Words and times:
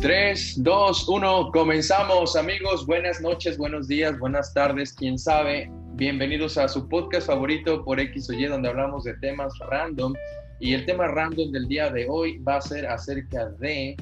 3, 0.00 0.62
2, 0.62 1.08
1, 1.10 1.50
comenzamos 1.52 2.34
amigos, 2.34 2.86
buenas 2.86 3.20
noches, 3.20 3.58
buenos 3.58 3.86
días, 3.86 4.18
buenas 4.18 4.54
tardes, 4.54 4.94
quién 4.94 5.18
sabe. 5.18 5.70
Bienvenidos 5.92 6.56
a 6.56 6.68
su 6.68 6.88
podcast 6.88 7.26
favorito 7.26 7.84
por 7.84 8.00
X 8.00 8.30
o 8.30 8.32
Y, 8.32 8.46
donde 8.46 8.70
hablamos 8.70 9.04
de 9.04 9.12
temas 9.18 9.52
random. 9.58 10.14
Y 10.58 10.72
el 10.72 10.86
tema 10.86 11.06
random 11.08 11.52
del 11.52 11.68
día 11.68 11.90
de 11.90 12.06
hoy 12.08 12.38
va 12.38 12.56
a 12.56 12.60
ser 12.62 12.86
acerca 12.86 13.50
de 13.58 13.94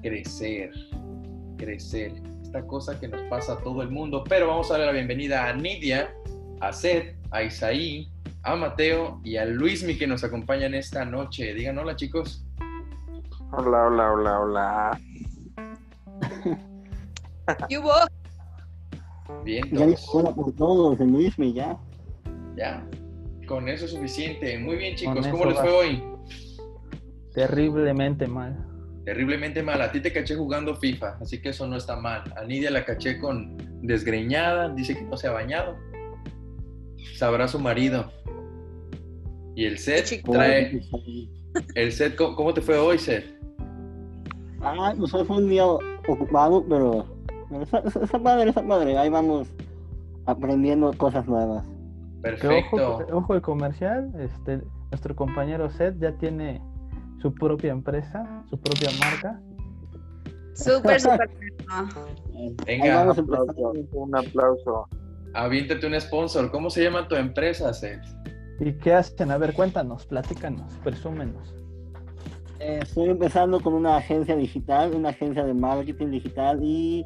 crecer, 0.00 0.70
crecer. 1.58 2.12
Esta 2.44 2.64
cosa 2.64 3.00
que 3.00 3.08
nos 3.08 3.22
pasa 3.22 3.54
a 3.54 3.58
todo 3.58 3.82
el 3.82 3.90
mundo. 3.90 4.22
Pero 4.22 4.46
vamos 4.46 4.70
a 4.70 4.74
darle 4.74 4.86
la 4.86 4.92
bienvenida 4.92 5.48
a 5.48 5.54
Nidia, 5.54 6.14
a 6.60 6.72
Seth, 6.72 7.16
a 7.32 7.42
Isaí, 7.42 8.08
a 8.44 8.54
Mateo 8.54 9.20
y 9.24 9.38
a 9.38 9.44
Luismi 9.44 9.96
que 9.98 10.06
nos 10.06 10.22
acompañan 10.22 10.72
esta 10.72 11.04
noche. 11.04 11.52
Digan 11.52 11.78
hola 11.78 11.96
chicos. 11.96 12.44
Hola, 13.56 13.86
hola, 13.86 14.12
hola, 14.12 14.40
hola. 14.40 15.00
¿Qué 17.68 17.78
hubo? 17.78 17.92
Bien, 19.44 19.64
Ya 19.70 19.86
dijo 19.86 20.18
hola 20.18 20.34
por 20.34 20.52
todos, 20.56 20.98
el 20.98 21.12
Luismi, 21.12 21.52
ya. 21.52 21.78
Ya. 22.56 22.84
Con 23.46 23.68
eso 23.68 23.84
es 23.84 23.92
suficiente. 23.92 24.58
Muy 24.58 24.76
bien, 24.76 24.96
chicos. 24.96 25.24
¿Cómo 25.28 25.44
les 25.44 25.60
fue 25.60 25.70
hoy? 25.70 26.02
Terriblemente 27.34 28.26
mal. 28.26 28.58
Terriblemente 29.04 29.62
mal. 29.62 29.80
A 29.82 29.92
ti 29.92 30.00
te 30.00 30.12
caché 30.12 30.34
jugando 30.34 30.74
FIFA, 30.74 31.18
así 31.20 31.40
que 31.40 31.50
eso 31.50 31.64
no 31.68 31.76
está 31.76 31.94
mal. 31.94 32.24
A 32.36 32.42
Nidia 32.44 32.72
la 32.72 32.84
caché 32.84 33.20
con 33.20 33.56
desgreñada, 33.82 34.70
dice 34.70 34.96
que 34.96 35.02
no 35.02 35.16
se 35.16 35.28
ha 35.28 35.32
bañado. 35.32 35.76
Sabrá 37.16 37.46
su 37.46 37.60
marido. 37.60 38.10
Y 39.54 39.66
el 39.66 39.78
set 39.78 40.22
trae. 40.24 40.80
El 41.76 41.92
set, 41.92 42.16
¿cómo, 42.16 42.34
cómo 42.34 42.52
te 42.52 42.60
fue 42.60 42.76
hoy, 42.78 42.98
set? 42.98 43.33
Ah, 44.64 44.94
pues 44.98 45.12
hoy 45.14 45.24
fue 45.24 45.36
un 45.36 45.48
día 45.48 45.66
ocupado, 45.66 46.64
pero 46.68 47.04
pero 47.50 47.62
está, 47.62 47.78
está- 47.80 48.00
está 48.04 48.18
padre, 48.18 48.48
está 48.48 48.66
padre. 48.66 48.96
Ahí 48.98 49.10
vamos 49.10 49.48
aprendiendo 50.26 50.92
cosas 50.96 51.26
nuevas. 51.26 51.64
Que 52.40 52.48
ojo, 52.48 52.76
Perfecto. 52.76 53.06
ojo 53.16 53.34
el 53.34 53.42
comercial, 53.42 54.10
este, 54.18 54.62
nuestro 54.90 55.14
compañero 55.14 55.68
Seth 55.70 55.98
ya 56.00 56.12
tiene 56.12 56.62
su 57.20 57.34
propia 57.34 57.72
empresa, 57.72 58.44
su 58.48 58.58
propia 58.58 58.88
marca. 58.98 59.40
Súper, 60.54 61.00
súper. 61.00 61.30
Venga, 62.66 62.96
vamos 63.04 63.18
Un 63.18 63.24
aplauso, 63.34 63.72
un 63.92 64.16
aplauso. 64.16 64.88
aviéntate 65.34 65.86
un 65.86 66.00
sponsor. 66.00 66.50
¿Cómo 66.50 66.70
se 66.70 66.82
llama 66.84 67.06
tu 67.08 67.14
empresa, 67.16 67.72
Seth? 67.74 68.02
¿Y 68.60 68.72
qué 68.74 68.94
hacen? 68.94 69.30
A 69.30 69.36
ver, 69.36 69.52
cuéntanos, 69.52 70.06
platícanos, 70.06 70.72
presúmenos. 70.82 71.54
Estoy 72.64 73.10
empezando 73.10 73.60
con 73.60 73.74
una 73.74 73.98
agencia 73.98 74.34
digital, 74.36 74.94
una 74.94 75.10
agencia 75.10 75.44
de 75.44 75.52
marketing 75.52 76.06
digital 76.06 76.60
y 76.62 77.04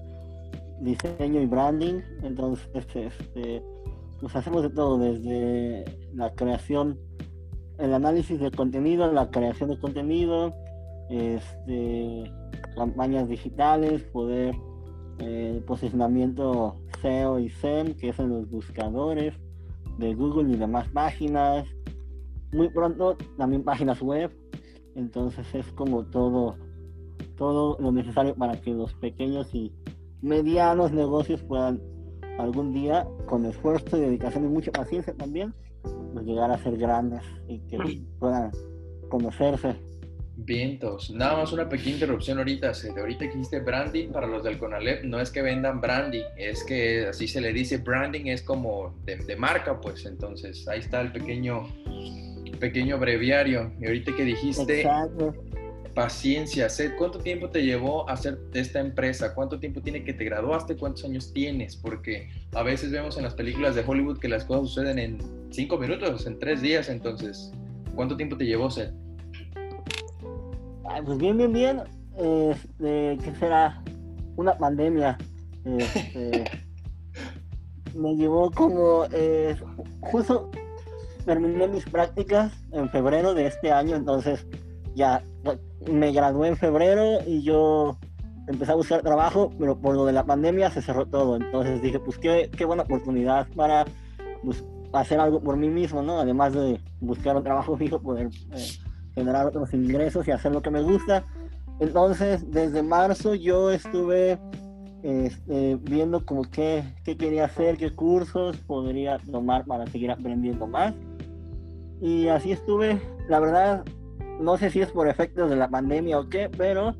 diseño 0.80 1.40
y 1.40 1.46
branding. 1.46 2.00
Entonces, 2.22 2.68
este, 2.94 3.60
pues 4.20 4.36
hacemos 4.36 4.62
de 4.62 4.70
todo, 4.70 4.98
desde 4.98 5.84
la 6.14 6.32
creación, 6.34 6.96
el 7.78 7.92
análisis 7.92 8.38
de 8.38 8.52
contenido, 8.52 9.10
la 9.12 9.32
creación 9.32 9.70
de 9.70 9.80
contenido, 9.80 10.54
este, 11.10 12.30
campañas 12.76 13.28
digitales, 13.28 14.04
poder 14.04 14.54
eh, 15.18 15.60
posicionamiento 15.66 16.76
SEO 17.02 17.40
y 17.40 17.50
SEM, 17.50 17.94
que 17.94 18.10
es 18.10 18.18
en 18.20 18.28
los 18.28 18.48
buscadores 18.48 19.34
de 19.98 20.14
Google 20.14 20.52
y 20.52 20.56
demás 20.56 20.86
páginas. 20.90 21.66
Muy 22.52 22.68
pronto 22.68 23.16
también 23.36 23.64
páginas 23.64 24.00
web. 24.00 24.30
Entonces 24.98 25.46
es 25.54 25.66
como 25.72 26.04
todo, 26.04 26.56
todo 27.36 27.76
lo 27.80 27.92
necesario 27.92 28.34
para 28.34 28.60
que 28.60 28.72
los 28.72 28.92
pequeños 28.94 29.54
y 29.54 29.72
medianos 30.20 30.92
negocios 30.92 31.40
puedan 31.42 31.80
algún 32.38 32.72
día, 32.72 33.06
con 33.26 33.46
esfuerzo 33.46 33.96
y 33.96 34.00
dedicación 34.00 34.44
y 34.44 34.48
mucha 34.48 34.72
paciencia 34.72 35.14
también, 35.14 35.54
pues 36.12 36.26
llegar 36.26 36.50
a 36.50 36.58
ser 36.58 36.76
grandes 36.76 37.22
y 37.46 37.60
que 37.60 37.78
puedan 38.18 38.50
conocerse. 39.08 39.76
Vientos. 40.40 41.10
Nada 41.10 41.36
más 41.36 41.52
una 41.52 41.68
pequeña 41.68 41.94
interrupción 41.94 42.38
ahorita. 42.38 42.72
Seth. 42.72 42.96
Ahorita 42.96 43.26
que 43.26 43.32
dijiste 43.32 43.58
branding 43.58 44.10
para 44.10 44.28
los 44.28 44.44
del 44.44 44.56
Conalep, 44.56 45.02
no 45.02 45.20
es 45.20 45.30
que 45.30 45.42
vendan 45.42 45.80
branding, 45.80 46.22
es 46.36 46.62
que 46.62 47.08
así 47.08 47.26
se 47.26 47.40
le 47.40 47.52
dice 47.52 47.78
branding, 47.78 48.26
es 48.26 48.42
como 48.42 48.94
de, 49.04 49.16
de 49.16 49.34
marca, 49.34 49.80
pues. 49.80 50.06
Entonces, 50.06 50.66
ahí 50.68 50.78
está 50.78 51.00
el 51.00 51.10
pequeño, 51.10 51.64
pequeño 52.58 52.98
breviario. 52.98 53.72
Y 53.80 53.86
ahorita 53.86 54.14
que 54.14 54.24
dijiste 54.24 54.80
Exacto. 54.82 55.34
paciencia, 55.94 56.68
¿cuánto 56.96 57.18
tiempo 57.18 57.48
te 57.50 57.62
llevó 57.62 58.08
a 58.08 58.12
hacer 58.12 58.38
esta 58.54 58.80
empresa? 58.80 59.34
¿Cuánto 59.34 59.58
tiempo 59.58 59.80
tiene 59.80 60.04
que 60.04 60.12
te 60.12 60.24
graduaste? 60.24 60.76
¿Cuántos 60.76 61.04
años 61.04 61.32
tienes? 61.32 61.76
Porque 61.76 62.28
a 62.52 62.62
veces 62.62 62.90
vemos 62.90 63.16
en 63.16 63.24
las 63.24 63.34
películas 63.34 63.74
de 63.74 63.84
Hollywood 63.86 64.18
que 64.18 64.28
las 64.28 64.44
cosas 64.44 64.68
suceden 64.68 64.98
en 64.98 65.18
cinco 65.50 65.78
minutos, 65.78 66.26
en 66.26 66.38
tres 66.38 66.62
días. 66.62 66.88
Entonces, 66.88 67.52
¿cuánto 67.94 68.16
tiempo 68.16 68.36
te 68.36 68.44
llevó, 68.44 68.70
Seth? 68.70 68.92
Ay, 70.84 71.02
pues 71.04 71.18
bien, 71.18 71.36
bien, 71.36 71.52
bien. 71.52 71.80
Este, 72.16 73.18
¿Qué 73.22 73.32
será? 73.38 73.82
Una 74.36 74.56
pandemia. 74.56 75.18
Este, 75.64 76.44
me 77.94 78.14
llevó 78.14 78.50
como 78.50 79.04
eh, 79.12 79.56
justo 80.00 80.50
terminé 81.28 81.68
mis 81.68 81.84
prácticas 81.84 82.50
en 82.72 82.88
febrero 82.88 83.34
de 83.34 83.46
este 83.46 83.70
año, 83.70 83.96
entonces 83.96 84.46
ya 84.94 85.22
me 85.86 86.10
gradué 86.10 86.48
en 86.48 86.56
febrero 86.56 87.18
y 87.26 87.42
yo 87.42 87.98
empecé 88.46 88.72
a 88.72 88.76
buscar 88.76 89.02
trabajo, 89.02 89.52
pero 89.58 89.78
por 89.78 89.94
lo 89.94 90.06
de 90.06 90.14
la 90.14 90.24
pandemia 90.24 90.70
se 90.70 90.80
cerró 90.80 91.04
todo. 91.04 91.36
Entonces 91.36 91.82
dije, 91.82 92.00
pues 92.00 92.16
qué, 92.16 92.50
qué 92.56 92.64
buena 92.64 92.84
oportunidad 92.84 93.46
para 93.54 93.84
pues, 94.42 94.64
hacer 94.94 95.20
algo 95.20 95.42
por 95.42 95.58
mí 95.58 95.68
mismo, 95.68 96.00
¿no? 96.00 96.18
Además 96.18 96.54
de 96.54 96.80
buscar 96.98 97.36
un 97.36 97.44
trabajo 97.44 97.76
fijo, 97.76 98.00
poder 98.00 98.30
eh, 98.52 98.66
generar 99.14 99.46
otros 99.46 99.74
ingresos 99.74 100.26
y 100.26 100.30
hacer 100.30 100.52
lo 100.52 100.62
que 100.62 100.70
me 100.70 100.80
gusta. 100.80 101.24
Entonces, 101.78 102.50
desde 102.50 102.82
marzo 102.82 103.34
yo 103.34 103.70
estuve 103.70 104.38
este, 105.02 105.76
viendo 105.76 106.24
como 106.24 106.44
qué, 106.44 106.84
qué 107.04 107.18
quería 107.18 107.44
hacer, 107.44 107.76
qué 107.76 107.94
cursos 107.94 108.56
podría 108.66 109.18
tomar 109.30 109.66
para 109.66 109.86
seguir 109.88 110.10
aprendiendo 110.10 110.66
más. 110.66 110.94
Y 112.00 112.28
así 112.28 112.52
estuve, 112.52 113.00
la 113.28 113.40
verdad, 113.40 113.84
no 114.40 114.56
sé 114.56 114.70
si 114.70 114.80
es 114.80 114.90
por 114.90 115.08
efectos 115.08 115.50
de 115.50 115.56
la 115.56 115.68
pandemia 115.68 116.18
o 116.18 116.28
qué, 116.28 116.48
pero 116.48 116.94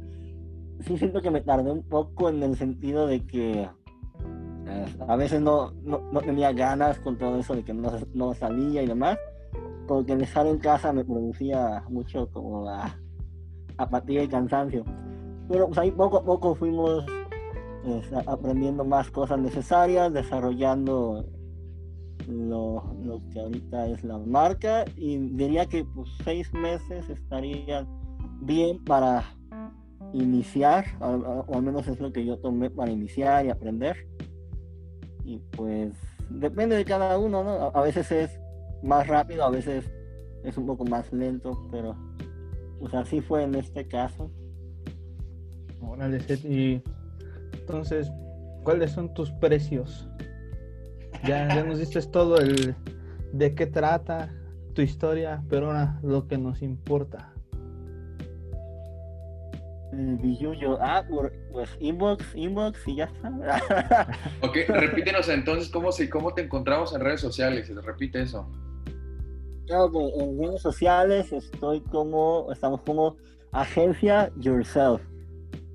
sí 0.81 0.99
siento 0.99 1.23
que 1.23 1.31
me 1.31 1.41
tardé 1.41 1.71
un 1.71 1.83
poco 1.83 2.29
en 2.29 2.43
el 2.43 2.57
sentido 2.57 3.07
de 3.07 3.25
que 3.27 3.69
eh, 4.67 4.97
a 5.07 5.17
veces 5.17 5.41
no, 5.41 5.73
no, 5.83 6.01
no 6.13 6.21
tenía 6.21 6.53
ganas 6.53 6.99
con 7.01 7.17
todo 7.17 7.39
eso 7.39 7.55
de 7.55 7.65
que 7.65 7.75
no, 7.75 7.93
no 8.15 8.35
salía 8.35 8.83
y 8.83 8.87
demás 8.87 9.19
porque 9.89 10.13
el 10.13 10.23
estar 10.23 10.47
en 10.47 10.59
casa 10.59 10.93
me 10.93 11.05
producía 11.05 11.83
mucho 11.89 12.29
como 12.31 12.71
apatía 13.79 14.23
y 14.23 14.29
cansancio. 14.29 14.85
Pero 15.49 15.67
pues 15.67 15.79
ahí 15.79 15.91
poco 15.91 16.19
a 16.19 16.25
poco 16.25 16.55
fuimos 16.55 17.05
eh, 17.85 18.03
aprendiendo 18.27 18.85
más 18.85 19.11
cosas 19.11 19.41
necesarias, 19.41 20.13
desarrollando 20.13 21.25
lo, 22.27 22.83
lo 23.05 23.21
que 23.31 23.41
ahorita 23.41 23.87
es 23.89 24.03
la 24.05 24.19
marca 24.19 24.85
y 24.97 25.17
diría 25.17 25.67
que 25.67 25.85
pues 25.85 26.09
seis 26.25 26.53
meses 26.53 27.09
estaría 27.09 27.87
bien 28.41 28.83
para 28.85 29.25
iniciar, 30.13 30.85
o, 31.01 31.45
al 31.55 31.63
menos 31.63 31.87
es 31.89 32.01
lo 32.01 32.13
que 32.13 32.25
yo 32.25 32.39
tomé 32.39 32.71
para 32.71 32.91
iniciar 32.91 33.45
y 33.47 33.51
aprender. 33.51 34.07
Y 35.25 35.39
pues 35.57 35.93
depende 36.31 36.77
de 36.77 36.85
cada 36.85 37.19
uno, 37.19 37.45
¿no? 37.45 37.51
A- 37.75 37.83
veces 37.83 38.11
es 38.13 38.41
más 38.83 39.07
rápido, 39.07 39.45
a 39.45 39.51
veces 39.51 39.91
es 40.45 40.57
un 40.57 40.67
poco 40.67 40.85
más 40.85 41.13
lento, 41.13 41.69
pero 41.71 41.95
pues 42.81 42.95
así 42.95 43.21
fue 43.21 43.43
en 43.43 43.55
este 43.55 43.87
caso. 43.87 44.31
Órale, 45.81 46.19
y 46.45 46.83
entonces, 47.53 48.11
¿cuáles 48.63 48.93
son 48.93 49.13
tus 49.15 49.31
precios? 49.33 50.08
Ya, 51.25 51.49
ya 51.49 51.65
nos 51.65 51.79
diste 51.79 52.01
todo 52.03 52.39
el 52.39 52.75
de 53.33 53.55
qué 53.55 53.67
trata 53.67 54.33
tu 54.75 54.83
historia, 54.83 55.43
pero 55.49 55.67
ahora 55.67 55.99
lo 56.03 56.27
que 56.27 56.39
nos 56.39 56.63
importa. 56.63 57.33
Billuyo, 59.91 60.79
ah, 60.81 61.05
pues 61.51 61.71
inbox, 61.81 62.25
inbox 62.37 62.87
y 62.87 62.97
ya 62.97 63.05
está. 63.05 64.09
Ok, 64.43 64.57
repítenos 64.69 65.29
entonces 65.29 65.71
cómo, 65.71 65.91
se, 65.91 66.09
cómo 66.09 66.33
te 66.35 66.43
encontramos 66.43 66.95
en 66.95 67.01
redes 67.01 67.21
sociales. 67.21 67.69
Repite 67.85 68.23
eso. 68.23 68.49
En 69.67 70.39
redes 70.39 70.63
sociales 70.63 71.33
estoy 71.33 71.81
como, 71.81 72.47
estamos 72.53 72.83
como 72.83 73.17
agencia 73.53 74.31
Yourself. 74.37 75.03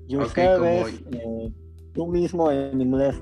Yourself 0.08 0.64
es 0.64 1.02
eh, 1.12 1.52
tú 1.92 2.06
mismo 2.06 2.50
en 2.50 2.80
inglés. 2.80 3.20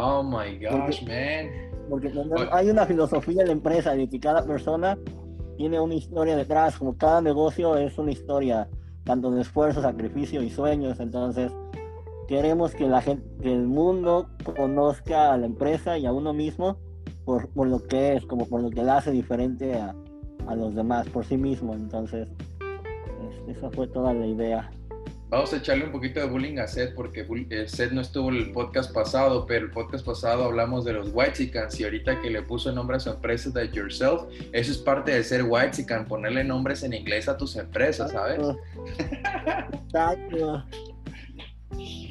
Oh 0.00 0.22
my 0.22 0.58
gosh, 0.58 1.02
man. 1.02 1.50
Porque 1.90 2.08
tenemos- 2.10 2.48
hay 2.52 2.70
una 2.70 2.86
filosofía 2.86 3.42
en 3.42 3.48
la 3.48 3.52
empresa 3.52 3.94
de 3.94 4.08
que 4.08 4.20
cada 4.20 4.44
persona 4.44 4.98
tiene 5.56 5.80
una 5.80 5.94
historia 5.94 6.36
detrás, 6.36 6.78
como 6.78 6.96
cada 6.96 7.20
negocio 7.20 7.76
es 7.76 7.98
una 7.98 8.12
historia. 8.12 8.68
tanto 9.04 9.30
de 9.30 9.40
esfuerzo, 9.40 9.80
sacrificio 9.80 10.42
y 10.42 10.50
sueños. 10.50 11.00
Entonces, 11.00 11.50
queremos 12.26 12.74
que 12.74 12.86
la 12.86 13.00
gente, 13.00 13.26
que 13.40 13.50
el 13.54 13.66
mundo 13.66 14.28
conozca 14.54 15.32
a 15.32 15.38
la 15.38 15.46
empresa 15.46 15.96
y 15.96 16.04
a 16.04 16.12
uno 16.12 16.34
mismo 16.34 16.76
por, 17.24 17.48
por 17.48 17.68
lo 17.68 17.82
que 17.86 18.16
es, 18.16 18.26
como 18.26 18.46
por 18.46 18.60
lo 18.60 18.68
que 18.68 18.82
la 18.82 18.98
hace 18.98 19.10
diferente 19.10 19.76
a, 19.76 19.94
a 20.46 20.54
los 20.54 20.74
demás, 20.74 21.08
por 21.08 21.24
sí 21.24 21.38
mismo. 21.38 21.72
Entonces, 21.72 22.28
este, 23.30 23.52
esa 23.52 23.70
fue 23.70 23.86
toda 23.86 24.12
la 24.12 24.26
idea. 24.26 24.70
Vamos 25.30 25.52
a 25.52 25.56
echarle 25.58 25.84
un 25.84 25.92
poquito 25.92 26.20
de 26.20 26.26
bullying 26.26 26.56
a 26.58 26.66
Seth 26.66 26.94
porque 26.94 27.26
eh, 27.50 27.68
Seth 27.68 27.92
no 27.92 28.00
estuvo 28.00 28.30
en 28.30 28.36
el 28.36 28.50
podcast 28.52 28.94
pasado, 28.94 29.44
pero 29.44 29.66
el 29.66 29.70
podcast 29.70 30.04
pasado 30.06 30.44
hablamos 30.44 30.86
de 30.86 30.94
los 30.94 31.10
Whitexicans 31.12 31.78
y 31.78 31.84
ahorita 31.84 32.22
que 32.22 32.30
le 32.30 32.40
puso 32.40 32.72
nombre 32.72 32.96
a 32.96 33.00
su 33.00 33.10
empresa 33.10 33.50
de 33.50 33.70
Yourself, 33.70 34.22
eso 34.52 34.72
es 34.72 34.78
parte 34.78 35.12
de 35.12 35.22
ser 35.22 35.42
Whitexican, 35.42 36.06
ponerle 36.06 36.44
nombres 36.44 36.82
en 36.82 36.94
inglés 36.94 37.28
a 37.28 37.36
tus 37.36 37.56
empresas, 37.56 38.10
¿sabes? 38.12 38.40
Exacto. 39.84 40.64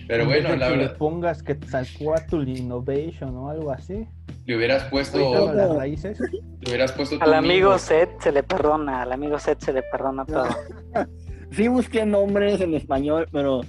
Pero 0.08 0.26
bueno, 0.26 0.56
la 0.56 0.68
que 0.68 0.72
le 0.74 0.78
verdad, 0.84 0.98
pongas 0.98 1.42
que 1.42 1.58
Quetzalcoatl 1.58 2.48
Innovation 2.48 3.36
o 3.36 3.50
algo 3.50 3.72
así. 3.72 4.08
le 4.46 4.58
hubieras 4.58 4.84
puesto, 4.92 5.18
le 5.50 5.56
las 5.56 5.76
raíces. 5.76 6.20
hubieras 6.68 6.92
puesto 6.92 7.18
Al 7.20 7.34
amigo. 7.34 7.80
Seth 7.80 8.22
se 8.22 8.32
le 8.32 8.44
perdona, 8.44 9.02
al 9.02 9.12
amigo 9.12 9.40
Seth 9.40 9.62
se 9.62 9.74
le 9.74 9.82
perdona 9.82 10.24
todo. 10.24 10.46
Sí 11.52 11.68
busqué 11.68 12.06
nombres 12.06 12.60
en 12.62 12.74
español, 12.74 13.28
pero 13.32 13.62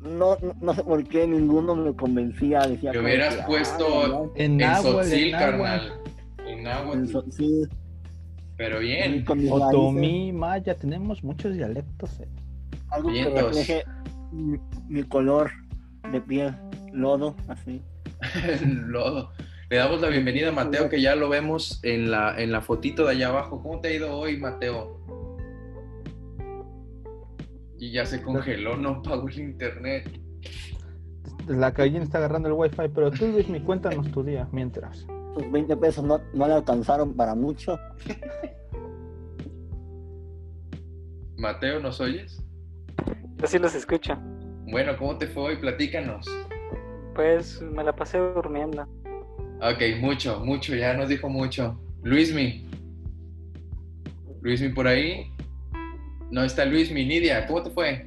no, 0.00 0.36
no, 0.40 0.54
no 0.60 0.74
sé 0.74 0.82
por 0.84 1.04
qué 1.08 1.26
ninguno 1.26 1.74
me 1.74 1.94
convencía. 1.94 2.60
Decía 2.66 2.92
Le 2.92 2.98
como 2.98 3.08
hubieras 3.08 3.34
que, 3.36 3.40
ah, 3.42 3.46
puesto 3.46 4.32
En 4.36 4.60
En 4.60 4.76
Sotzil, 4.82 5.24
en 5.26 5.30
carnal. 5.32 5.92
En 6.46 6.58
en 6.58 6.62
náhuatl. 6.64 7.06
so- 7.08 7.24
sí, 7.30 7.62
Pero 8.56 8.78
bien. 8.80 9.24
con 9.24 9.38
mis 9.38 9.50
raíces, 9.50 9.68
Otomí, 9.68 10.32
maya, 10.32 10.74
tenemos 10.74 11.24
muchos 11.24 11.54
dialectos. 11.54 12.20
eh. 12.20 12.28
algo 12.90 13.08
que 13.12 13.24
refleje 13.24 13.84
mi, 14.30 14.58
mi 14.88 15.02
color 15.04 15.50
de 16.12 16.20
piel, 16.20 16.54
lodo, 16.92 17.34
así. 17.48 17.82
Lodo. 18.86 19.30
Le 19.70 19.78
damos 19.78 20.00
la 20.02 20.08
bienvenida 20.08 20.50
a 20.50 20.52
Mateo, 20.52 20.88
que 20.88 21.00
ya 21.00 21.16
lo 21.16 21.28
vemos 21.28 21.80
en 21.82 22.10
la, 22.10 22.40
en 22.40 22.52
la 22.52 22.60
fotito 22.60 23.04
de 23.06 23.12
allá 23.12 23.28
abajo. 23.28 23.62
¿Cómo 23.62 23.80
te 23.80 23.88
ha 23.88 23.92
ido 23.92 24.14
hoy, 24.16 24.36
Mateo? 24.36 25.03
Y 27.84 27.90
ya 27.90 28.06
se 28.06 28.22
congeló, 28.22 28.78
no 28.78 29.02
pagó 29.02 29.28
el 29.28 29.40
internet. 29.40 30.10
La 31.46 31.74
calle 31.74 31.98
está 31.98 32.16
agarrando 32.16 32.48
el 32.48 32.54
wifi, 32.54 32.88
pero 32.94 33.10
tú, 33.10 33.26
Luis, 33.26 33.46
mi 33.46 33.60
cuéntanos 33.60 34.10
tu 34.10 34.24
día 34.24 34.48
mientras. 34.52 35.00
Sus 35.34 35.52
20 35.52 35.76
pesos 35.76 36.02
no, 36.02 36.18
no 36.32 36.46
le 36.46 36.54
alcanzaron 36.54 37.14
para 37.14 37.34
mucho. 37.34 37.78
Mateo, 41.36 41.78
¿nos 41.78 42.00
oyes? 42.00 42.42
Yo 43.36 43.46
sí 43.46 43.58
los 43.58 43.74
escucho. 43.74 44.16
Bueno, 44.70 44.96
¿cómo 44.96 45.18
te 45.18 45.26
fue 45.26 45.42
hoy? 45.42 45.56
Platícanos. 45.58 46.26
Pues 47.14 47.60
me 47.60 47.84
la 47.84 47.94
pasé 47.94 48.16
durmiendo. 48.16 48.88
Ok, 49.60 50.00
mucho, 50.00 50.40
mucho, 50.40 50.74
ya 50.74 50.94
nos 50.94 51.10
dijo 51.10 51.28
mucho. 51.28 51.78
Luismi. 52.02 52.66
Luismi 54.40 54.70
por 54.70 54.86
ahí. 54.86 55.33
No 56.30 56.42
está 56.42 56.64
Luismi, 56.64 57.04
Nidia, 57.04 57.46
¿cómo 57.46 57.62
te 57.62 57.70
fue? 57.70 58.02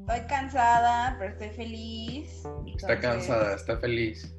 Estoy 0.00 0.20
cansada, 0.28 1.16
pero 1.18 1.32
estoy 1.32 1.48
feliz. 1.50 2.28
Está 2.66 2.92
Entonces, 2.92 3.00
cansada, 3.00 3.54
está 3.54 3.76
feliz. 3.78 4.36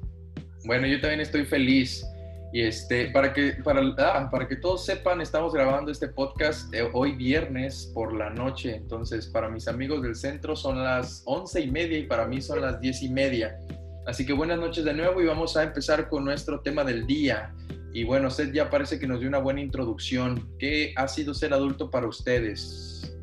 Bueno, 0.64 0.86
yo 0.86 1.00
también 1.00 1.20
estoy 1.20 1.44
feliz. 1.44 2.06
Y 2.52 2.62
este, 2.62 3.10
para 3.10 3.34
que, 3.34 3.52
para, 3.62 3.82
ah, 3.98 4.30
para 4.30 4.48
que 4.48 4.56
todos 4.56 4.86
sepan, 4.86 5.20
estamos 5.20 5.52
grabando 5.52 5.92
este 5.92 6.08
podcast 6.08 6.72
eh, 6.72 6.88
hoy 6.94 7.12
viernes 7.12 7.90
por 7.92 8.14
la 8.14 8.30
noche. 8.30 8.76
Entonces, 8.76 9.26
para 9.26 9.50
mis 9.50 9.68
amigos 9.68 10.02
del 10.02 10.14
centro 10.14 10.56
son 10.56 10.82
las 10.82 11.22
once 11.26 11.60
y 11.60 11.70
media 11.70 11.98
y 11.98 12.06
para 12.06 12.26
mí 12.26 12.40
son 12.40 12.62
las 12.62 12.80
diez 12.80 13.02
y 13.02 13.10
media. 13.10 13.58
Así 14.06 14.24
que 14.24 14.32
buenas 14.32 14.58
noches 14.58 14.84
de 14.86 14.94
nuevo 14.94 15.20
y 15.20 15.26
vamos 15.26 15.54
a 15.58 15.64
empezar 15.64 16.08
con 16.08 16.24
nuestro 16.24 16.60
tema 16.60 16.82
del 16.82 17.06
día. 17.06 17.54
Y 17.92 18.04
bueno, 18.04 18.30
Seth 18.30 18.52
ya 18.52 18.70
parece 18.70 18.98
que 18.98 19.06
nos 19.06 19.20
dio 19.20 19.28
una 19.28 19.38
buena 19.38 19.60
introducción. 19.60 20.48
¿Qué 20.58 20.92
ha 20.96 21.08
sido 21.08 21.34
ser 21.34 21.52
adulto 21.54 21.90
para 21.90 22.06
ustedes, 22.06 23.16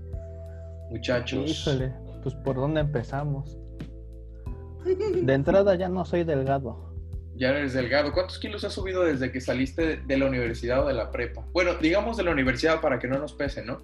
muchachos? 0.89 1.49
Híjole, 1.49 1.93
pues 2.23 2.35
por 2.35 2.55
dónde 2.55 2.81
empezamos. 2.81 3.57
De 4.83 5.33
entrada 5.33 5.75
ya 5.75 5.89
no 5.89 6.05
soy 6.05 6.23
delgado. 6.23 6.93
Ya 7.35 7.49
eres 7.49 7.73
delgado. 7.73 8.13
¿Cuántos 8.13 8.39
kilos 8.39 8.63
has 8.63 8.73
subido 8.73 9.03
desde 9.03 9.31
que 9.31 9.41
saliste 9.41 9.97
de 9.97 10.17
la 10.17 10.25
universidad 10.25 10.83
o 10.83 10.87
de 10.87 10.93
la 10.93 11.11
prepa? 11.11 11.45
Bueno, 11.51 11.73
digamos 11.75 12.17
de 12.17 12.23
la 12.23 12.31
universidad 12.31 12.81
para 12.81 12.97
que 12.97 13.07
no 13.07 13.17
nos 13.19 13.33
pese, 13.33 13.63
¿no? 13.65 13.79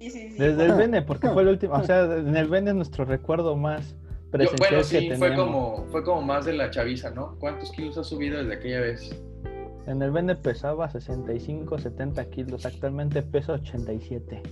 Sí, 0.00 0.10
sí, 0.10 0.30
sí. 0.30 0.36
Desde 0.38 0.64
el 0.66 0.72
Bene, 0.72 1.02
porque 1.02 1.28
fue 1.30 1.42
el 1.42 1.48
último. 1.48 1.74
O 1.74 1.84
sea, 1.84 2.04
en 2.04 2.36
el 2.36 2.48
Bene 2.48 2.70
es 2.70 2.76
nuestro 2.76 3.04
recuerdo 3.04 3.56
más 3.56 3.90
Yo- 3.90 4.30
presencial 4.30 4.58
bueno, 4.58 4.78
que 4.78 4.84
sí, 4.84 5.10
fue 5.16 5.34
como, 5.34 5.86
fue 5.90 6.02
como 6.04 6.22
más 6.22 6.44
de 6.44 6.54
la 6.54 6.70
chaviza, 6.70 7.10
¿no? 7.10 7.36
¿Cuántos 7.38 7.70
kilos 7.72 7.96
has 7.98 8.08
subido 8.08 8.38
desde 8.38 8.54
aquella 8.54 8.80
vez? 8.80 9.10
En 9.86 10.02
el 10.02 10.10
Bene 10.10 10.34
pesaba 10.34 10.90
65, 10.90 11.78
70 11.78 12.24
kilos. 12.30 12.66
Actualmente 12.66 13.22
peso 13.22 13.52
87. 13.54 14.42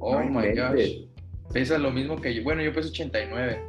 Oh 0.00 0.20
No 0.20 0.40
my 0.40 0.48
gosh. 0.54 1.06
Pesa 1.52 1.78
lo 1.78 1.90
mismo 1.90 2.16
que 2.20 2.34
yo. 2.34 2.42
Bueno, 2.44 2.62
yo 2.62 2.72
peso 2.72 2.88
89. 2.90 3.62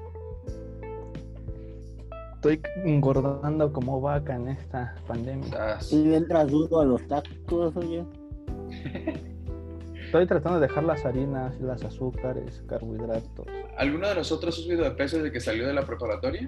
Estoy 2.35 2.61
engordando 2.83 3.71
como 3.71 4.01
vaca 4.01 4.35
en 4.35 4.49
esta 4.49 4.95
pandemia. 5.07 5.79
Y 5.91 5.95
mientras 5.95 6.49
dudo 6.51 6.81
a 6.81 6.85
los 6.85 7.01
tacos, 7.07 7.75
oye. 7.77 8.03
Estoy 10.05 10.27
tratando 10.27 10.59
de 10.59 10.67
dejar 10.67 10.83
las 10.83 11.05
harinas, 11.05 11.59
las 11.61 11.83
azúcares, 11.83 12.61
carbohidratos. 12.67 13.47
¿Alguno 13.77 14.09
de 14.09 14.15
nosotros 14.15 14.59
ha 14.59 14.61
subido 14.61 14.83
de 14.83 14.91
peso 14.91 15.17
desde 15.17 15.31
que 15.31 15.39
salió 15.39 15.65
de 15.65 15.73
la 15.73 15.85
preparatoria? 15.85 16.45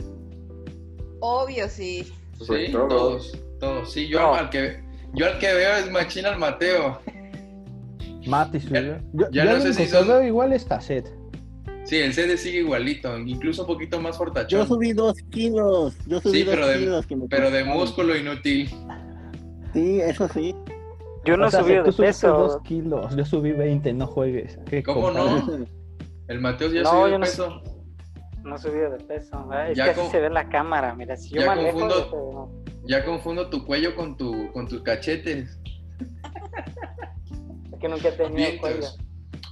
Obvio, 1.21 1.67
sí. 1.69 2.11
Pues 2.37 2.65
Sí, 2.67 2.71
todos. 2.71 2.89
todos, 2.89 3.39
todos. 3.59 3.91
Sí, 3.91 4.07
yo 4.07 4.19
No. 4.21 4.33
al 4.35 4.49
que 4.49 4.83
yo 5.13 5.25
al 5.27 5.37
que 5.39 5.53
veo 5.53 5.75
es 5.77 5.89
machina 5.91 6.29
al 6.29 6.39
Mateo. 6.39 6.99
Mati 8.27 8.59
subió. 8.59 8.97
Yo, 9.13 9.29
ya 9.31 9.45
yo 9.45 9.53
no 9.53 9.61
sé 9.61 9.73
si 9.73 9.83
que 9.83 9.89
son- 9.89 10.07
veo 10.07 10.23
igual 10.23 10.53
está 10.53 10.81
Seth. 10.81 11.07
Sí, 11.83 11.97
el 11.97 12.13
CD 12.13 12.35
sigue 12.37 12.59
igualito, 12.61 13.15
incluso 13.19 13.61
un 13.61 13.67
poquito 13.67 14.01
más 14.01 14.17
fortachón. 14.17 14.61
Yo 14.61 14.65
subí 14.65 14.91
dos 14.93 15.15
kilos. 15.29 15.95
Yo 16.07 16.19
subí 16.19 16.39
Sí, 16.39 16.43
dos 16.43 16.55
pero 16.55 16.67
de- 16.67 16.79
kilos. 16.79 17.05
que 17.05 17.15
me 17.15 17.27
Pero 17.27 17.51
de 17.51 17.63
músculo 17.63 18.15
inútil. 18.17 18.67
Sí, 19.73 20.01
eso 20.01 20.27
sí. 20.29 20.55
Yo 21.25 21.37
no 21.37 21.47
O 21.47 21.51
sea, 21.51 21.59
he 21.59 21.63
subido 21.63 21.79
tú 21.83 21.85
de 21.91 21.91
subiste 21.93 22.27
dos 22.27 22.47
peso. 22.53 22.63
kilos, 22.63 23.15
yo 23.15 23.25
subí 23.25 23.51
20, 23.51 23.93
no 23.93 24.07
juegues. 24.07 24.57
Qué 24.67 24.81
¿Cómo 24.83 25.11
no? 25.11 25.25
El 26.27 26.39
Mateo 26.41 26.71
ya 26.71 26.81
No, 26.81 26.89
subió 26.89 27.05
yo 27.07 27.11
de 27.13 27.19
no 27.19 27.25
peso. 27.25 27.61
No 28.43 28.55
he 28.55 28.59
subido 28.59 28.89
de 28.91 29.03
peso. 29.03 29.47
Ay, 29.51 29.71
Es 29.71 29.77
Ya 29.77 29.85
que 29.85 30.01
así 30.01 30.09
se 30.11 30.19
ve 30.19 30.27
en 30.27 30.33
la 30.33 30.49
cámara. 30.49 30.95
Mira, 30.95 31.15
si 31.15 31.29
yo 31.29 31.41
ya 31.41 31.51
alejo, 31.51 31.79
confundo- 31.79 31.95
yo 31.99 32.05
te 32.05 32.15
veo. 32.15 32.64
Ya 32.87 33.03
confundo 33.03 33.49
tu 33.49 33.65
cuello 33.65 33.95
con, 33.95 34.15
tu, 34.17 34.51
con 34.51 34.67
tus 34.67 34.81
cachetes. 34.83 35.59
Es 37.71 37.79
que 37.79 37.89
nunca 37.89 38.09
he 38.09 38.11
tenido 38.11 38.59
cuello. 38.59 38.87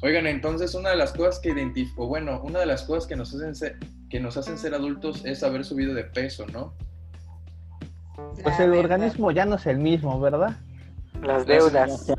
Oigan, 0.01 0.27
entonces 0.27 0.75
una 0.75 0.89
de 0.89 0.97
las 0.97 1.13
cosas 1.13 1.39
que 1.39 1.49
identifico, 1.49 2.07
bueno, 2.07 2.41
una 2.43 2.59
de 2.59 2.65
las 2.65 2.83
cosas 2.83 3.07
que 3.07 3.15
nos 3.15 3.33
hacen 3.33 3.55
ser, 3.55 3.77
que 4.09 4.19
nos 4.19 4.35
hacen 4.35 4.57
ser 4.57 4.73
adultos 4.73 5.23
es 5.25 5.43
haber 5.43 5.63
subido 5.63 5.93
de 5.93 6.03
peso, 6.03 6.45
¿no? 6.47 6.75
Pues 8.43 8.59
el 8.59 8.73
organismo 8.73 9.31
ya 9.31 9.45
no 9.45 9.55
es 9.55 9.65
el 9.65 9.77
mismo, 9.77 10.19
¿verdad? 10.19 10.57
Las 11.21 11.45
deudas. 11.45 12.11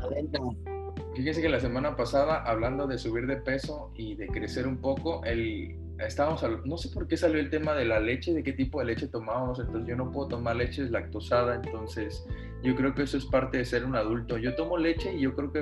Fíjense 1.15 1.41
que 1.41 1.49
la 1.49 1.59
semana 1.59 1.95
pasada, 1.95 2.43
hablando 2.43 2.87
de 2.87 2.97
subir 2.97 3.27
de 3.27 3.37
peso 3.37 3.91
y 3.95 4.15
de 4.15 4.27
crecer 4.27 4.67
un 4.67 4.77
poco, 4.77 5.23
el, 5.23 5.77
estábamos, 5.99 6.43
no 6.65 6.77
sé 6.77 6.89
por 6.89 7.07
qué 7.07 7.15
salió 7.17 7.39
el 7.39 7.49
tema 7.49 7.73
de 7.73 7.85
la 7.85 7.99
leche, 7.99 8.33
de 8.33 8.43
qué 8.43 8.53
tipo 8.53 8.79
de 8.79 8.85
leche 8.85 9.07
tomábamos, 9.07 9.59
entonces 9.59 9.87
yo 9.87 9.95
no 9.95 10.11
puedo 10.11 10.27
tomar 10.29 10.55
leche 10.55 10.89
lactosada, 10.89 11.55
entonces 11.55 12.25
yo 12.63 12.75
creo 12.75 12.93
que 12.93 13.03
eso 13.03 13.17
es 13.17 13.25
parte 13.25 13.57
de 13.59 13.65
ser 13.65 13.85
un 13.85 13.95
adulto. 13.95 14.37
Yo 14.37 14.55
tomo 14.55 14.77
leche 14.77 15.13
y 15.15 15.21
yo 15.21 15.35
creo 15.35 15.51
que 15.51 15.61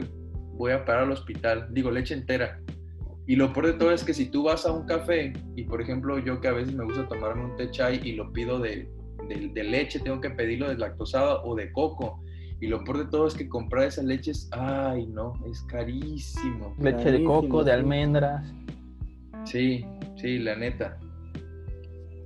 voy 0.54 0.72
a 0.72 0.86
parar 0.86 1.04
al 1.04 1.12
hospital, 1.12 1.68
digo 1.72 1.92
leche 1.92 2.14
entera. 2.14 2.60
Y 3.26 3.36
lo 3.38 3.54
peor 3.54 3.68
de 3.68 3.74
todo 3.74 3.92
es 3.92 4.04
que 4.04 4.14
si 4.14 4.26
tú 4.30 4.44
vas 4.44 4.66
a 4.66 4.72
un 4.72 4.86
café 4.86 5.32
y 5.56 5.64
por 5.64 5.82
ejemplo 5.82 6.20
yo 6.20 6.42
que 6.42 6.48
a 6.50 6.52
veces 6.54 6.74
me 6.76 6.84
gusta 6.84 7.08
tomarme 7.08 7.46
un 7.46 7.56
té 7.56 7.70
chai 7.72 8.02
y 8.04 8.14
lo 8.14 8.32
pido 8.34 8.60
de, 8.60 8.90
de- 9.30 9.50
de 9.54 9.64
leche, 9.64 10.00
tengo 10.00 10.20
que 10.20 10.30
pedirlo 10.30 10.68
deslactosada 10.70 11.42
o 11.44 11.56
de 11.56 11.72
coco. 11.72 12.20
Y 12.60 12.68
lo 12.68 12.84
peor 12.84 13.00
de 13.00 13.06
todo 13.06 13.28
es 13.28 13.34
que 13.34 13.48
comprar 13.50 13.86
esas 13.86 14.06
leches, 14.06 14.50
ay 14.52 15.06
no, 15.08 15.34
es 15.50 15.62
carísimo. 15.64 16.76
Leche 16.80 17.12
de 17.12 17.24
coco, 17.24 17.34
Carísimo, 17.40 17.64
de 17.64 17.72
almendras, 17.72 18.54
Sí, 19.46 19.86
sí, 20.24 20.40
la 20.40 20.56
neta. 20.56 20.98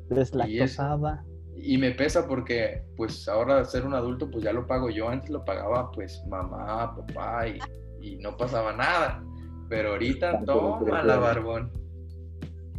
deslactosada. 0.09 1.23
Y 1.59 1.77
me 1.79 1.91
pesa 1.91 2.27
porque, 2.27 2.83
pues 2.95 3.27
ahora 3.27 3.65
ser 3.65 3.85
un 3.85 3.95
adulto, 3.95 4.29
pues 4.29 4.43
ya 4.43 4.53
lo 4.53 4.67
pago 4.67 4.89
yo. 4.91 5.09
Antes 5.09 5.31
lo 5.31 5.43
pagaba, 5.43 5.91
pues 5.91 6.21
mamá, 6.29 6.95
papá 6.95 7.47
y, 7.47 7.57
y 8.01 8.17
no 8.17 8.37
pasaba 8.37 8.73
nada. 8.73 9.23
Pero 9.67 9.89
ahorita, 9.93 10.43
toma 10.45 11.03
la 11.03 11.17
barbón. 11.17 11.71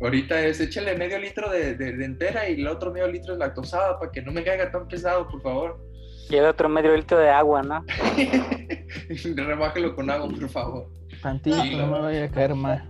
Ahorita 0.00 0.40
es, 0.46 0.60
échale 0.60 0.96
medio 0.96 1.18
litro 1.18 1.50
de, 1.50 1.74
de- 1.74 1.92
de 1.96 2.04
entera 2.04 2.48
y 2.48 2.60
el 2.60 2.68
otro 2.68 2.92
medio 2.92 3.08
litro 3.08 3.32
de 3.32 3.40
lactosada 3.40 3.98
para 3.98 4.12
que 4.12 4.22
no 4.22 4.30
me 4.30 4.44
caiga 4.44 4.70
tan 4.70 4.86
pesado, 4.86 5.26
por 5.28 5.42
favor. 5.42 5.84
Y 6.30 6.36
el 6.36 6.44
otro 6.44 6.68
medio 6.68 6.94
litro 6.96 7.18
de 7.18 7.30
agua, 7.30 7.62
¿no? 7.62 7.84
Rebájelo 9.36 9.96
con 9.96 10.08
agua, 10.08 10.28
por 10.28 10.48
favor. 10.48 10.86
Tantito, 11.20 11.60
Sí, 11.62 11.74
no 11.74 11.88
me 11.88 11.98
vaya 12.00 12.24
a 12.24 12.28
caer 12.30 12.54
mal. 12.54 12.88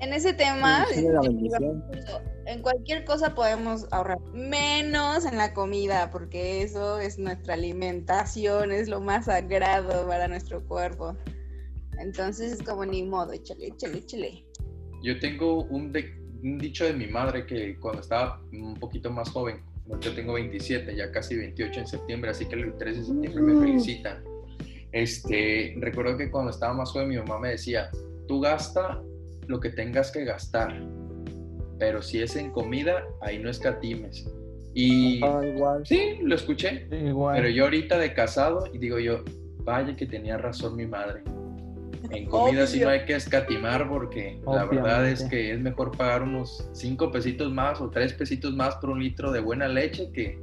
En 0.00 0.12
ese 0.12 0.32
tema, 0.32 0.84
Sí, 0.88 0.94
tiene 1.00 1.12
la 1.14 1.20
bendición. 1.20 1.84
en 2.46 2.62
cualquier 2.62 3.04
cosa 3.04 3.34
podemos 3.34 3.86
ahorrar, 3.90 4.20
menos 4.32 5.26
en 5.26 5.36
la 5.36 5.52
comida, 5.54 6.10
porque 6.10 6.62
eso 6.62 6.98
es 7.00 7.18
nuestra 7.18 7.54
alimentación, 7.54 8.70
es 8.72 8.88
lo 8.88 9.00
más 9.00 9.24
sagrado 9.26 10.06
para 10.06 10.28
nuestro 10.28 10.64
cuerpo. 10.66 11.16
Entonces 11.98 12.52
es 12.52 12.62
como 12.62 12.84
ni 12.86 13.02
modo, 13.02 13.32
échale, 13.32 13.66
échale, 13.66 13.98
échale. 13.98 14.44
Yo 15.02 15.18
tengo 15.18 15.64
un, 15.64 15.90
de- 15.92 16.14
un 16.42 16.58
dicho 16.58 16.84
de 16.84 16.92
mi 16.92 17.08
madre 17.08 17.44
que 17.44 17.76
cuando 17.80 18.00
estaba 18.02 18.40
un 18.52 18.74
poquito 18.74 19.10
más 19.10 19.28
joven, 19.30 19.60
yo 20.00 20.14
tengo 20.14 20.34
27, 20.34 20.94
ya 20.94 21.10
casi 21.10 21.34
28 21.36 21.80
en 21.80 21.86
septiembre, 21.88 22.30
así 22.30 22.46
que 22.46 22.54
el 22.54 22.76
13 22.78 23.00
de 23.00 23.04
septiembre 23.06 23.42
me 23.42 23.60
felicitan. 23.66 24.22
Este, 24.92 25.74
recuerdo 25.80 26.16
que 26.16 26.30
cuando 26.30 26.50
estaba 26.50 26.72
más 26.74 26.90
joven 26.90 27.08
mi 27.08 27.16
mamá 27.16 27.38
me 27.40 27.50
decía, 27.50 27.90
tú 28.26 28.40
gasta 28.40 29.02
lo 29.48 29.60
que 29.60 29.70
tengas 29.70 30.10
que 30.12 30.24
gastar, 30.24 30.74
pero 31.78 32.02
si 32.02 32.20
es 32.22 32.36
en 32.36 32.50
comida, 32.52 33.04
ahí 33.20 33.38
no 33.38 33.50
escatimes. 33.50 34.28
Y 34.74 35.20
Ah, 35.24 35.40
igual. 35.44 35.86
sí, 35.86 36.18
lo 36.22 36.34
escuché, 36.34 36.86
Igual. 36.90 37.36
pero 37.36 37.48
yo 37.48 37.64
ahorita 37.64 37.98
de 37.98 38.12
casado 38.14 38.64
y 38.72 38.78
digo 38.78 38.98
yo, 38.98 39.24
vaya 39.64 39.96
que 39.96 40.06
tenía 40.06 40.36
razón 40.38 40.76
mi 40.76 40.86
madre. 40.86 41.22
En 42.10 42.26
comida 42.30 42.66
sí 42.66 42.76
Obvio. 42.78 42.86
no 42.86 42.92
hay 42.92 43.04
que 43.04 43.14
escatimar 43.16 43.88
porque 43.88 44.40
la 44.46 44.66
verdad 44.66 45.08
es 45.08 45.24
que 45.24 45.52
es 45.52 45.60
mejor 45.60 45.96
pagar 45.96 46.22
unos 46.22 46.68
5 46.74 47.10
pesitos 47.10 47.52
más 47.52 47.80
o 47.80 47.90
3 47.90 48.12
pesitos 48.12 48.54
más 48.54 48.76
por 48.76 48.90
un 48.90 49.00
litro 49.02 49.32
de 49.32 49.40
buena 49.40 49.66
leche 49.66 50.10
que, 50.12 50.38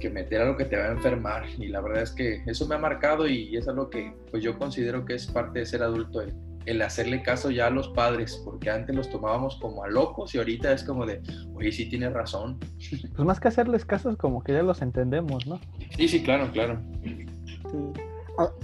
que 0.00 0.08
meter 0.08 0.40
algo 0.40 0.56
que 0.56 0.64
te 0.64 0.76
va 0.76 0.84
a 0.84 0.92
enfermar. 0.92 1.44
Y 1.58 1.68
la 1.68 1.80
verdad 1.80 2.02
es 2.02 2.12
que 2.12 2.42
eso 2.46 2.66
me 2.66 2.76
ha 2.76 2.78
marcado 2.78 3.26
y 3.28 3.56
es 3.56 3.68
algo 3.68 3.90
que 3.90 4.14
pues 4.30 4.42
yo 4.42 4.58
considero 4.58 5.04
que 5.04 5.14
es 5.14 5.26
parte 5.26 5.58
de 5.58 5.66
ser 5.66 5.82
adulto, 5.82 6.22
el, 6.22 6.32
el 6.70 6.82
hacerle 6.82 7.22
caso 7.22 7.50
ya 7.50 7.66
a 7.66 7.70
los 7.70 7.88
padres, 7.88 8.40
porque 8.44 8.70
antes 8.70 8.94
los 8.94 9.10
tomábamos 9.10 9.56
como 9.56 9.84
a 9.84 9.88
locos 9.88 10.34
y 10.34 10.38
ahorita 10.38 10.72
es 10.72 10.84
como 10.84 11.04
de, 11.04 11.20
oye, 11.54 11.72
sí 11.72 11.88
tienes 11.88 12.12
razón. 12.12 12.58
Pues 13.14 13.26
más 13.26 13.40
que 13.40 13.48
hacerles 13.48 13.84
caso, 13.84 14.10
es 14.10 14.16
como 14.16 14.42
que 14.42 14.52
ya 14.52 14.62
los 14.62 14.82
entendemos, 14.82 15.46
¿no? 15.46 15.60
Sí, 15.96 16.08
sí, 16.08 16.22
claro, 16.22 16.50
claro. 16.52 16.80
Sí. 17.02 17.26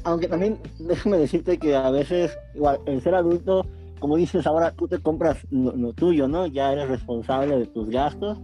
Aunque 0.05 0.29
también 0.29 0.59
déjame 0.79 1.19
decirte 1.19 1.59
que 1.59 1.75
a 1.75 1.91
veces, 1.91 2.37
igual, 2.55 2.81
el 2.87 3.03
ser 3.03 3.15
adulto, 3.15 3.67
como 3.99 4.17
dices 4.17 4.47
ahora, 4.47 4.71
tú 4.73 4.89
te 4.89 4.99
compras 4.99 5.39
lo, 5.51 5.77
lo 5.77 5.93
tuyo, 5.93 6.29
¿no? 6.29 6.47
Ya 6.47 6.73
eres 6.73 6.89
responsable 6.89 7.59
de 7.59 7.67
tus 7.67 7.91
gastos. 7.91 8.39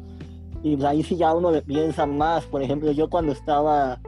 Y 0.62 0.76
pues 0.76 0.86
ahí 0.86 1.02
sí 1.02 1.16
ya 1.16 1.32
uno 1.34 1.50
le 1.50 1.62
piensa 1.62 2.06
más. 2.06 2.44
Por 2.44 2.62
ejemplo, 2.62 2.92
yo 2.92 3.08
cuando 3.08 3.32
estaba 3.32 3.98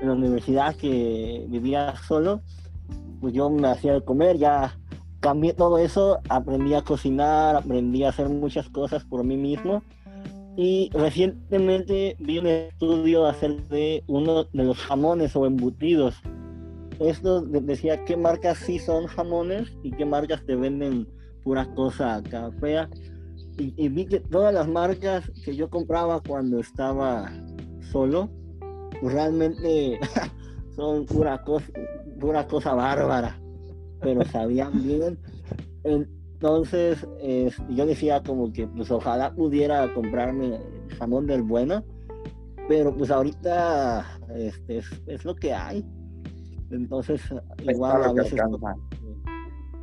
en 0.00 0.08
la 0.08 0.14
universidad 0.14 0.76
que 0.76 1.44
vivía 1.48 1.94
solo, 2.06 2.40
pues 3.20 3.34
yo 3.34 3.50
me 3.50 3.68
hacía 3.68 3.94
de 3.94 4.04
comer, 4.04 4.38
ya 4.38 4.76
cambié 5.20 5.52
todo 5.52 5.78
eso, 5.78 6.18
aprendí 6.28 6.74
a 6.74 6.82
cocinar, 6.82 7.56
aprendí 7.56 8.04
a 8.04 8.08
hacer 8.08 8.28
muchas 8.28 8.68
cosas 8.70 9.04
por 9.04 9.22
mí 9.22 9.36
mismo. 9.36 9.82
Y 10.56 10.90
recientemente 10.92 12.16
vi 12.18 12.38
un 12.38 12.46
estudio 12.46 13.26
acerca 13.26 13.62
de 13.74 14.02
uno 14.08 14.44
de 14.44 14.64
los 14.64 14.78
jamones 14.78 15.36
o 15.36 15.46
embutidos. 15.46 16.20
Esto 16.98 17.40
de- 17.40 17.60
decía 17.60 18.04
qué 18.04 18.16
marcas 18.16 18.58
sí 18.58 18.78
son 18.78 19.06
jamones 19.06 19.72
y 19.82 19.90
qué 19.92 20.04
marcas 20.04 20.44
te 20.44 20.56
venden 20.56 21.06
pura 21.44 21.66
cosa 21.74 22.16
acá. 22.16 22.50
Y, 23.56 23.88
vi 23.88 24.06
que 24.06 24.20
todas 24.20 24.54
las 24.54 24.68
marcas 24.68 25.30
que 25.44 25.54
yo 25.54 25.68
compraba 25.68 26.20
cuando 26.26 26.60
estaba 26.60 27.30
solo, 27.92 28.30
pues 29.00 29.12
realmente 29.14 29.98
son 30.76 31.04
pura 31.06 31.42
pura 32.18 32.46
cosa 32.46 32.74
bárbara, 32.74 33.39
pero 34.00 34.24
sabían 34.24 34.82
bien. 34.82 35.18
Entonces, 35.84 37.06
es- 37.20 37.60
yo 37.70 37.86
decía 37.86 38.22
como 38.22 38.52
que 38.52 38.66
pues 38.66 38.90
ojalá 38.90 39.32
pudiera 39.34 39.92
comprarme 39.94 40.58
jamón 40.98 41.26
del 41.26 41.42
bueno, 41.42 41.84
pero 42.68 42.94
pues 42.96 43.10
ahorita 43.10 44.04
este, 44.34 44.78
es, 44.78 44.86
es 45.06 45.24
lo 45.24 45.34
que 45.34 45.52
hay. 45.52 45.84
Entonces, 46.70 47.20
igual 47.62 48.04
a 48.04 48.12
veces... 48.12 48.40
alcanza. 48.40 48.74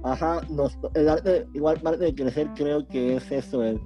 Ajá, 0.03 0.41
nos- 0.49 0.77
el 0.93 1.09
arte, 1.09 1.47
igual 1.53 1.79
parte 1.81 2.05
de 2.05 2.15
crecer 2.15 2.49
creo 2.55 2.87
que 2.87 3.15
es 3.17 3.31
eso, 3.31 3.63
el, 3.63 3.79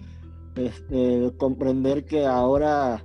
este, 0.56 1.26
el 1.26 1.36
comprender 1.38 2.06
que 2.06 2.26
ahora 2.26 3.04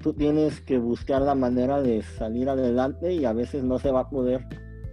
tú 0.00 0.12
tienes 0.14 0.60
que 0.60 0.78
buscar 0.78 1.20
la 1.22 1.34
manera 1.34 1.82
de 1.82 2.02
salir 2.02 2.48
adelante 2.48 3.12
y 3.12 3.24
a 3.24 3.32
veces 3.32 3.64
no 3.64 3.78
se 3.78 3.90
va 3.90 4.00
a 4.02 4.08
poder 4.08 4.46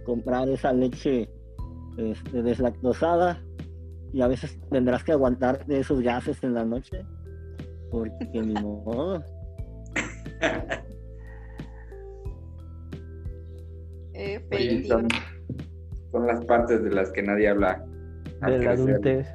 comprar 0.04 0.48
esa 0.48 0.72
leche 0.72 1.28
este, 1.96 2.42
deslactosada 2.42 3.42
y 4.12 4.20
a 4.22 4.28
veces 4.28 4.58
tendrás 4.70 5.02
que 5.02 5.12
aguantar 5.12 5.66
de 5.66 5.80
esos 5.80 6.00
gases 6.00 6.42
en 6.44 6.54
la 6.54 6.64
noche 6.64 7.04
porque 7.90 8.42
ni 8.42 8.54
modo. 8.54 9.22
Eh, 14.16 14.40
Oye. 14.52 14.84
Son, 14.84 15.08
son 16.12 16.26
las 16.28 16.44
partes 16.44 16.84
de 16.84 16.90
las 16.90 17.10
que 17.10 17.20
nadie 17.20 17.48
habla. 17.48 17.84
de 18.46 18.58
la 18.60 18.70
adultez. 18.70 19.26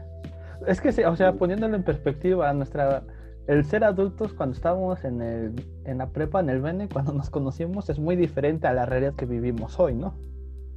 Es 0.67 0.79
que, 0.79 0.93
sí, 0.93 1.03
o 1.03 1.17
sea, 1.17 1.33
poniéndolo 1.33 1.75
en 1.75 1.83
perspectiva, 1.83 2.53
nuestra, 2.53 3.03
el 3.47 3.65
ser 3.65 3.83
adultos 3.83 4.33
cuando 4.33 4.55
estábamos 4.55 5.03
en, 5.03 5.21
el, 5.21 5.53
en 5.83 5.97
la 5.97 6.07
prepa, 6.07 6.39
en 6.39 6.49
el 6.49 6.61
Bene, 6.61 6.88
cuando 6.88 7.11
nos 7.11 7.29
conocimos, 7.29 7.89
es 7.89 7.99
muy 7.99 8.15
diferente 8.15 8.67
a 8.67 8.73
la 8.73 8.85
realidad 8.85 9.15
que 9.15 9.25
vivimos 9.25 9.77
hoy, 9.81 9.95
¿no? 9.95 10.15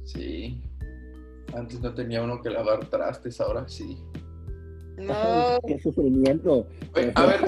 Sí. 0.05 0.61
Antes 1.55 1.79
no 1.81 1.93
tenía 1.93 2.21
uno 2.21 2.41
que 2.41 2.49
lavar 2.49 2.89
trastes, 2.89 3.39
ahora 3.39 3.67
sí. 3.67 3.97
No, 4.97 5.59
Qué 5.67 5.79
sufrimiento. 5.79 6.67
Oye, 6.95 7.11
a 7.15 7.25
ver, 7.25 7.41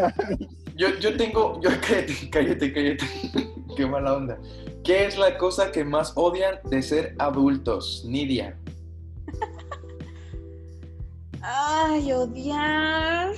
yo, 0.76 0.90
yo 1.00 1.16
tengo, 1.18 1.60
yo 1.62 1.70
cállate, 1.82 2.30
cállate, 2.30 2.74
cállate. 2.74 3.06
Qué 3.76 3.86
mala 3.86 4.14
onda. 4.14 4.40
¿Qué 4.84 5.06
es 5.06 5.18
la 5.18 5.38
cosa 5.38 5.72
que 5.72 5.84
más 5.84 6.14
odian 6.16 6.60
de 6.70 6.82
ser 6.82 7.16
adultos, 7.18 8.06
Nidia? 8.08 8.58
Ay, 11.42 12.12
odiar. 12.14 13.34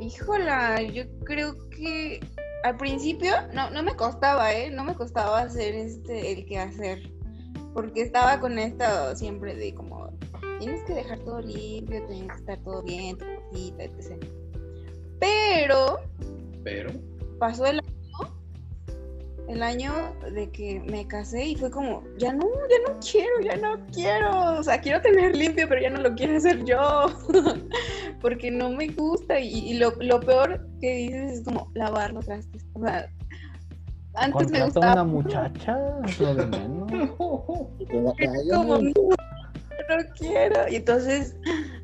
Híjola, 0.00 0.82
yo 0.82 1.04
creo 1.24 1.54
que 1.70 2.20
al 2.64 2.76
principio 2.76 3.32
no, 3.52 3.70
no 3.70 3.82
me 3.82 3.94
costaba, 3.94 4.52
¿eh? 4.52 4.70
No 4.70 4.84
me 4.84 4.94
costaba 4.94 5.40
hacer 5.40 5.74
este, 5.74 6.32
el 6.32 6.46
que 6.46 6.58
hacer. 6.58 7.19
Porque 7.74 8.02
estaba 8.02 8.40
con 8.40 8.58
esto 8.58 8.84
siempre 9.14 9.54
de 9.54 9.74
como, 9.74 10.10
tienes 10.58 10.82
que 10.84 10.94
dejar 10.94 11.18
todo 11.20 11.40
limpio, 11.40 12.04
tienes 12.06 12.28
que 12.32 12.38
estar 12.38 12.58
todo 12.62 12.82
bien, 12.82 13.16
tu 13.16 13.24
cosita, 13.50 13.84
etc. 13.84 14.24
Pero 15.18 16.00
Pero, 16.64 16.92
pasó 17.38 17.66
el 17.66 17.78
año, 17.80 18.36
el 19.48 19.62
año 19.62 19.92
de 20.32 20.50
que 20.50 20.80
me 20.80 21.06
casé 21.06 21.44
y 21.46 21.56
fue 21.56 21.70
como, 21.70 22.02
ya 22.18 22.32
no, 22.32 22.46
ya 22.46 22.92
no 22.92 22.98
quiero, 23.00 23.40
ya 23.40 23.56
no 23.56 23.86
quiero, 23.92 24.58
o 24.58 24.62
sea, 24.62 24.80
quiero 24.80 25.00
tener 25.00 25.36
limpio, 25.36 25.68
pero 25.68 25.80
ya 25.80 25.90
no 25.90 26.00
lo 26.00 26.14
quiero 26.14 26.36
hacer 26.36 26.64
yo, 26.64 27.06
porque 28.20 28.50
no 28.50 28.70
me 28.70 28.88
gusta. 28.88 29.38
Y, 29.40 29.70
y 29.70 29.74
lo, 29.74 29.92
lo 30.00 30.20
peor 30.20 30.66
que 30.80 30.92
dices 30.94 31.32
es 31.38 31.44
como 31.44 31.70
lavar 31.74 32.12
los 32.12 32.26
trastes, 32.26 32.64
o 32.74 32.80
sea, 32.80 33.10
antes 34.14 34.50
me 34.50 34.64
gustaba 34.64 34.92
una 34.92 35.04
muchacha, 35.04 35.78
lo 36.18 36.34
de 36.34 36.46
menos. 36.46 36.90
Como, 37.16 38.14
no, 38.46 38.78
no 38.78 40.14
quiero. 40.16 40.68
Y 40.68 40.76
entonces, 40.76 41.36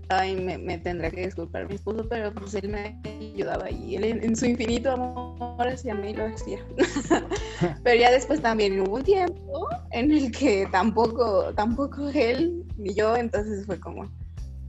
ay, 0.08 0.36
me, 0.36 0.58
me 0.58 0.78
tendrá 0.78 1.10
que 1.10 1.26
disculpar 1.26 1.68
mi 1.68 1.74
esposo, 1.74 2.06
pero 2.08 2.32
pues 2.32 2.54
él 2.54 2.68
me 2.68 3.00
ayudaba 3.04 3.70
y 3.70 3.96
él 3.96 4.04
en, 4.04 4.22
en 4.22 4.36
su 4.36 4.46
infinito 4.46 4.92
amor 4.92 5.68
hacia 5.68 5.94
mí 5.94 6.14
lo 6.14 6.26
hacía. 6.26 6.58
pero 7.82 8.00
ya 8.00 8.10
después 8.10 8.40
también 8.40 8.80
hubo 8.80 8.96
un 8.96 9.04
tiempo 9.04 9.68
en 9.92 10.12
el 10.12 10.30
que 10.30 10.68
tampoco, 10.70 11.52
tampoco 11.54 12.08
él 12.08 12.64
ni 12.76 12.94
yo, 12.94 13.16
entonces 13.16 13.66
fue 13.66 13.78
como, 13.80 14.10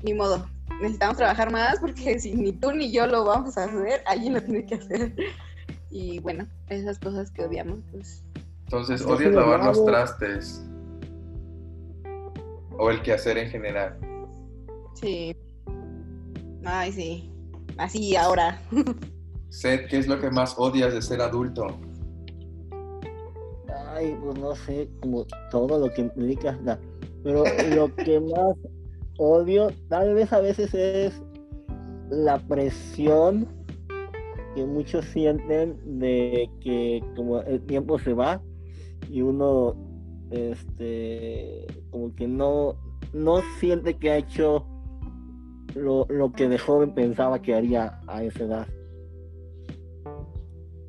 ni 0.03 0.13
modo. 0.13 0.47
Necesitamos 0.81 1.17
trabajar 1.17 1.51
más 1.51 1.79
porque 1.79 2.19
si 2.19 2.33
ni 2.33 2.51
tú 2.51 2.71
ni 2.71 2.91
yo 2.91 3.07
lo 3.07 3.25
vamos 3.25 3.57
a 3.57 3.63
hacer, 3.63 4.03
alguien 4.05 4.33
lo 4.33 4.43
tiene 4.43 4.65
que 4.65 4.75
hacer. 4.75 5.15
Y 5.89 6.19
bueno, 6.19 6.47
esas 6.67 6.99
cosas 6.99 7.31
que 7.31 7.45
odiamos, 7.45 7.79
pues 7.91 8.23
entonces 8.67 9.05
odias 9.05 9.33
lavar 9.33 9.63
los 9.63 9.85
trastes. 9.85 10.61
O 12.77 12.91
el 12.91 13.01
quehacer 13.01 13.37
en 13.37 13.49
general. 13.49 13.97
Sí. 14.93 15.33
Ay, 16.65 16.91
sí. 16.91 17.31
Así 17.77 18.17
ahora. 18.17 18.61
Seth, 19.49 19.87
¿qué 19.87 19.99
es 19.99 20.07
lo 20.07 20.19
que 20.19 20.29
más 20.29 20.55
odias 20.57 20.93
de 20.93 21.01
ser 21.01 21.21
adulto? 21.21 21.65
Ay, 23.95 24.17
pues 24.21 24.37
no 24.37 24.53
sé, 24.53 24.89
como 24.99 25.25
todo 25.49 25.79
lo 25.79 25.93
que 25.93 26.01
implica. 26.01 26.59
Pero 27.23 27.45
lo 27.73 27.95
que 27.95 28.19
más 28.19 28.57
odio, 29.17 29.71
tal 29.87 30.13
vez 30.13 30.33
a 30.33 30.41
veces 30.41 30.73
es 30.73 31.21
la 32.09 32.37
presión 32.37 33.47
que 34.57 34.65
muchos 34.65 35.05
sienten 35.05 35.99
de 35.99 36.49
que 36.61 37.03
como 37.15 37.41
el 37.41 37.61
tiempo 37.67 37.99
se 37.99 38.15
va 38.15 38.41
y 39.07 39.21
uno 39.21 39.75
este, 40.31 41.67
como 41.91 42.15
que 42.15 42.27
no, 42.27 42.75
no 43.13 43.41
siente 43.59 43.99
que 43.99 44.09
ha 44.09 44.17
hecho 44.17 44.65
lo, 45.75 46.07
lo 46.09 46.31
que 46.31 46.49
de 46.49 46.57
joven 46.57 46.95
pensaba 46.95 47.39
que 47.39 47.53
haría 47.53 47.99
a 48.07 48.23
esa 48.23 48.45
edad. 48.45 48.67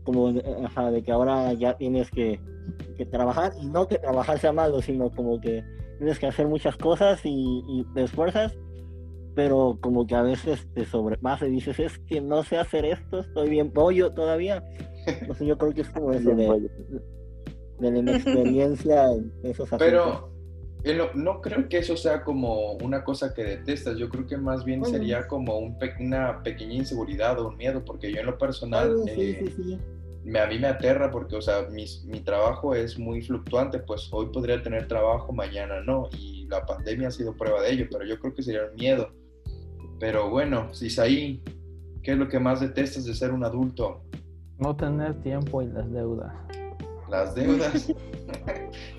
Como 0.02 0.32
ajá, 0.64 0.90
de 0.90 1.02
que 1.02 1.12
ahora 1.12 1.52
ya 1.52 1.76
tienes 1.76 2.10
que, 2.10 2.40
que 2.96 3.04
trabajar, 3.04 3.52
y 3.60 3.66
no 3.66 3.86
que 3.86 3.98
trabajar 3.98 4.38
sea 4.38 4.54
malo, 4.54 4.80
sino 4.80 5.10
como 5.10 5.38
que 5.42 5.62
tienes 5.98 6.18
que 6.18 6.26
hacer 6.26 6.48
muchas 6.48 6.74
cosas 6.78 7.20
y, 7.22 7.62
y 7.68 7.84
te 7.92 8.04
esfuerzas, 8.04 8.56
pero 9.38 9.78
como 9.80 10.04
que 10.04 10.16
a 10.16 10.22
veces 10.22 10.66
te 10.74 10.84
sobrepasa 10.84 11.46
y 11.46 11.52
dices, 11.52 11.78
es 11.78 11.96
que 12.00 12.20
no 12.20 12.42
sé 12.42 12.56
hacer 12.58 12.84
esto, 12.84 13.20
estoy 13.20 13.48
bien 13.48 13.70
pollo 13.70 14.10
todavía. 14.10 14.64
Entonces 15.06 15.46
yo 15.46 15.56
creo 15.56 15.72
que 15.72 15.82
es 15.82 15.90
como 15.90 16.10
eso 16.10 16.34
de, 16.34 16.68
de 17.78 17.90
la 17.92 17.98
inexperiencia 17.98 19.12
en 19.12 19.32
esos 19.44 19.72
asuntos. 19.72 19.78
Pero 19.78 20.32
eh, 20.82 20.98
no, 21.14 21.40
creo 21.40 21.68
que 21.68 21.78
eso 21.78 21.96
sea 21.96 22.24
como 22.24 22.72
una 22.78 23.04
cosa 23.04 23.32
que 23.32 23.44
detestas, 23.44 23.96
yo 23.96 24.08
creo 24.08 24.26
que 24.26 24.36
más 24.36 24.64
bien 24.64 24.80
Bueno. 24.80 24.92
sería 24.98 25.28
como 25.28 25.56
un 25.56 25.78
pe- 25.78 25.94
una 26.00 26.42
pequeña 26.42 26.74
inseguridad 26.74 27.38
o 27.38 27.46
un 27.46 27.56
miedo, 27.56 27.84
porque 27.84 28.12
yo 28.12 28.18
en 28.18 28.26
lo 28.26 28.36
personal, 28.38 28.92
sí, 29.04 29.10
eh, 29.20 29.44
sí, 29.56 29.62
sí. 29.62 29.78
me, 30.24 30.40
a 30.40 30.48
mí 30.48 30.58
me 30.58 30.66
aterra 30.66 31.12
porque, 31.12 31.36
o 31.36 31.40
sea, 31.40 31.62
mis- 31.70 32.04
mi 32.06 32.18
trabajo 32.22 32.74
es 32.74 32.98
muy 32.98 33.22
fluctuante, 33.22 33.78
pues 33.78 34.08
hoy 34.10 34.26
podría 34.32 34.60
tener 34.60 34.88
trabajo, 34.88 35.32
mañana 35.32 35.80
no, 35.80 36.08
y 36.18 36.44
la 36.48 36.66
pandemia 36.66 37.06
ha 37.06 37.12
sido 37.12 37.36
prueba 37.36 37.62
de 37.62 37.70
ello, 37.70 37.86
pero 37.88 38.04
yo 38.04 38.18
creo 38.18 38.34
que 38.34 38.42
sería 38.42 38.62
un 38.68 38.74
miedo. 38.74 39.12
Pero 40.00 40.30
bueno, 40.30 40.68
Isaí, 40.80 41.42
¿qué 42.02 42.12
es 42.12 42.18
lo 42.18 42.28
que 42.28 42.38
más 42.38 42.60
detestas 42.60 43.04
de 43.04 43.14
ser 43.14 43.32
un 43.32 43.44
adulto? 43.44 44.00
No 44.58 44.74
tener 44.76 45.14
tiempo 45.22 45.62
y 45.62 45.66
las 45.68 45.90
deudas. 45.92 46.32
Las 47.10 47.34
deudas. 47.34 47.92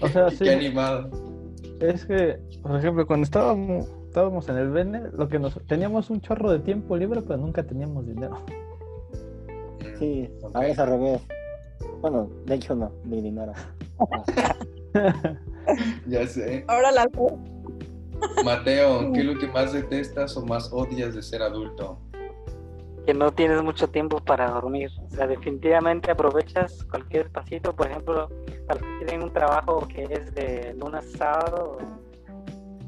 O 0.02 0.08
sea, 0.08 0.30
sí. 0.32 0.38
Qué 0.40 0.52
animado. 0.52 1.10
Es 1.80 2.06
que, 2.06 2.40
por 2.64 2.76
ejemplo, 2.78 3.06
cuando 3.06 3.24
estábamos, 3.26 3.88
estábamos 4.08 4.50
en 4.50 4.58
el 4.58 4.70
Bene, 4.72 5.02
lo 5.14 5.30
que 5.30 5.38
nos 5.38 5.62
teníamos 5.68 6.10
un 6.10 6.20
chorro 6.22 6.52
de 6.52 6.60
tiempo 6.60 6.98
libre, 6.98 7.22
pero 7.22 7.38
nunca 7.38 7.64
teníamos 7.64 8.08
dinero. 8.08 8.40
Mm, 9.48 10.00
Sí, 10.00 10.30
ok. 10.42 10.56
ahora 10.56 10.68
es 10.70 10.80
al 10.80 10.90
revés. 10.90 11.22
Bueno, 12.02 12.30
de 12.46 12.56
hecho 12.56 12.76
no, 12.76 12.92
ni 13.06 13.22
dinero. 13.22 13.54
Ya 16.08 16.26
sé. 16.26 16.66
Ahora 16.68 16.92
la 16.92 17.08
Mateo, 18.44 19.12
¿qué 19.14 19.20
es 19.20 19.26
lo 19.26 19.38
que 19.38 19.48
más 19.48 19.74
detestas 19.74 20.36
o 20.38 20.46
más 20.46 20.72
odias 20.72 21.16
de 21.16 21.22
ser 21.22 21.42
adulto? 21.42 22.00
que 23.10 23.14
no 23.16 23.32
tienes 23.32 23.64
mucho 23.64 23.90
tiempo 23.90 24.20
para 24.20 24.52
dormir. 24.52 24.92
O 25.04 25.10
sea, 25.10 25.26
definitivamente 25.26 26.12
aprovechas 26.12 26.84
cualquier 26.84 27.32
pasito, 27.32 27.76
por 27.76 27.88
ejemplo, 27.88 28.30
para 28.68 28.80
los 28.80 29.00
que 29.00 29.06
tienen 29.06 29.24
un 29.24 29.34
trabajo 29.34 29.88
que 29.88 30.04
es 30.04 30.32
de 30.36 30.76
lunes 30.80 31.16
a 31.16 31.18
sábado, 31.18 31.80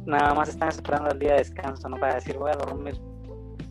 nada 0.06 0.36
más 0.36 0.50
están 0.50 0.70
esperando 0.70 1.10
el 1.10 1.18
día 1.18 1.32
de 1.32 1.40
descanso, 1.40 1.90
¿no? 1.90 1.98
Para 1.98 2.16
decir, 2.16 2.38
voy 2.38 2.52
a 2.52 2.56
dormir 2.56 3.00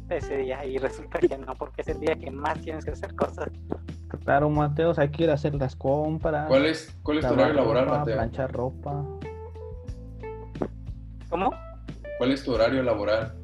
ese 0.08 0.38
día 0.38 0.64
y 0.64 0.76
resulta 0.78 1.20
que 1.20 1.38
no, 1.38 1.54
porque 1.54 1.82
es 1.82 1.88
el 1.88 2.00
día 2.00 2.16
que 2.16 2.32
más 2.32 2.60
tienes 2.60 2.84
que 2.84 2.90
hacer 2.90 3.14
cosas. 3.14 3.48
Claro, 4.24 4.50
Mateos, 4.50 4.98
hay 4.98 5.10
que 5.10 5.24
ir 5.24 5.30
a 5.30 5.34
hacer 5.34 5.54
las 5.54 5.76
compras. 5.76 6.48
¿Cuál 6.48 6.66
es, 6.66 6.92
cuál 7.04 7.18
es 7.18 7.26
tu 7.26 7.30
lavar 7.30 7.52
horario 7.52 7.62
laboral, 7.62 7.84
ropa, 7.84 7.98
Mateo? 7.98 8.16
planchar 8.16 8.52
ropa. 8.52 9.04
¿Cómo? 11.30 11.50
¿Cuál 12.18 12.32
es 12.32 12.44
tu 12.44 12.52
horario 12.52 12.82
laboral? 12.82 13.34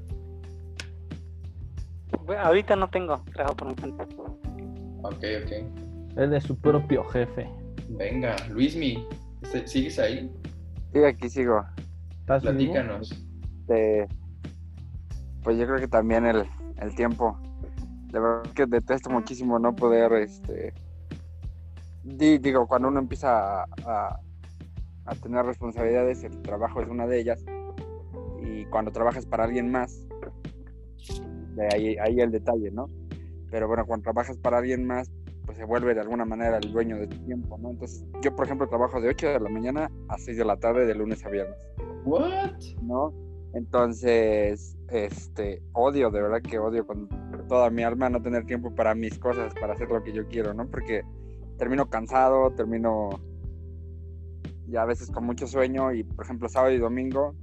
Bueno, 2.25 2.43
ahorita 2.43 2.77
no 2.77 2.89
tengo 2.91 3.23
trabajo 3.33 3.57
por 3.57 3.69
mi 3.69 3.75
cuenta. 3.77 4.03
Ok, 5.03 5.25
ok. 5.45 6.17
Él 6.19 6.35
es 6.35 6.45
su 6.45 6.59
propio 6.59 7.05
jefe. 7.05 7.49
Venga, 7.89 8.35
Luismi, 8.51 9.07
¿se- 9.45 9.67
¿sigues 9.67 9.99
ahí? 9.99 10.31
Sí, 10.93 11.05
aquí 11.05 11.29
sigo. 11.31 11.65
¿Estás? 12.21 12.43
Platícanos. 12.43 13.13
Este, 13.61 14.09
pues 15.45 15.57
yo 15.59 15.67
creo 15.67 15.79
que 15.79 15.89
también 15.89 16.27
el, 16.27 16.45
el 16.79 16.95
tiempo. 16.97 17.39
De 18.11 18.19
verdad 18.19 18.51
que 18.53 18.67
detesto 18.67 19.11
muchísimo 19.11 19.59
no 19.59 19.75
poder, 19.77 20.13
este, 20.15 20.73
di- 22.03 22.39
digo, 22.39 22.67
cuando 22.67 22.89
uno 22.89 22.99
empieza 22.99 23.63
a, 23.63 23.67
a- 23.85 24.21
a 25.05 25.15
tener 25.15 25.45
responsabilidades, 25.47 26.25
el 26.25 26.43
trabajo 26.43 26.81
es 26.83 26.89
una 26.89 27.07
de 27.07 27.21
ellas. 27.21 27.45
Y 28.57 28.65
cuando 28.67 28.91
trabajas 28.91 29.27
para 29.27 29.45
alguien 29.45 29.71
más, 29.71 30.07
de 31.57 31.69
ahí, 31.75 31.97
ahí 31.99 32.21
el 32.21 32.31
detalle, 32.31 32.71
¿no? 32.71 32.87
Pero 33.51 33.69
bueno, 33.69 33.87
cuando 33.87 34.05
trabajas 34.05 34.39
para 34.39 34.59
alguien 34.59 34.87
más, 34.87 35.11
pues 35.45 35.59
se 35.59 35.65
vuelve 35.65 35.95
de 35.95 36.01
alguna 36.01 36.25
manera 36.25 36.57
el 36.57 36.73
dueño 36.73 36.97
de 36.97 37.07
tu 37.07 37.19
tiempo, 37.25 37.59
¿no? 37.59 37.71
Entonces, 37.71 38.05
yo, 38.23 38.35
por 38.35 38.47
ejemplo, 38.47 38.67
trabajo 38.67 39.01
de 39.01 39.09
8 39.11 39.29
de 39.29 39.41
la 39.41 39.51
mañana 39.51 39.91
a 40.09 40.19
6 40.19 40.39
de 40.39 40.45
la 40.45 40.57
tarde, 40.57 40.87
de 40.87 40.95
lunes 40.95 41.25
a 41.25 41.29
viernes. 41.29 41.57
What? 42.07 42.53
¿no? 42.83 43.13
Entonces, 43.53 44.77
este, 44.89 45.63
odio, 45.73 46.11
de 46.11 46.23
verdad 46.23 46.41
que 46.41 46.59
odio 46.59 46.87
con 46.87 47.09
toda 47.47 47.71
mi 47.71 47.83
alma 47.83 48.09
no 48.09 48.23
tener 48.23 48.45
tiempo 48.47 48.75
para 48.75 48.95
mis 48.95 49.19
cosas, 49.19 49.55
para 49.61 49.75
hacer 49.75 49.89
lo 49.89 50.03
que 50.03 50.13
yo 50.13 50.27
quiero, 50.29 50.55
¿no? 50.55 50.67
Porque 50.67 51.03
termino 51.59 51.91
cansado, 51.91 52.53
termino 52.53 53.21
ya 54.67 54.83
a 54.83 54.87
veces 54.87 55.11
con 55.11 55.25
mucho 55.25 55.47
sueño 55.47 55.93
y, 55.93 56.05
por 56.05 56.25
ejemplo, 56.25 56.49
sábado 56.49 56.73
y 56.75 56.79
domingo, 56.79 57.35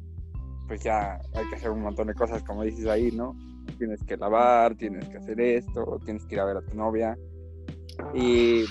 pues 0.68 0.82
ya 0.84 1.20
hay 1.36 1.48
que 1.50 1.56
hacer 1.56 1.70
un 1.70 1.82
montón 1.82 2.08
de 2.08 2.14
cosas, 2.14 2.44
como 2.44 2.64
dices 2.64 2.88
ahí, 2.88 3.12
¿no? 3.12 3.36
Tienes 3.78 4.04
que 4.04 4.18
lavar, 4.18 4.76
tienes 4.76 5.08
que 5.10 5.18
hacer 5.18 5.40
esto, 5.40 6.00
tienes 6.06 6.26
que 6.26 6.36
ir 6.36 6.42
a 6.42 6.46
ver 6.46 6.58
a 6.58 6.62
tu 6.62 6.76
novia. 6.76 7.18
Y, 8.14 8.64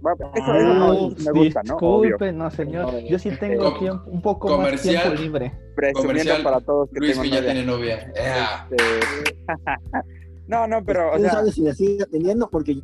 bueno, 0.00 0.30
eso, 0.34 0.54
eso 0.54 0.74
no 0.74 1.32
me 1.32 1.40
gusta, 1.44 1.62
¿no? 1.64 1.76
Obvio. 1.76 2.10
disculpe, 2.10 2.32
no, 2.32 2.50
señor. 2.50 2.98
Yo 3.08 3.18
sí 3.18 3.30
tengo 3.38 3.64
Com- 3.72 3.78
tiempo, 3.78 4.10
un 4.10 4.22
poco 4.22 4.48
comercial. 4.48 4.94
más 4.94 5.02
tiempo 5.04 5.22
libre. 5.22 5.52
Presumiendo 5.74 6.08
Comercial, 6.08 6.42
para 6.42 6.60
todos 6.60 6.88
que 6.90 7.00
Luis 7.00 7.12
tengo 7.12 7.24
novia. 7.24 7.40
tiene 7.44 7.64
novia. 7.66 7.96
Este, 8.14 9.00
no, 10.46 10.66
no, 10.66 10.84
pero, 10.84 11.08
o 11.08 11.10
¿Quién 11.12 11.22
sea, 11.22 11.32
sabe 11.32 11.52
si 11.52 11.62
le 11.62 11.74
sigue 11.74 12.06
teniendo? 12.06 12.48
Porque 12.50 12.80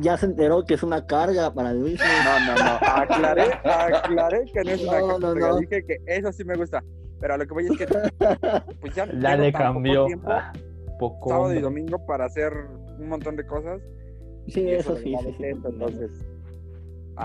ya 0.00 0.16
se 0.16 0.26
enteró 0.26 0.64
que 0.64 0.74
es 0.74 0.82
una 0.82 1.06
carga 1.06 1.52
para 1.54 1.72
Luis. 1.72 1.98
no, 2.24 2.46
no, 2.46 2.54
no, 2.64 2.78
aclaré, 3.02 3.52
aclaré 3.64 4.44
que 4.52 4.62
no 4.64 4.70
es 4.70 4.82
una 4.82 5.00
No, 5.00 5.18
no, 5.18 5.32
carga, 5.32 5.48
no. 5.48 5.56
dije 5.58 5.84
que 5.84 5.96
eso 6.06 6.32
sí 6.32 6.44
me 6.44 6.56
gusta, 6.56 6.82
pero 7.20 7.34
a 7.34 7.36
lo 7.38 7.46
que 7.46 7.54
voy 7.54 7.66
es 7.66 7.78
que, 7.78 7.86
pues 8.80 8.94
ya, 8.94 9.06
Ya 9.20 9.36
le 9.36 9.52
cambió. 9.52 10.06
tiempo, 10.06 10.30
Ah, 10.30 10.52
poco. 10.98 11.30
sábado 11.30 11.52
y 11.54 11.56
hombre. 11.58 11.62
domingo 11.62 12.06
para 12.06 12.24
hacer 12.26 12.52
un 12.98 13.08
montón 13.08 13.36
de 13.36 13.46
cosas, 13.46 13.80
Sí, 14.46 14.60
y 14.62 14.72
eso 14.74 14.94
sí, 14.96 15.12
entiendo. 15.14 15.68
entonces 15.70 16.10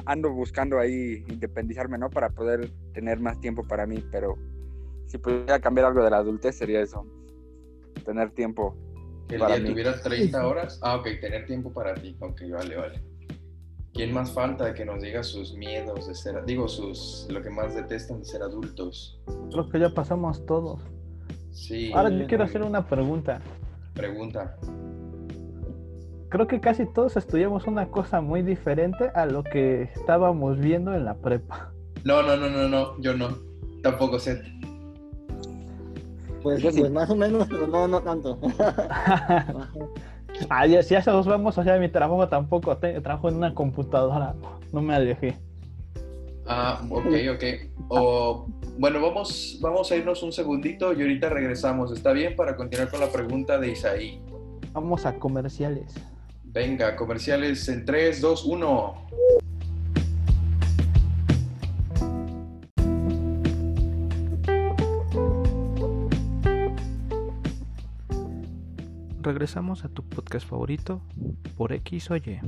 ando 0.06 0.32
buscando 0.32 0.80
ahí 0.80 1.24
independizarme, 1.28 1.98
¿no? 1.98 2.10
Para 2.10 2.30
poder 2.30 2.70
tener 2.94 3.20
más 3.20 3.40
tiempo 3.42 3.62
para 3.68 3.86
mí, 3.86 4.04
pero 4.12 4.36
si 5.08 5.18
pudiera 5.18 5.60
cambiar 5.60 5.88
algo 5.88 6.04
de 6.04 6.10
la 6.10 6.18
adultez 6.18 6.56
sería 6.58 6.82
eso, 6.82 7.06
tener 8.06 8.32
tiempo 8.32 8.76
Que 9.28 9.36
el 9.36 9.42
Para 9.42 9.56
día 9.56 9.64
mí. 9.64 9.70
tuviera 9.72 10.02
30 10.02 10.48
horas. 10.48 10.80
Ah, 10.82 10.96
ok, 10.96 11.08
tener 11.22 11.46
tiempo 11.46 11.72
para 11.72 11.94
ti. 11.94 12.16
Ok, 12.20 12.42
vale, 12.52 12.76
vale. 12.76 13.02
¿Quién 13.94 14.14
más 14.14 14.32
falta 14.32 14.66
de 14.66 14.74
que 14.74 14.86
nos 14.86 15.02
diga 15.02 15.22
sus 15.22 15.54
miedos 15.54 16.08
de 16.08 16.16
ser, 16.16 16.46
digo, 16.46 16.68
sus, 16.70 17.28
lo 17.30 17.42
que 17.42 17.50
más 17.50 17.76
detestan 17.76 18.20
de 18.20 18.26
ser 18.26 18.42
adultos? 18.42 19.20
Creo 19.52 19.70
que 19.70 19.80
ya 19.80 19.90
pasamos 19.90 20.46
todos. 20.46 20.82
Sí. 21.52 21.92
Ahora 21.94 22.10
yo 22.10 22.26
quiero 22.26 22.46
hacer 22.46 22.62
una 22.64 22.88
pregunta. 22.88 23.42
Pregunta. 23.94 24.58
Creo 26.30 26.48
que 26.48 26.62
casi 26.62 26.86
todos 26.86 27.18
estudiamos 27.18 27.68
una 27.68 27.90
cosa 27.90 28.22
muy 28.22 28.42
diferente 28.42 29.12
a 29.14 29.26
lo 29.26 29.44
que 29.44 29.84
estábamos 29.94 30.58
viendo 30.58 30.94
en 30.94 31.04
la 31.04 31.16
prepa. 31.16 31.74
No, 32.06 32.24
no, 32.24 32.38
no, 32.38 32.50
no, 32.50 32.70
no, 32.70 33.02
yo 33.02 33.18
no. 33.18 33.38
Tampoco 33.84 34.18
sé. 34.18 34.42
Pues, 36.42 36.62
sí. 36.62 36.80
pues 36.80 36.92
más 36.94 37.10
o 37.10 37.16
menos, 37.18 37.46
pero 37.50 37.68
no, 37.68 37.90
no 37.90 38.02
tanto. 38.02 38.40
ah, 40.50 40.66
ya, 40.68 40.82
si 40.84 40.96
eso 40.96 41.12
nos 41.12 41.26
vamos, 41.28 41.58
o 41.58 41.64
sea, 41.64 41.78
mi 41.78 41.90
trabajo 41.90 42.28
tampoco, 42.28 42.78
te- 42.78 43.00
trabajo 43.02 43.30
en 43.30 43.36
una 43.36 43.54
computadora, 43.54 44.36
no 44.72 44.82
me 44.82 44.94
alejé. 44.96 45.36
Ah, 46.48 46.82
ok, 46.90 47.06
ok. 47.36 47.44
O, 47.90 48.48
bueno, 48.78 49.00
vamos, 49.02 49.58
vamos 49.62 49.92
a 49.92 49.96
irnos 49.96 50.24
un 50.24 50.32
segundito 50.32 50.92
y 50.94 51.02
ahorita 51.02 51.30
regresamos. 51.30 51.92
¿Está 51.92 52.12
bien 52.14 52.36
para 52.36 52.56
continuar 52.56 52.90
con 52.90 53.00
la 53.00 53.10
pregunta 53.12 53.58
de 53.60 53.72
Isaí? 53.72 54.20
Vamos 54.74 55.06
a 55.06 55.14
comerciales. 55.18 55.94
Venga, 56.44 56.96
comerciales 56.96 57.68
en 57.70 57.86
3, 57.86 58.20
2, 58.22 58.46
1. 58.46 59.08
Regresamos 69.22 69.86
a 69.86 69.90
tu 69.90 70.04
podcast 70.04 70.48
favorito 70.48 71.02
por 71.58 71.72
X 71.74 72.10
o 72.12 72.16
Y. 72.16 72.40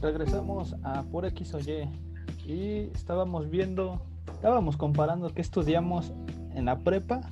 Regresamos 0.00 0.74
a 0.82 1.02
por 1.04 1.24
X 1.26 1.54
o 1.54 1.60
Y 1.60 1.88
y 2.46 2.90
estábamos 2.94 3.48
viendo, 3.48 4.02
estábamos 4.32 4.76
comparando 4.76 5.32
qué 5.32 5.40
estudiamos 5.40 6.12
en 6.54 6.66
la 6.66 6.78
prepa 6.80 7.22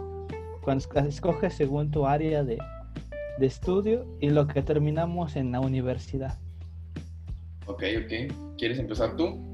cuando 0.63 0.83
es- 0.85 1.07
escoges 1.07 1.55
según 1.55 1.91
tu 1.91 2.07
área 2.07 2.43
de, 2.45 2.59
de 3.39 3.47
estudio 3.47 4.07
y 4.21 4.31
lo 4.31 4.47
que 4.47 4.63
terminamos 4.63 5.37
en 5.37 5.53
la 5.53 5.61
universidad. 5.61 6.39
Ok, 7.67 7.83
ok. 8.05 8.57
¿Quieres 8.57 8.79
empezar 8.79 9.17
tú? 9.17 9.52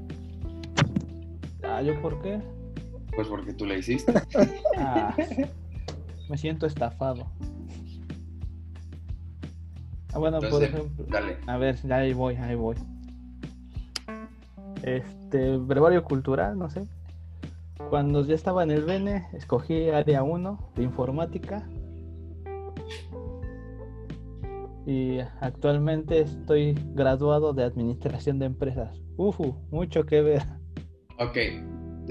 Ah, 1.79 1.81
¿yo 1.81 2.01
por 2.01 2.21
qué? 2.21 2.41
Pues 3.15 3.29
porque 3.29 3.53
tú 3.53 3.65
la 3.65 3.77
hiciste. 3.77 4.11
Ah, 4.77 5.15
me 6.29 6.37
siento 6.37 6.65
estafado. 6.65 7.25
Ah, 10.11 10.19
bueno, 10.19 10.39
por 10.41 10.61
ejemplo, 10.61 11.05
dale. 11.07 11.37
a 11.47 11.57
ver, 11.57 11.77
ahí 11.89 12.13
voy, 12.13 12.35
ahí 12.35 12.55
voy. 12.55 12.75
Este, 14.83 15.55
brevario 15.55 16.03
cultural, 16.03 16.57
no 16.59 16.69
sé. 16.69 16.83
Cuando 17.89 18.25
ya 18.25 18.35
estaba 18.35 18.63
en 18.63 18.71
el 18.71 18.83
BN, 18.83 19.29
escogí 19.31 19.89
área 19.89 20.21
1 20.23 20.71
de 20.75 20.83
informática. 20.83 21.65
Y 24.85 25.19
actualmente 25.39 26.19
estoy 26.19 26.73
graduado 26.93 27.53
de 27.53 27.63
administración 27.63 28.37
de 28.37 28.47
empresas. 28.47 29.01
Ufu, 29.15 29.55
mucho 29.71 30.05
que 30.05 30.21
ver. 30.21 30.58
Ok. 31.19 31.37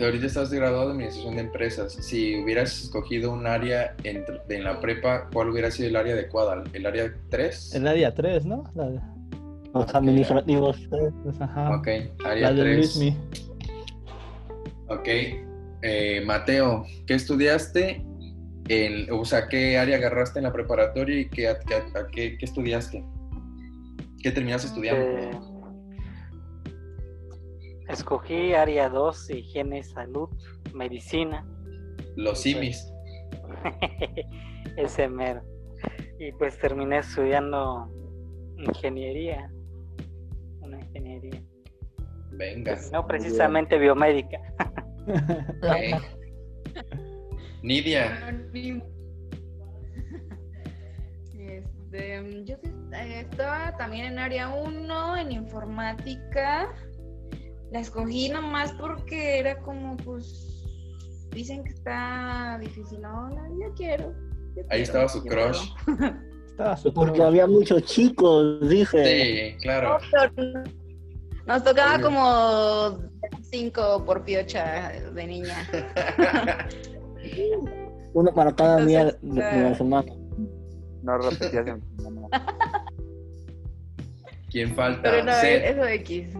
Ahorita 0.01 0.27
estás 0.27 0.53
graduado 0.53 0.87
de 0.87 0.93
administración 0.93 1.35
de 1.37 1.41
empresas. 1.43 1.93
Si 1.93 2.41
hubieras 2.41 2.85
escogido 2.85 3.33
un 3.33 3.47
área 3.49 3.97
en, 4.05 4.25
en 4.49 4.65
la 4.65 4.79
prepa, 4.81 5.29
¿cuál 5.33 5.51
hubiera 5.51 5.71
sido 5.73 5.89
el 5.89 5.97
área 5.97 6.15
adecuada? 6.15 6.63
¿El 6.73 6.87
área 6.87 7.13
3? 7.31 7.75
El 7.75 7.89
área 7.89 8.15
3, 8.15 8.47
¿no? 8.47 8.63
La, 8.77 8.91
de- 8.91 9.01
Los 9.75 9.93
administrativos. 9.95 10.79
eh, 10.93 11.11
pues, 11.25 11.41
ajá, 11.41 11.77
Ok, 11.77 11.89
área 12.25 12.51
la 12.51 12.53
de 12.55 12.63
3. 12.63 12.77
Luismi. 12.77 13.17
Ok. 14.89 15.09
Eh, 15.83 16.23
Mateo, 16.25 16.85
¿qué 17.07 17.15
estudiaste? 17.15 18.05
En, 18.69 19.11
o 19.13 19.25
sea, 19.25 19.49
¿qué 19.49 19.79
área 19.79 19.97
agarraste 19.97 20.39
en 20.39 20.45
la 20.45 20.53
preparatoria 20.53 21.21
y 21.21 21.29
qué, 21.29 21.49
a- 21.49 21.59
qué- 21.59 21.75
a- 21.75 22.07
qué- 22.13 22.37
qué 22.39 22.45
estudiaste? 22.45 23.03
¿Qué 24.23 24.31
terminaste 24.31 24.69
estudiando? 24.69 25.01
Eh, 25.03 25.31
escogí 27.89 28.55
área 28.55 28.89
2, 28.89 29.31
higiene 29.31 29.83
salud, 29.83 30.29
medicina. 30.73 31.47
Los 32.17 32.41
simis. 32.43 32.93
Ese 34.77 35.09
mero. 35.09 35.43
Y 36.19 36.33
pues 36.33 36.59
terminé 36.59 36.99
estudiando 36.99 37.91
ingeniería. 38.57 39.51
Una 40.61 40.81
ingeniería. 40.81 41.43
Venga. 42.33 42.79
No 42.93 43.07
precisamente 43.07 43.79
biomédica. 43.79 44.39
Nidia, 47.63 48.31
Este, 51.91 52.45
yo 52.45 52.57
sí, 52.63 52.71
eh, 52.93 53.21
estaba 53.21 53.77
también 53.77 54.07
en 54.07 54.19
área 54.19 54.49
1, 54.49 55.17
en 55.17 55.33
informática. 55.33 56.69
La 57.71 57.81
escogí 57.81 58.31
nomás 58.31 58.73
porque 58.73 59.39
era 59.39 59.59
como, 59.61 59.97
pues, 59.99 60.65
dicen 61.31 61.63
que 61.65 61.71
está 61.71 62.59
difícil. 62.61 63.01
No, 63.01 63.29
no, 63.29 63.61
yo 63.61 63.73
quiero. 63.75 64.13
yo 64.57 64.63
ahí 64.71 64.79
quiero, 64.83 64.83
estaba 64.83 65.09
su 65.09 65.23
crush. 65.23 65.71
Estaba 66.59 66.77
súper 66.77 66.95
Porque 66.95 67.23
había 67.23 67.47
muchos 67.47 67.85
chicos, 67.85 68.69
dije. 68.69 69.05
Sí, 69.05 69.55
claro. 69.63 69.99
Nos 71.47 71.63
tocaba 71.63 72.01
como 72.01 72.99
cinco 73.43 74.05
por 74.05 74.25
piocha 74.25 74.91
de 75.15 75.25
niña. 75.25 75.55
Uno 78.13 78.35
para 78.35 78.53
cada 78.57 78.85
día 78.85 79.05
de, 79.05 79.11
Entonces, 79.23 79.55
de 79.55 79.63
la 79.63 79.75
semana. 79.77 80.13
No 81.03 81.19
repetías 81.19 81.65
en 81.69 81.81
¿Quién 84.51 84.75
falta? 84.75 85.03
Pero 85.03 85.23
no, 85.25 85.33
eso 85.33 85.87
X. 85.87 86.31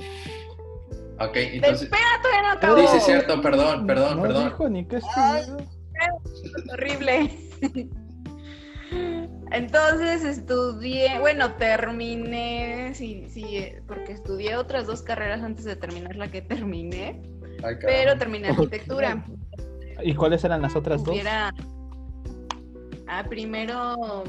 Ok, 1.21 1.37
entonces. 1.37 1.83
espera, 1.83 2.03
todavía 2.23 2.55
no. 2.55 2.77
Sí, 2.79 2.87
sí, 2.93 2.97
es 2.99 3.05
cierto, 3.05 3.43
perdón, 3.43 3.87
perdón, 3.87 4.17
no 4.17 4.23
perdón. 4.23 4.45
dijo 4.45 4.69
ni 4.69 4.87
qué 4.87 4.97
estudió. 4.97 5.57
horrible. 6.73 7.31
Entonces 9.51 10.25
estudié, 10.25 11.19
bueno, 11.19 11.55
terminé, 11.55 12.93
sí, 12.95 13.27
sí, 13.31 13.73
porque 13.87 14.13
estudié 14.13 14.57
otras 14.57 14.87
dos 14.87 15.03
carreras 15.03 15.43
antes 15.43 15.65
de 15.65 15.75
terminar 15.75 16.17
la 16.17 16.31
que 16.31 16.43
terminé, 16.43 17.23
Ay, 17.63 17.77
pero 17.81 18.17
terminé 18.19 18.49
arquitectura. 18.51 19.25
¿Y 20.03 20.15
cuáles 20.15 20.45
eran 20.45 20.63
las 20.63 20.77
otras 20.77 21.03
dos? 21.03 21.17
Ah, 23.09 23.25
primero 23.29 24.23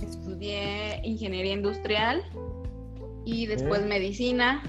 estudié 0.00 1.00
ingeniería 1.02 1.52
industrial 1.52 2.22
y 3.24 3.46
después 3.46 3.84
medicina 3.84 4.62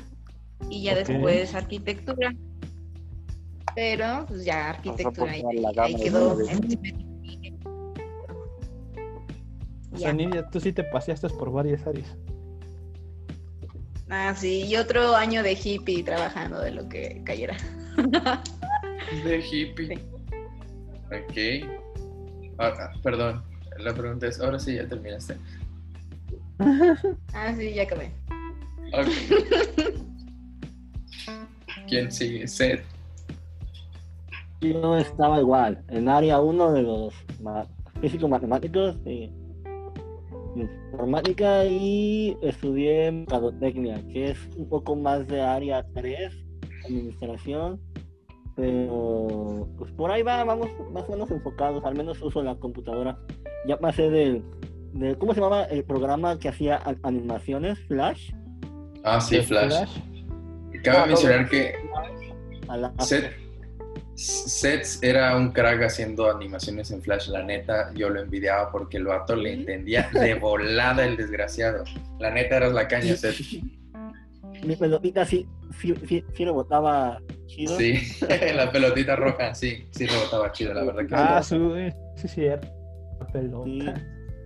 y 0.70 0.84
ya 0.84 0.96
después 0.96 1.54
arquitectura. 1.54 2.34
Pero 3.76 4.26
pues 4.28 4.46
ya 4.46 4.70
arquitectura 4.70 5.32
ahí, 5.32 5.96
quedó. 5.96 6.38
O 9.92 9.98
sea. 9.98 10.14
Nidia, 10.14 10.50
tú 10.50 10.60
sí 10.60 10.74
te 10.74 10.84
paseaste 10.84 11.30
por 11.30 11.52
varias 11.52 11.86
áreas. 11.88 12.16
Ah, 14.10 14.36
sí, 14.36 14.66
y 14.66 14.76
otro 14.76 15.16
año 15.16 15.42
de 15.42 15.54
hippie 15.54 16.04
trabajando 16.04 16.60
de 16.60 16.72
lo 16.72 16.88
que 16.88 17.22
cayera. 17.24 17.58
De 19.24 19.40
hippie. 19.40 20.00
Ok. 21.08 21.70
Ah, 22.58 22.74
ah, 22.80 22.92
perdón, 23.04 23.44
la 23.78 23.94
pregunta 23.94 24.28
es, 24.28 24.40
ahora 24.40 24.60
sí 24.60 24.76
ya 24.76 24.88
terminaste. 24.88 25.38
Ah, 27.34 27.54
sí, 27.58 27.74
ya 27.74 27.84
acabé. 27.84 28.12
Ok. 28.94 30.06
¿Quién 31.88 32.12
sigue? 32.12 32.48
Seth. 32.48 32.84
Yo 34.62 34.98
estaba 34.98 35.40
igual, 35.40 35.84
en 35.90 36.10
área 36.10 36.40
1 36.40 36.72
de 36.74 36.82
los 36.82 37.14
ma- 37.42 37.66
físicos 38.02 38.30
matemáticos 38.30 38.98
y 39.06 39.30
informática 40.56 41.66
y 41.66 42.38
estudié 42.42 43.12
mercadotecnia, 43.12 44.02
que 44.08 44.32
es 44.32 44.38
un 44.58 44.68
poco 44.70 44.96
más 44.96 45.28
de 45.28 45.42
área 45.42 45.86
3, 45.94 46.34
administración, 46.86 47.80
pero 48.56 49.68
pues 49.78 49.92
por 49.92 50.10
ahí 50.12 50.24
va, 50.24 50.44
vamos 50.46 50.70
más 50.94 51.04
o 51.10 51.12
menos 51.12 51.30
enfocados, 51.30 51.84
al 51.84 51.96
menos 51.96 52.22
uso 52.22 52.42
la 52.42 52.56
computadora. 52.56 53.18
Ya 53.68 53.78
pasé 53.78 54.10
del, 54.10 54.44
de, 54.94 55.16
¿cómo 55.18 55.34
se 55.34 55.42
llamaba 55.42 55.66
el 55.66 55.84
programa 55.84 56.40
que 56.40 56.48
hacía 56.48 56.82
animaciones? 57.04 57.78
Flash. 57.88 58.32
Ah, 59.04 59.20
sí, 59.20 59.36
¿De 59.36 59.44
Flash. 59.44 60.00
Cabe 60.84 60.98
Ah, 60.98 61.06
mencionar 61.08 61.42
no. 61.44 61.50
que 61.50 61.76
Seth, 63.00 63.32
Seth 64.16 65.04
era 65.04 65.36
un 65.36 65.52
crack 65.52 65.84
haciendo 65.84 66.32
animaciones 66.32 66.90
en 66.92 67.02
Flash. 67.02 67.28
La 67.30 67.44
neta, 67.44 67.92
yo 67.94 68.10
lo 68.10 68.22
envidiaba 68.22 68.72
porque 68.72 68.98
el 68.98 69.06
vato 69.06 69.36
le 69.36 69.54
entendía 69.54 70.10
de 70.14 70.34
volada 70.36 71.06
el 71.06 71.18
desgraciado. 71.18 71.84
La 72.20 72.32
neta 72.32 72.58
eras 72.58 72.74
la 72.74 72.88
caña, 72.88 73.16
Seth. 73.16 73.40
mi 74.64 74.76
pelotita 74.76 75.26
sí, 75.26 75.46
sí, 75.80 75.94
sí, 76.08 76.24
sí 76.34 76.46
rebotaba 76.46 77.20
chido. 77.48 77.78
Sí, 77.78 78.00
la 78.56 78.72
pelotita 78.72 79.16
roja, 79.16 79.54
sí, 79.54 79.86
sí 79.92 80.06
rebotaba 80.08 80.52
chido, 80.52 80.74
la 80.74 80.84
verdad 80.86 81.06
que 81.08 81.16
Ah, 81.16 81.44
sí. 81.44 81.58
sí, 82.16 82.28
cierto. 82.28 82.68
La 83.20 83.28
pelota. 83.28 84.02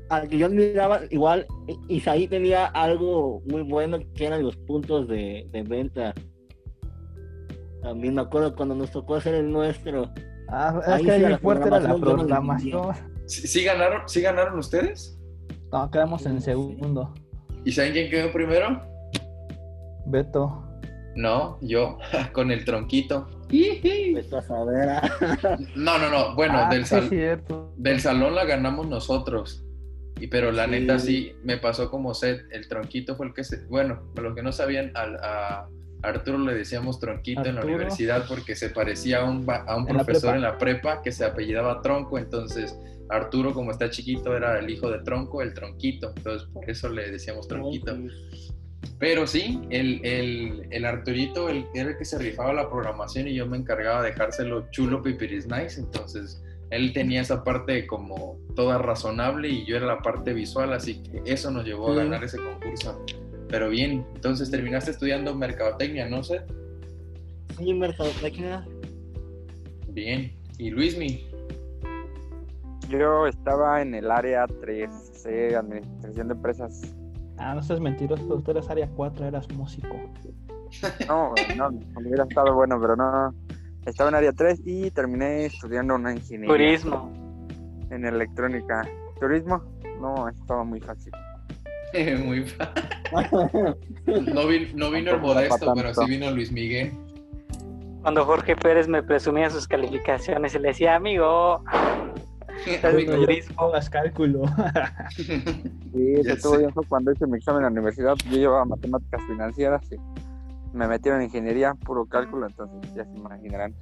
Al 0.09 0.27
que 0.27 0.37
yo 0.39 0.47
admiraba, 0.47 1.01
igual, 1.11 1.45
I- 1.67 1.95
Isaí 1.97 2.27
tenía 2.27 2.65
algo 2.65 3.41
muy 3.45 3.61
bueno 3.61 3.99
que 4.15 4.25
eran 4.25 4.41
los 4.43 4.55
puntos 4.57 5.07
de, 5.07 5.47
de 5.51 5.63
venta. 5.63 6.13
También 7.83 8.15
me 8.15 8.21
acuerdo 8.21 8.55
cuando 8.55 8.75
nos 8.75 8.91
tocó 8.91 9.15
hacer 9.15 9.35
el 9.35 9.51
nuestro. 9.51 10.09
Ah, 10.49 10.79
es 10.81 10.87
Ahí 10.87 11.05
que 11.05 11.15
sí, 11.15 11.21
la 11.21 11.37
fuerte 11.37 11.67
era 11.67 11.79
la 11.79 11.95
programación. 11.95 12.91
¿Sí, 13.27 13.47
sí 13.47 13.63
ganaron, 13.63 14.01
¿Sí 14.07 14.21
ganaron 14.21 14.57
ustedes? 14.57 15.17
No, 15.71 15.89
quedamos 15.91 16.25
en 16.25 16.41
segundo. 16.41 17.13
¿Y 17.63 17.71
saben 17.71 17.93
quién 17.93 18.09
quedó 18.09 18.31
primero? 18.31 18.81
Beto. 20.07 20.65
No, 21.15 21.59
yo, 21.61 21.99
con 22.33 22.49
el 22.51 22.65
tronquito. 22.65 23.27
Vete 23.49 24.37
a 24.37 24.41
saber. 24.41 24.89
No, 25.75 25.97
no, 25.99 26.09
no, 26.09 26.35
bueno, 26.35 26.55
ah, 26.57 26.69
del, 26.69 26.85
sal- 26.85 27.09
cierto. 27.09 27.71
del 27.77 27.99
salón 27.99 28.33
la 28.35 28.45
ganamos 28.45 28.87
nosotros. 28.87 29.63
Y 30.19 30.27
pero 30.27 30.51
la 30.51 30.65
Sí. 30.65 30.71
neta 30.71 30.99
sí 30.99 31.33
me 31.43 31.57
pasó 31.57 31.89
como 31.89 32.13
Seth, 32.13 32.41
el 32.51 32.67
tronquito 32.67 33.15
fue 33.15 33.27
el 33.27 33.33
que 33.33 33.43
se, 33.43 33.65
bueno, 33.67 34.01
para 34.13 34.27
los 34.27 34.35
que 34.35 34.43
no 34.43 34.51
sabían, 34.51 34.91
al- 34.95 35.15
a 35.17 35.67
Arturo 36.01 36.37
le 36.39 36.53
decíamos 36.53 36.99
tronquito 36.99 37.43
en 37.45 37.55
la 37.55 37.61
universidad 37.65 38.25
porque 38.27 38.55
se 38.55 38.69
parecía 38.69 39.19
a 39.21 39.29
un, 39.29 39.45
a 39.49 39.75
un 39.75 39.89
En 39.89 39.95
profesor 39.95 40.35
en 40.35 40.41
la 40.41 40.57
prepa 40.57 41.01
que 41.01 41.11
se 41.11 41.25
apellidaba 41.25 41.81
Tronco, 41.81 42.17
entonces 42.17 42.77
Arturo 43.09 43.53
como 43.53 43.71
está 43.71 43.89
chiquito 43.89 44.35
era 44.37 44.59
el 44.59 44.69
hijo 44.69 44.89
de 44.91 44.99
Tronco, 44.99 45.41
el 45.41 45.53
tronquito, 45.53 46.13
entonces 46.15 46.47
por 46.53 46.69
eso 46.69 46.89
le 46.89 47.09
decíamos 47.11 47.47
tronquito. 47.47 47.97
Pero 48.97 49.27
sí, 49.27 49.59
el, 49.69 49.99
el, 50.05 50.67
el 50.71 50.85
Arturito 50.85 51.49
el, 51.49 51.65
era 51.73 51.91
el 51.91 51.97
que 51.97 52.05
se 52.05 52.17
rifaba 52.17 52.53
la 52.53 52.69
programación 52.69 53.27
y 53.27 53.33
yo 53.33 53.45
me 53.45 53.57
encargaba 53.57 54.01
de 54.03 54.11
dejárselo 54.11 54.67
chulo 54.71 55.01
pipiris 55.01 55.47
nice. 55.47 55.79
Entonces, 55.79 56.41
él 56.71 56.93
tenía 56.93 57.21
esa 57.21 57.43
parte 57.43 57.87
como 57.87 58.37
toda 58.55 58.77
razonable 58.77 59.49
y 59.49 59.65
yo 59.65 59.77
era 59.77 59.85
la 59.85 59.99
parte 59.99 60.33
visual, 60.33 60.73
así 60.73 61.01
que 61.01 61.21
eso 61.25 61.51
nos 61.51 61.65
llevó 61.65 61.91
a 61.91 61.95
ganar 61.95 62.23
ese 62.23 62.37
concurso. 62.37 63.03
Pero 63.49 63.69
bien, 63.69 64.05
entonces 64.13 64.51
terminaste 64.51 64.91
estudiando 64.91 65.35
mercadotecnia, 65.35 66.07
¿no 66.07 66.23
sé? 66.23 66.41
Sí, 67.57 67.73
mercadotecnia. 67.73 68.67
Bien. 69.89 70.31
¿Y 70.59 70.69
Luismi? 70.69 71.25
Yo 72.89 73.27
estaba 73.27 73.81
en 73.81 73.95
el 73.95 74.11
área 74.11 74.45
3C, 74.45 75.55
Administración 75.55 76.27
de 76.27 76.33
Empresas. 76.33 76.81
Ah, 77.37 77.55
no 77.55 77.63
seas 77.63 77.79
mentiroso, 77.79 78.41
tú 78.41 78.51
eras 78.51 78.69
área 78.69 78.89
4, 78.95 79.25
eras 79.25 79.49
músico. 79.51 79.95
No, 81.07 81.33
no, 81.55 81.69
hubiera 81.99 82.23
estado 82.23 82.53
bueno, 82.53 82.79
pero 82.79 82.95
no. 82.95 83.33
Estaba 83.85 84.09
en 84.09 84.15
área 84.15 84.31
3 84.33 84.61
y 84.65 84.91
terminé 84.91 85.45
estudiando 85.45 85.95
una 85.95 86.11
ingeniería 86.13 86.47
Turismo. 86.55 87.11
en 87.89 88.05
electrónica. 88.05 88.87
¿Turismo? 89.19 89.63
No, 89.99 90.27
estaba 90.29 90.63
muy 90.63 90.79
fácil. 90.79 91.11
Muy 92.23 92.43
fa- 92.43 92.71
No, 94.05 94.45
vi- 94.47 94.71
no 94.75 94.91
vino 94.91 95.11
el 95.11 95.19
modesto, 95.21 95.73
pero 95.73 95.91
sí 95.95 96.05
vino 96.07 96.29
Luis 96.29 96.51
Miguel. 96.51 96.91
Cuando 98.03 98.25
Jorge 98.25 98.55
Pérez 98.55 98.87
me 98.87 99.01
presumía 99.01 99.49
sus 99.49 99.67
calificaciones 99.67 100.53
y 100.53 100.59
le 100.59 100.67
decía, 100.69 100.95
amigo, 100.95 101.63
turismo. 102.81 103.61
hagas 103.63 103.89
cálculo. 103.89 104.43
Sí, 105.15 106.13
Ya 106.23 106.35
se 106.35 106.41
tuvo 106.41 106.53
sé. 106.53 106.57
bien 106.59 106.71
cuando 106.87 107.11
hice 107.11 107.25
mi 107.25 107.37
examen 107.37 107.59
en 107.59 107.63
la 107.63 107.69
universidad. 107.71 108.15
Yo 108.29 108.37
llevaba 108.37 108.65
matemáticas 108.65 109.21
financieras 109.27 109.81
y 109.91 109.95
me 110.73 110.87
metieron 110.87 111.21
en 111.21 111.25
ingeniería, 111.27 111.73
puro 111.73 112.05
cálculo, 112.05 112.47
entonces 112.47 112.93
ya 112.95 113.03
se 113.05 113.11
imaginarán 113.17 113.73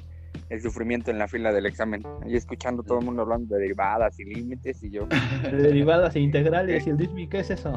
el 0.50 0.62
sufrimiento 0.62 1.12
en 1.12 1.18
la 1.18 1.28
fila 1.28 1.52
del 1.52 1.66
examen. 1.66 2.04
Ahí 2.24 2.36
escuchando 2.36 2.84
todo 2.84 3.00
el 3.00 3.06
mundo 3.06 3.24
hablando 3.24 3.56
de 3.56 3.62
derivadas 3.62 4.20
y 4.20 4.26
límites 4.26 4.82
y 4.84 4.90
yo, 4.92 5.08
Derivadas 5.52 6.16
e 6.16 6.20
integrales 6.22 6.88
y 6.88 6.90
el 6.92 6.98
Disney, 6.98 7.28
¿qué 7.28 7.40
es 7.40 7.50
eso? 7.50 7.74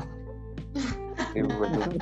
sí, 0.74 1.40
pues, 1.58 1.70
sí. 1.72 1.98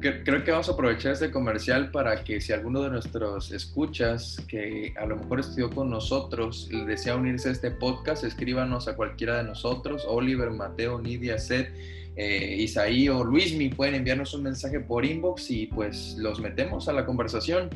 Cre- 0.00 0.22
Creo 0.24 0.44
que 0.44 0.50
vamos 0.50 0.68
a 0.68 0.72
aprovechar 0.72 1.12
este 1.12 1.30
comercial 1.30 1.90
para 1.90 2.24
que 2.24 2.40
si 2.40 2.52
alguno 2.52 2.82
de 2.82 2.90
nuestros 2.90 3.52
escuchas 3.52 4.36
que 4.48 4.92
a 4.98 5.06
lo 5.06 5.16
mejor 5.16 5.40
estudió 5.40 5.70
con 5.70 5.88
nosotros 5.90 6.68
le 6.72 6.84
desea 6.84 7.16
unirse 7.16 7.48
a 7.48 7.52
este 7.52 7.70
podcast, 7.70 8.24
escríbanos 8.24 8.86
a 8.88 8.96
cualquiera 8.96 9.38
de 9.38 9.44
nosotros, 9.44 10.04
Oliver, 10.08 10.50
Mateo, 10.50 11.00
Nidia, 11.00 11.38
Seth, 11.38 11.68
eh, 12.16 12.56
Isaí 12.60 13.08
o 13.08 13.24
Luismi, 13.24 13.70
pueden 13.70 13.94
enviarnos 13.96 14.34
un 14.34 14.42
mensaje 14.44 14.80
por 14.80 15.04
inbox 15.04 15.50
y 15.50 15.66
pues 15.66 16.16
los 16.18 16.40
metemos 16.40 16.88
a 16.88 16.92
la 16.92 17.04
conversación. 17.06 17.70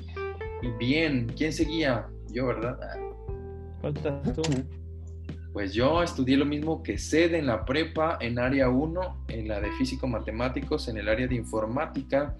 Y 0.62 0.68
bien, 0.78 1.26
¿quién 1.36 1.52
seguía? 1.52 2.06
Yo, 2.32 2.46
¿verdad? 2.46 2.78
Ah, 2.82 2.96
¿Cuál 3.80 3.96
estás 3.96 4.32
tú? 4.34 4.42
Pues 5.52 5.72
yo 5.72 6.02
estudié 6.02 6.36
lo 6.36 6.44
mismo 6.44 6.82
que 6.82 6.98
SED 6.98 7.34
en 7.34 7.46
la 7.46 7.64
prepa, 7.64 8.18
en 8.20 8.38
área 8.38 8.68
1, 8.68 9.24
en 9.28 9.48
la 9.48 9.60
de 9.60 9.72
físico-matemáticos, 9.72 10.88
en 10.88 10.98
el 10.98 11.08
área 11.08 11.26
de 11.26 11.34
informática. 11.34 12.36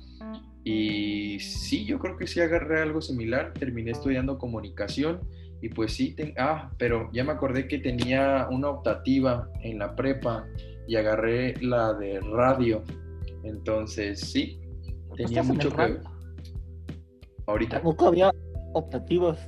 Y 0.62 1.40
sí, 1.40 1.84
yo 1.84 1.98
creo 1.98 2.16
que 2.16 2.26
sí 2.26 2.40
agarré 2.40 2.82
algo 2.82 3.00
similar. 3.00 3.54
Terminé 3.54 3.92
estudiando 3.92 4.38
comunicación 4.38 5.20
y 5.62 5.70
pues 5.70 5.94
sí, 5.94 6.14
ten- 6.14 6.34
ah, 6.38 6.70
pero 6.78 7.10
ya 7.12 7.24
me 7.24 7.32
acordé 7.32 7.66
que 7.66 7.78
tenía 7.78 8.46
una 8.50 8.68
optativa 8.68 9.48
en 9.62 9.78
la 9.78 9.96
prepa 9.96 10.44
y 10.88 10.96
agarré 10.96 11.54
la 11.60 11.92
de 11.92 12.18
radio. 12.20 12.82
Entonces 13.44 14.20
sí, 14.20 14.58
tenía 15.16 15.40
¿Estás 15.40 15.48
en 15.50 15.54
mucho 15.54 15.70
que... 15.70 15.76
radio? 15.76 16.00
Ahorita. 17.46 17.76
Tampoco 17.76 18.06
había 18.08 18.30
optativos. 18.74 19.38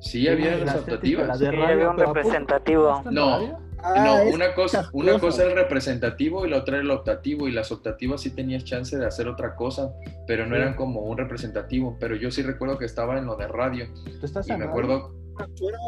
Sí, 0.00 0.26
había 0.26 0.56
La 0.58 0.64
las 0.64 0.76
optativas. 0.76 1.28
la 1.28 1.36
de 1.36 1.50
Sí, 1.50 1.56
radio, 1.56 1.64
había 1.74 1.90
un 1.90 1.96
pero 1.96 2.08
¿a 2.08 2.12
poco 2.12 2.14
representativo. 2.14 3.02
No. 3.10 3.62
Ah, 3.84 3.94
No, 4.04 4.18
es- 4.18 4.34
una 4.34 4.54
cosa, 4.54 4.88
una 4.92 5.18
cosa 5.18 5.42
era 5.42 5.52
el 5.52 5.58
representativo 5.58 6.46
y 6.46 6.50
la 6.50 6.58
otra 6.58 6.76
era 6.76 6.84
el 6.84 6.90
optativo. 6.90 7.48
Y 7.48 7.52
las 7.52 7.70
optativas 7.72 8.20
sí 8.20 8.30
tenías 8.34 8.64
chance 8.64 8.96
de 8.96 9.06
hacer 9.06 9.28
otra 9.28 9.54
cosa, 9.56 9.92
pero 10.26 10.46
no 10.46 10.54
Sí. 10.56 10.60
eran 10.62 10.74
como 10.74 11.00
un 11.02 11.16
representativo. 11.18 11.96
Pero 12.00 12.16
yo 12.16 12.30
sí 12.30 12.42
recuerdo 12.42 12.78
que 12.78 12.84
estaba 12.84 13.18
en 13.18 13.26
lo 13.26 13.36
de 13.36 13.48
radio. 13.48 13.86
¿Tú 14.20 14.26
estás 14.26 14.48
Y 14.48 14.52
en 14.52 14.58
me 14.60 14.66
radio? 14.66 14.70
acuerdo, 14.84 15.14
Pero 15.36 15.78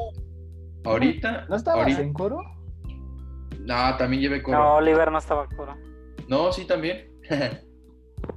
ahorita. 0.85 1.47
¿No 1.49 1.57
estabas 1.57 1.83
ahorita- 1.83 2.01
en 2.03 2.13
coro? 2.13 2.39
No, 3.65 3.97
también 3.97 4.23
llevé 4.23 4.39
No, 4.39 4.45
coro. 4.45 4.75
Oliver 4.77 5.11
no 5.11 5.19
estaba 5.19 5.49
puro. 5.49 5.75
No, 6.29 6.53
sí, 6.53 6.67
también. 6.67 7.09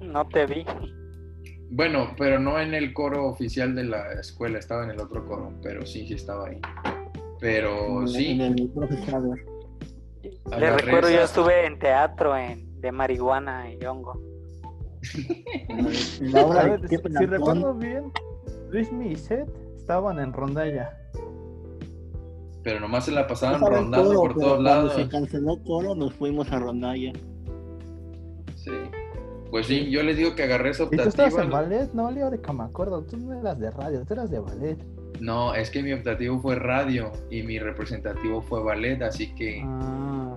No 0.01 0.27
te 0.27 0.45
vi. 0.45 0.65
bueno, 1.69 2.13
pero 2.17 2.39
no 2.39 2.59
en 2.59 2.73
el 2.73 2.93
coro 2.93 3.25
oficial 3.27 3.73
de 3.73 3.85
la 3.85 4.11
escuela, 4.19 4.59
estaba 4.59 4.83
en 4.83 4.91
el 4.91 4.99
otro 4.99 5.25
coro, 5.25 5.53
pero 5.63 5.85
sí, 5.85 6.05
sí 6.05 6.15
estaba 6.15 6.47
ahí. 6.47 6.59
Pero 7.39 8.01
en 8.01 8.07
sí, 8.09 8.41
el 8.41 8.69
profesor. 8.69 9.39
Le 10.23 10.67
agarré 10.67 10.77
recuerdo, 10.83 11.09
yo 11.09 11.21
estuve 11.21 11.65
en 11.65 11.79
teatro 11.79 12.35
en, 12.35 12.81
de 12.81 12.91
marihuana 12.91 13.71
y 13.71 13.85
hongo. 13.85 14.19
En 15.69 15.93
si 15.93 17.25
recuerdo 17.25 17.73
bien, 17.75 18.11
Luismi 18.69 19.11
y 19.11 19.15
Seth 19.15 19.49
estaban 19.77 20.19
en 20.19 20.33
rondalla. 20.33 20.97
Pero 22.67 22.81
nomás 22.81 23.05
se 23.05 23.11
la 23.13 23.25
pasaban 23.27 23.61
rondando 23.61 24.13
por 24.13 24.33
todos 24.33 24.61
lados. 24.61 24.93
Se 24.93 25.07
canceló 25.07 25.57
coro, 25.63 25.95
nos 25.95 26.13
fuimos 26.13 26.51
a 26.51 26.59
Rondalla. 26.59 27.13
Sí. 28.55 28.71
Pues 29.49 29.67
sí, 29.67 29.89
yo 29.89 30.03
les 30.03 30.17
digo 30.17 30.35
que 30.35 30.43
agarré 30.43 30.71
esa 30.71 30.83
¿Y 30.83 30.97
tú 30.97 31.01
estabas 31.03 31.33
en 31.35 31.39
optativa. 31.43 31.61
ballet? 31.61 31.93
No, 31.93 32.11
Leo, 32.11 32.29
que 32.29 32.51
me 32.51 32.63
acuerdo. 32.65 33.03
Tú 33.03 33.15
no 33.15 33.39
eras 33.39 33.57
de 33.57 33.71
radio, 33.71 34.03
tú 34.05 34.15
eras 34.15 34.29
de 34.29 34.39
ballet. 34.39 34.77
No, 35.21 35.55
es 35.55 35.69
que 35.71 35.81
mi 35.81 35.93
optativo 35.93 36.41
fue 36.41 36.55
radio 36.55 37.09
y 37.31 37.41
mi 37.43 37.57
representativo 37.57 38.41
fue 38.41 38.61
ballet, 38.61 39.01
así 39.01 39.33
que 39.33 39.63
Ah, 39.65 40.35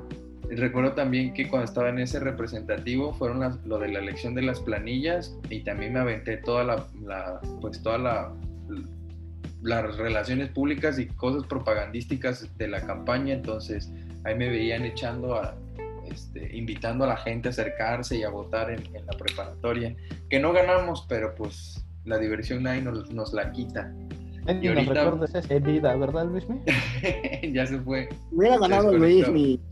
recuerdo 0.51 0.93
también 0.93 1.35
que 1.35 1.49
cuando 1.49 1.65
estaba 1.65 1.89
en 1.89 1.99
ese 1.99 2.21
representativo 2.21 3.13
fueron 3.13 3.41
las- 3.41 3.59
lo 3.67 3.81
de 3.81 3.89
la 3.89 3.99
elección 3.99 4.37
de 4.37 4.43
las 4.43 4.61
planillas 4.61 5.37
y 5.51 5.65
también 5.65 5.95
me 5.95 5.99
aventé 5.99 6.37
toda 6.37 6.63
la, 6.63 6.87
la- 7.05 7.41
pues 7.61 7.83
toda 7.83 7.99
la 7.99 8.33
las 9.63 9.97
relaciones 9.97 10.51
públicas 10.51 10.99
y 10.99 11.07
cosas 11.07 11.47
propagandísticas 11.47 12.57
de 12.57 12.69
la 12.69 12.81
campaña, 12.87 13.35
entonces 13.35 13.91
ahí 14.25 14.35
me 14.35 14.49
veían 14.49 14.85
echando 14.85 15.35
a 15.35 15.55
este, 16.11 16.57
invitando 16.57 17.05
a 17.05 17.09
la 17.09 17.17
gente 17.17 17.49
a 17.49 17.51
acercarse 17.51 18.17
y 18.19 18.23
a 18.25 18.31
votar 18.31 18.71
en, 18.71 18.81
en 18.95 19.07
la 19.07 19.13
preparatoria, 19.13 19.95
que 20.29 20.41
no 20.41 20.53
ganamos, 20.53 21.07
pero 21.09 21.35
pues 21.35 21.85
la 22.05 22.19
diversión 22.19 22.67
ahí 22.67 22.81
nos, 22.83 23.11
nos 23.11 23.33
la 23.33 23.53
quita. 23.53 23.93
Y 24.49 24.67
ahorita- 24.67 24.95
recuerdas 24.95 25.35
esa 25.35 25.55
herida, 25.55 25.95
¿verdad, 25.97 26.27
Luismi? 26.27 26.61
ya 27.53 27.67
se 27.67 27.79
fue. 27.79 28.09
Hubiera 28.33 28.59
ganado 28.59 28.91
desconectó. 28.91 29.63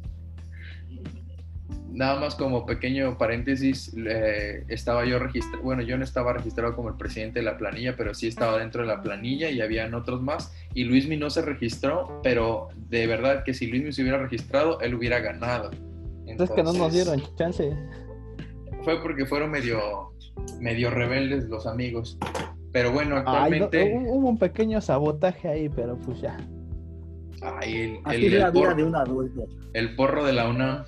Nada 1.98 2.20
más 2.20 2.36
como 2.36 2.64
pequeño 2.64 3.18
paréntesis, 3.18 3.92
eh, 3.96 4.62
estaba 4.68 5.04
yo 5.04 5.18
registrado, 5.18 5.64
bueno, 5.64 5.82
yo 5.82 5.98
no 5.98 6.04
estaba 6.04 6.32
registrado 6.32 6.76
como 6.76 6.90
el 6.90 6.94
presidente 6.94 7.40
de 7.40 7.44
la 7.44 7.58
planilla, 7.58 7.96
pero 7.96 8.14
sí 8.14 8.28
estaba 8.28 8.56
dentro 8.56 8.82
de 8.82 8.86
la 8.86 9.02
planilla 9.02 9.50
y 9.50 9.60
habían 9.60 9.92
otros 9.94 10.22
más. 10.22 10.54
Y 10.74 10.84
Luismi 10.84 11.16
no 11.16 11.28
se 11.28 11.42
registró, 11.42 12.20
pero 12.22 12.68
de 12.88 13.08
verdad 13.08 13.42
que 13.42 13.52
si 13.52 13.66
Luismi 13.66 13.90
se 13.92 14.02
hubiera 14.02 14.18
registrado, 14.18 14.80
él 14.80 14.94
hubiera 14.94 15.18
ganado. 15.18 15.72
Es 16.24 16.50
que 16.52 16.62
no 16.62 16.72
nos 16.72 16.76
Entonces, 16.76 17.04
dieron 17.04 17.36
chance. 17.36 17.76
Fue 18.84 19.02
porque 19.02 19.26
fueron 19.26 19.50
medio, 19.50 20.12
medio 20.60 20.90
rebeldes 20.90 21.48
los 21.48 21.66
amigos. 21.66 22.16
Pero 22.70 22.92
bueno, 22.92 23.16
Ay, 23.16 23.22
no, 23.24 23.30
actualmente... 23.30 23.98
hubo 24.06 24.28
un 24.28 24.38
pequeño 24.38 24.80
sabotaje 24.80 25.48
ahí, 25.48 25.68
pero 25.68 25.96
pues 25.98 26.20
ya. 26.20 26.36
ay, 27.42 27.74
el, 27.76 27.98
Así 28.04 28.16
el- 28.18 28.24
es 28.26 28.32
el 28.34 28.38
la 28.38 28.50
vida 28.50 28.62
porro, 28.62 28.76
de 28.76 28.84
un 28.84 28.94
adulto. 28.94 29.46
el 29.72 29.96
porro 29.96 30.24
de 30.24 30.32
la 30.32 30.48
UNAM. 30.48 30.84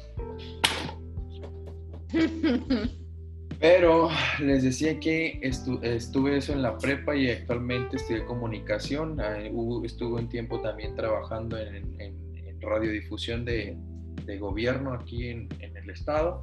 Pero 3.61 4.09
les 4.40 4.62
decía 4.62 4.99
que 4.99 5.38
estu- 5.42 5.83
estuve 5.83 6.38
eso 6.38 6.53
en 6.55 6.62
la 6.62 6.79
prepa 6.79 7.14
y 7.14 7.29
actualmente 7.31 7.96
estudié 7.96 8.25
comunicación. 8.25 9.18
Estuve 9.85 10.20
un 10.20 10.29
tiempo 10.29 10.61
también 10.61 10.94
trabajando 10.96 11.59
en, 11.59 11.77
en- 12.01 12.37
en 12.37 12.61
radiodifusión 12.61 13.44
de, 13.44 13.77
de 14.25 14.38
gobierno 14.38 14.94
aquí 14.94 15.29
en, 15.29 15.49
en 15.61 15.77
el 15.77 15.90
estado. 15.90 16.42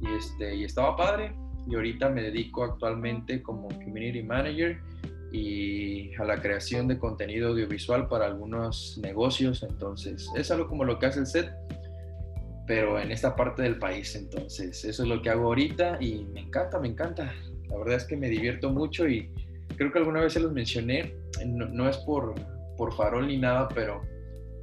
Y, 0.00 0.06
este, 0.16 0.54
y 0.54 0.64
estaba 0.64 0.96
padre. 0.96 1.34
Y 1.68 1.74
ahorita 1.74 2.10
me 2.10 2.22
dedico 2.22 2.62
actualmente 2.62 3.42
como 3.42 3.66
Community 3.68 4.22
Manager 4.22 4.78
y 5.32 6.14
a 6.14 6.24
la 6.24 6.40
creación 6.40 6.86
de 6.86 6.96
contenido 6.96 7.48
audiovisual 7.48 8.06
para 8.08 8.26
algunos 8.26 8.98
negocios. 9.02 9.64
Entonces, 9.68 10.30
es 10.36 10.50
algo 10.52 10.68
como 10.68 10.84
lo 10.84 11.00
que 11.00 11.06
hace 11.06 11.18
el 11.20 11.26
set 11.26 11.50
pero 12.66 13.00
en 13.00 13.10
esta 13.10 13.36
parte 13.36 13.62
del 13.62 13.78
país. 13.78 14.14
Entonces, 14.16 14.84
eso 14.84 15.02
es 15.02 15.08
lo 15.08 15.22
que 15.22 15.30
hago 15.30 15.46
ahorita 15.46 15.98
y 16.00 16.24
me 16.24 16.40
encanta, 16.40 16.78
me 16.78 16.88
encanta. 16.88 17.32
La 17.68 17.76
verdad 17.78 17.96
es 17.96 18.04
que 18.04 18.16
me 18.16 18.28
divierto 18.28 18.70
mucho 18.70 19.08
y 19.08 19.30
creo 19.76 19.92
que 19.92 19.98
alguna 19.98 20.20
vez 20.20 20.32
se 20.32 20.40
los 20.40 20.52
mencioné, 20.52 21.14
no, 21.46 21.66
no 21.66 21.88
es 21.88 21.96
por, 21.98 22.34
por 22.76 22.94
farol 22.94 23.26
ni 23.28 23.38
nada, 23.38 23.68
pero 23.74 24.02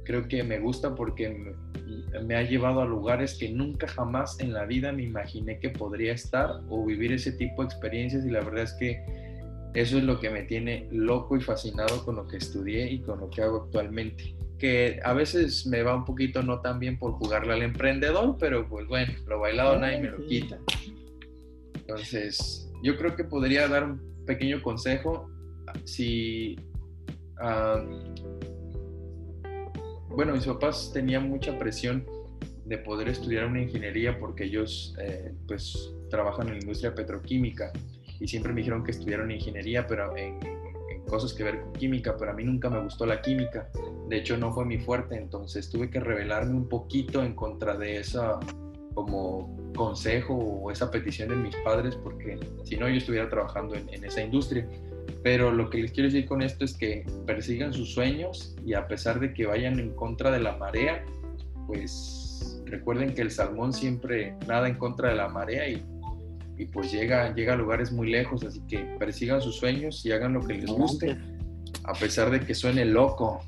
creo 0.04 0.28
que 0.28 0.42
me 0.42 0.58
gusta 0.58 0.94
porque 0.94 1.30
me, 1.30 2.22
me 2.22 2.36
ha 2.36 2.42
llevado 2.42 2.80
a 2.80 2.84
lugares 2.84 3.36
que 3.38 3.48
nunca 3.50 3.86
jamás 3.86 4.38
en 4.40 4.52
la 4.52 4.64
vida 4.64 4.92
me 4.92 5.02
imaginé 5.02 5.58
que 5.58 5.70
podría 5.70 6.12
estar 6.12 6.60
o 6.68 6.84
vivir 6.84 7.12
ese 7.12 7.32
tipo 7.32 7.62
de 7.62 7.68
experiencias 7.68 8.24
y 8.24 8.30
la 8.30 8.40
verdad 8.40 8.64
es 8.64 8.72
que 8.74 9.02
eso 9.74 9.98
es 9.98 10.04
lo 10.04 10.20
que 10.20 10.30
me 10.30 10.42
tiene 10.42 10.88
loco 10.92 11.36
y 11.36 11.40
fascinado 11.40 12.04
con 12.04 12.16
lo 12.16 12.28
que 12.28 12.36
estudié 12.36 12.90
y 12.90 13.00
con 13.00 13.20
lo 13.20 13.28
que 13.28 13.42
hago 13.42 13.64
actualmente. 13.64 14.34
Que 14.64 14.98
a 15.04 15.12
veces 15.12 15.66
me 15.66 15.82
va 15.82 15.94
un 15.94 16.06
poquito 16.06 16.42
no 16.42 16.62
tan 16.62 16.78
bien 16.78 16.98
por 16.98 17.12
jugarle 17.12 17.52
al 17.52 17.60
emprendedor, 17.60 18.38
pero 18.40 18.66
pues 18.66 18.86
bueno, 18.86 19.12
lo 19.26 19.38
bailado 19.38 19.78
nadie 19.78 20.00
me 20.00 20.08
lo 20.08 20.24
quita. 20.24 20.58
Entonces, 21.74 22.72
yo 22.82 22.96
creo 22.96 23.14
que 23.14 23.24
podría 23.24 23.68
dar 23.68 23.84
un 23.84 24.24
pequeño 24.24 24.62
consejo 24.62 25.28
si... 25.84 26.56
ah, 27.42 27.84
bueno, 30.08 30.32
mis 30.32 30.46
papás 30.46 30.90
tenían 30.94 31.28
mucha 31.28 31.58
presión 31.58 32.06
de 32.64 32.78
poder 32.78 33.10
estudiar 33.10 33.44
una 33.44 33.60
ingeniería 33.60 34.18
porque 34.18 34.44
ellos 34.44 34.96
eh, 34.98 35.34
pues 35.46 35.92
trabajan 36.08 36.46
en 36.46 36.54
la 36.54 36.60
industria 36.60 36.94
petroquímica 36.94 37.70
y 38.18 38.26
siempre 38.26 38.54
me 38.54 38.62
dijeron 38.62 38.82
que 38.82 38.92
estudiara 38.92 39.24
una 39.24 39.34
ingeniería 39.34 39.86
pero 39.86 40.16
en 40.16 40.38
cosas 41.14 41.32
que 41.32 41.44
ver 41.44 41.60
con 41.60 41.72
química, 41.74 42.16
pero 42.18 42.32
a 42.32 42.34
mí 42.34 42.42
nunca 42.42 42.68
me 42.68 42.80
gustó 42.80 43.06
la 43.06 43.22
química. 43.22 43.70
De 44.08 44.16
hecho, 44.16 44.36
no 44.36 44.52
fue 44.52 44.64
mi 44.64 44.78
fuerte, 44.78 45.16
entonces 45.16 45.70
tuve 45.70 45.88
que 45.88 46.00
rebelarme 46.00 46.54
un 46.54 46.68
poquito 46.68 47.22
en 47.22 47.36
contra 47.36 47.76
de 47.76 47.98
esa 47.98 48.40
como 48.94 49.72
consejo 49.76 50.34
o 50.34 50.72
esa 50.72 50.90
petición 50.90 51.28
de 51.28 51.36
mis 51.36 51.54
padres 51.58 51.94
porque 51.96 52.38
si 52.64 52.76
no 52.76 52.88
yo 52.88 52.96
estuviera 52.96 53.28
trabajando 53.28 53.76
en, 53.76 53.88
en 53.94 54.04
esa 54.04 54.22
industria. 54.22 54.68
Pero 55.22 55.52
lo 55.52 55.70
que 55.70 55.78
les 55.78 55.92
quiero 55.92 56.08
decir 56.08 56.26
con 56.26 56.42
esto 56.42 56.64
es 56.64 56.74
que 56.76 57.06
persigan 57.26 57.72
sus 57.72 57.94
sueños 57.94 58.56
y 58.66 58.74
a 58.74 58.88
pesar 58.88 59.20
de 59.20 59.32
que 59.32 59.46
vayan 59.46 59.78
en 59.78 59.94
contra 59.94 60.32
de 60.32 60.40
la 60.40 60.56
marea, 60.56 61.04
pues 61.68 62.60
recuerden 62.64 63.14
que 63.14 63.22
el 63.22 63.30
salmón 63.30 63.72
siempre 63.72 64.34
nada 64.48 64.68
en 64.68 64.74
contra 64.74 65.10
de 65.10 65.14
la 65.14 65.28
marea 65.28 65.68
y, 65.68 65.80
y 66.56 66.66
pues 66.66 66.92
llega, 66.92 67.34
llega 67.34 67.54
a 67.54 67.56
lugares 67.56 67.92
muy 67.92 68.10
lejos, 68.10 68.44
así 68.44 68.60
que 68.68 68.78
persigan 68.98 69.40
sus 69.40 69.56
sueños 69.56 70.04
y 70.06 70.12
hagan 70.12 70.34
lo 70.34 70.40
que 70.40 70.54
les 70.54 70.70
guste, 70.70 71.16
a 71.84 71.92
pesar 71.94 72.30
de 72.30 72.40
que 72.40 72.54
suene 72.54 72.84
loco, 72.84 73.40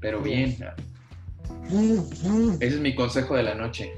pero 0.00 0.20
bien. 0.20 0.56
Ese 2.60 2.66
es 2.66 2.80
mi 2.80 2.94
consejo 2.94 3.36
de 3.36 3.42
la 3.42 3.54
noche. 3.54 3.92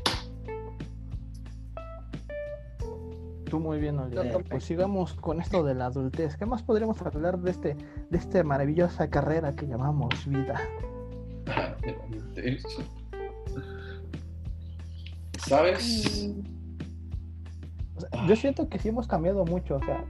Tú 3.49 3.61
muy 3.61 3.79
bien, 3.79 3.99
Oliver. 3.99 4.45
Pues 4.49 4.65
sigamos 4.65 5.15
con 5.15 5.41
esto 5.41 5.63
de 5.63 5.75
la 5.75 5.87
adultez. 5.87 6.37
¿Qué 6.37 6.47
más 6.47 6.65
podríamos 6.65 7.01
hablar 7.03 7.39
de 7.39 7.53
este, 7.53 7.77
de 8.11 8.19
esta 8.19 8.43
maravillosa 8.43 9.09
carrera 9.09 9.55
que 9.55 9.67
llamamos 9.67 10.27
vida? 10.27 10.61
¿Sabes? 15.47 16.29
O 17.97 18.01
sea, 18.01 18.27
yo 18.27 18.37
siento 18.37 18.69
que 18.69 18.79
sí 18.79 18.89
hemos 18.89 19.07
cambiado 19.07 19.45
mucho, 19.45 19.77
o 19.77 19.81
sea, 19.81 20.05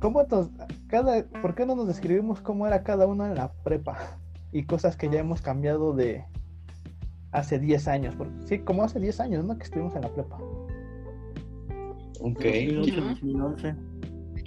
¿cómo 0.00 0.22
nos, 0.24 0.50
cada, 0.86 1.24
¿por 1.40 1.54
qué 1.54 1.64
no 1.66 1.74
nos 1.74 1.88
describimos 1.88 2.40
cómo 2.40 2.66
era 2.66 2.82
cada 2.82 3.06
uno 3.06 3.26
en 3.26 3.34
la 3.34 3.52
prepa? 3.64 4.18
Y 4.52 4.64
cosas 4.64 4.96
que 4.96 5.08
ya 5.08 5.20
hemos 5.20 5.40
cambiado 5.40 5.94
de 5.94 6.24
hace 7.30 7.58
10 7.58 7.88
años, 7.88 8.14
porque 8.16 8.34
sí, 8.44 8.58
como 8.58 8.84
hace 8.84 9.00
10 9.00 9.20
años, 9.20 9.44
¿no? 9.44 9.56
Que 9.56 9.64
estuvimos 9.64 9.94
en 9.96 10.02
la 10.02 10.08
prepa. 10.08 10.38
Ok. 12.20 12.42
2011, 12.42 12.90
2011. 12.90 13.74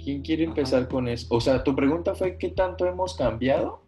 ¿Quién 0.02 0.22
quiere 0.22 0.44
empezar 0.44 0.86
con 0.88 1.08
eso? 1.08 1.26
O 1.34 1.40
sea, 1.40 1.64
tu 1.64 1.74
pregunta 1.74 2.14
fue 2.14 2.38
¿qué 2.38 2.50
tanto 2.50 2.86
hemos 2.86 3.16
cambiado? 3.16 3.82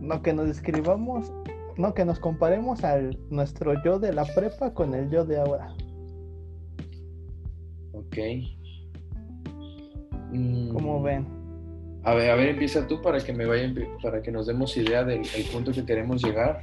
No 0.00 0.22
que 0.22 0.32
nos 0.32 0.46
describamos, 0.46 1.30
no 1.76 1.92
que 1.92 2.06
nos 2.06 2.18
comparemos 2.18 2.82
al 2.82 3.18
nuestro 3.28 3.74
yo 3.84 3.98
de 3.98 4.14
la 4.14 4.24
prepa 4.24 4.72
con 4.72 4.94
el 4.94 5.10
yo 5.10 5.26
de 5.26 5.38
ahora. 5.38 5.74
Ok. 8.08 8.18
Mm, 10.32 10.72
¿Cómo 10.72 11.02
ven? 11.02 11.26
A 12.04 12.14
ver, 12.14 12.30
a 12.30 12.34
ver, 12.36 12.48
empieza 12.50 12.86
tú 12.86 13.00
para 13.02 13.18
que 13.20 13.32
me 13.32 13.44
vaya, 13.46 13.72
para 14.02 14.22
que 14.22 14.30
nos 14.30 14.46
demos 14.46 14.76
idea 14.76 15.04
del 15.04 15.20
el 15.36 15.44
punto 15.52 15.72
que 15.72 15.84
queremos 15.84 16.22
llegar. 16.22 16.62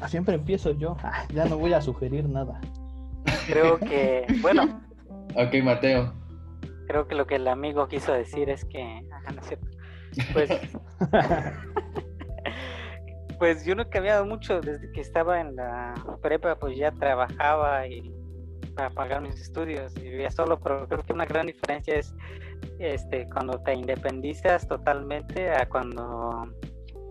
Ah, 0.00 0.08
Siempre 0.08 0.34
empiezo 0.34 0.72
yo. 0.72 0.96
Ah, 1.02 1.26
ya 1.34 1.44
no 1.44 1.58
voy 1.58 1.72
a 1.72 1.80
sugerir 1.80 2.28
nada. 2.28 2.60
Creo 3.46 3.78
que, 3.78 4.26
bueno, 4.40 4.80
Ok, 5.34 5.54
Mateo. 5.62 6.12
creo 6.86 7.06
que 7.06 7.14
lo 7.14 7.26
que 7.26 7.36
el 7.36 7.48
amigo 7.48 7.86
quiso 7.88 8.12
decir 8.12 8.48
es 8.50 8.64
que, 8.64 8.82
ajá, 9.12 9.32
no 9.32 9.40
es 9.40 9.46
cierto. 9.46 9.68
Pues, 10.32 10.50
pues 13.42 13.64
yo 13.64 13.74
no 13.74 13.82
he 13.82 13.88
cambiado 13.88 14.24
mucho 14.24 14.60
desde 14.60 14.92
que 14.92 15.00
estaba 15.00 15.40
en 15.40 15.56
la 15.56 15.94
prepa, 16.22 16.54
pues 16.54 16.76
ya 16.76 16.92
trabajaba 16.92 17.88
y 17.88 18.14
para 18.76 18.88
pagar 18.90 19.20
mis 19.20 19.34
estudios 19.34 19.96
y 19.96 20.02
vivía 20.02 20.30
solo, 20.30 20.60
pero 20.60 20.86
creo 20.86 21.02
que 21.02 21.12
una 21.12 21.24
gran 21.24 21.46
diferencia 21.46 21.96
es 21.96 22.14
este 22.78 23.28
cuando 23.30 23.60
te 23.64 23.74
independizas 23.74 24.68
totalmente 24.68 25.50
a 25.50 25.68
cuando 25.68 26.54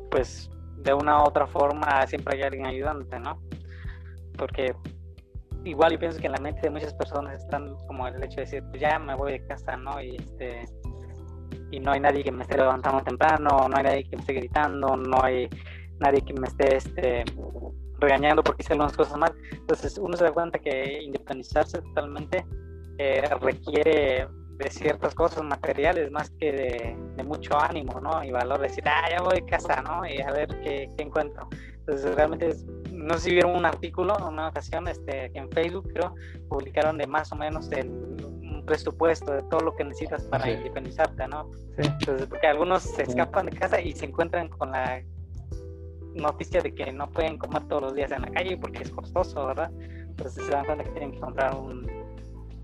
pues 0.09 0.49
de 0.77 0.93
una 0.93 1.21
u 1.21 1.27
otra 1.27 1.47
forma 1.47 2.07
siempre 2.07 2.37
hay 2.37 2.43
alguien 2.43 2.65
ayudándote, 2.65 3.19
¿no? 3.19 3.37
Porque 4.37 4.73
igual 5.65 5.91
yo 5.91 5.99
pienso 5.99 6.17
que 6.17 6.27
en 6.27 6.31
la 6.31 6.39
mente 6.39 6.61
de 6.61 6.69
muchas 6.69 6.93
personas 6.93 7.43
están 7.43 7.75
como 7.87 8.07
el 8.07 8.23
hecho 8.23 8.37
de 8.37 8.43
decir, 8.43 8.63
pues 8.69 8.79
ya 8.81 8.97
me 8.99 9.15
voy 9.15 9.33
de 9.33 9.45
casa, 9.47 9.75
¿no? 9.75 10.01
Y 10.01 10.15
este 10.15 10.63
y 11.71 11.81
no 11.81 11.91
hay 11.91 11.99
nadie 11.99 12.23
que 12.23 12.31
me 12.31 12.43
esté 12.43 12.55
levantando 12.55 13.03
temprano, 13.03 13.67
no 13.67 13.75
hay 13.75 13.83
nadie 13.83 14.03
que 14.05 14.15
me 14.15 14.21
esté 14.21 14.31
gritando, 14.31 14.95
no 14.95 15.21
hay 15.21 15.49
nadie 16.01 16.21
que 16.21 16.33
me 16.33 16.47
esté 16.47 16.75
este, 16.75 17.23
regañando 17.99 18.43
porque 18.43 18.63
hice 18.63 18.73
algunas 18.73 18.97
cosas 18.97 19.17
mal. 19.17 19.33
Entonces 19.51 19.97
uno 19.97 20.17
se 20.17 20.25
da 20.25 20.31
cuenta 20.31 20.59
que 20.59 21.01
independizarse 21.03 21.81
totalmente 21.81 22.45
eh, 22.97 23.21
requiere 23.39 24.27
de 24.57 24.69
ciertas 24.69 25.15
cosas 25.15 25.43
materiales 25.43 26.11
más 26.11 26.29
que 26.31 26.51
de, 26.51 26.97
de, 27.15 27.23
mucho 27.23 27.59
ánimo, 27.59 27.99
¿no? 27.99 28.23
Y 28.23 28.31
valor 28.31 28.59
de 28.59 28.67
decir, 28.67 28.83
ah, 28.87 29.09
ya 29.09 29.21
voy 29.21 29.39
a 29.39 29.45
casa, 29.45 29.81
¿no? 29.81 30.05
Y 30.05 30.21
a 30.21 30.31
ver 30.31 30.47
qué, 30.63 30.89
qué 30.95 31.03
encuentro. 31.03 31.47
Entonces 31.79 32.13
realmente, 32.15 32.49
es, 32.49 32.65
no 32.91 33.15
sé 33.15 33.21
si 33.21 33.31
vieron 33.31 33.55
un 33.55 33.65
artículo 33.65 34.15
en 34.19 34.25
una 34.25 34.49
ocasión 34.49 34.87
este, 34.87 35.31
que 35.31 35.39
en 35.39 35.49
Facebook, 35.51 35.89
creo, 35.93 36.13
publicaron 36.47 36.97
de 36.97 37.07
más 37.07 37.31
o 37.31 37.35
menos 37.35 37.71
el, 37.71 37.89
un 37.89 38.63
presupuesto 38.67 39.33
de 39.33 39.41
todo 39.43 39.61
lo 39.61 39.75
que 39.75 39.83
necesitas 39.83 40.23
para 40.25 40.43
Sí. 40.43 40.51
independizarte, 40.51 41.27
¿no? 41.27 41.49
Sí. 41.77 41.87
Entonces, 41.99 42.27
porque 42.27 42.45
algunos 42.45 42.83
se 42.83 43.01
escapan 43.03 43.47
de 43.47 43.53
casa 43.53 43.81
y 43.81 43.93
se 43.93 44.05
encuentran 44.05 44.47
con 44.49 44.71
la 44.71 45.01
noticia 46.15 46.61
de 46.61 46.73
que 46.73 46.91
no 46.91 47.09
pueden 47.09 47.37
comer 47.37 47.63
todos 47.67 47.83
los 47.83 47.95
días 47.95 48.11
en 48.11 48.21
la 48.21 48.27
calle 48.29 48.57
porque 48.57 48.83
es 48.83 48.91
costoso, 48.91 49.47
¿verdad? 49.47 49.71
Entonces 49.79 50.45
se 50.45 50.51
dan 50.51 50.65
cuenta 50.65 50.83
que 50.83 50.91
tienen 50.91 51.11
que 51.13 51.19
comprar 51.19 51.55
un 51.55 51.87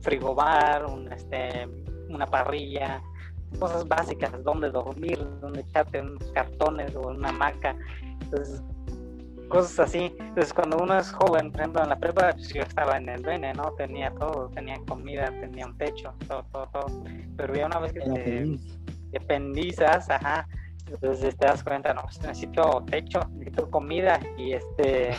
frigobar, 0.01 0.85
un, 0.85 1.11
este, 1.11 1.67
una 2.09 2.25
parrilla, 2.25 3.01
cosas 3.59 3.87
básicas, 3.87 4.31
donde 4.43 4.69
dormir, 4.69 5.25
donde 5.41 5.61
echarte 5.61 6.01
unos 6.01 6.31
cartones 6.31 6.95
o 6.95 7.09
una 7.09 7.29
hamaca. 7.29 7.75
Entonces, 8.21 8.61
cosas 9.47 9.79
así. 9.79 10.15
Entonces, 10.19 10.53
cuando 10.53 10.77
uno 10.77 10.97
es 10.97 11.11
joven, 11.11 11.51
por 11.51 11.61
ejemplo, 11.61 11.83
en 11.83 11.89
la 11.89 11.97
prepa, 11.97 12.33
pues 12.33 12.49
yo 12.53 12.61
estaba 12.61 12.97
en 12.97 13.09
el 13.09 13.23
BN, 13.23 13.53
¿no? 13.53 13.71
Tenía 13.73 14.11
todo, 14.11 14.49
tenía 14.49 14.77
comida, 14.87 15.27
tenía 15.39 15.65
un 15.65 15.77
techo, 15.77 16.13
todo, 16.27 16.43
todo, 16.51 16.67
todo. 16.67 17.03
Pero 17.37 17.55
ya 17.55 17.65
una 17.65 17.79
vez 17.79 17.93
que 17.93 18.01
te 18.01 18.57
dependizas, 19.11 20.09
ajá, 20.09 20.47
entonces 20.89 21.35
te 21.37 21.45
das 21.45 21.63
cuenta, 21.63 21.93
no, 21.93 22.01
pues 22.03 22.19
necesito 22.21 22.83
techo, 22.89 23.19
necesito 23.33 23.69
comida 23.69 24.19
y 24.37 24.53
este 24.53 25.11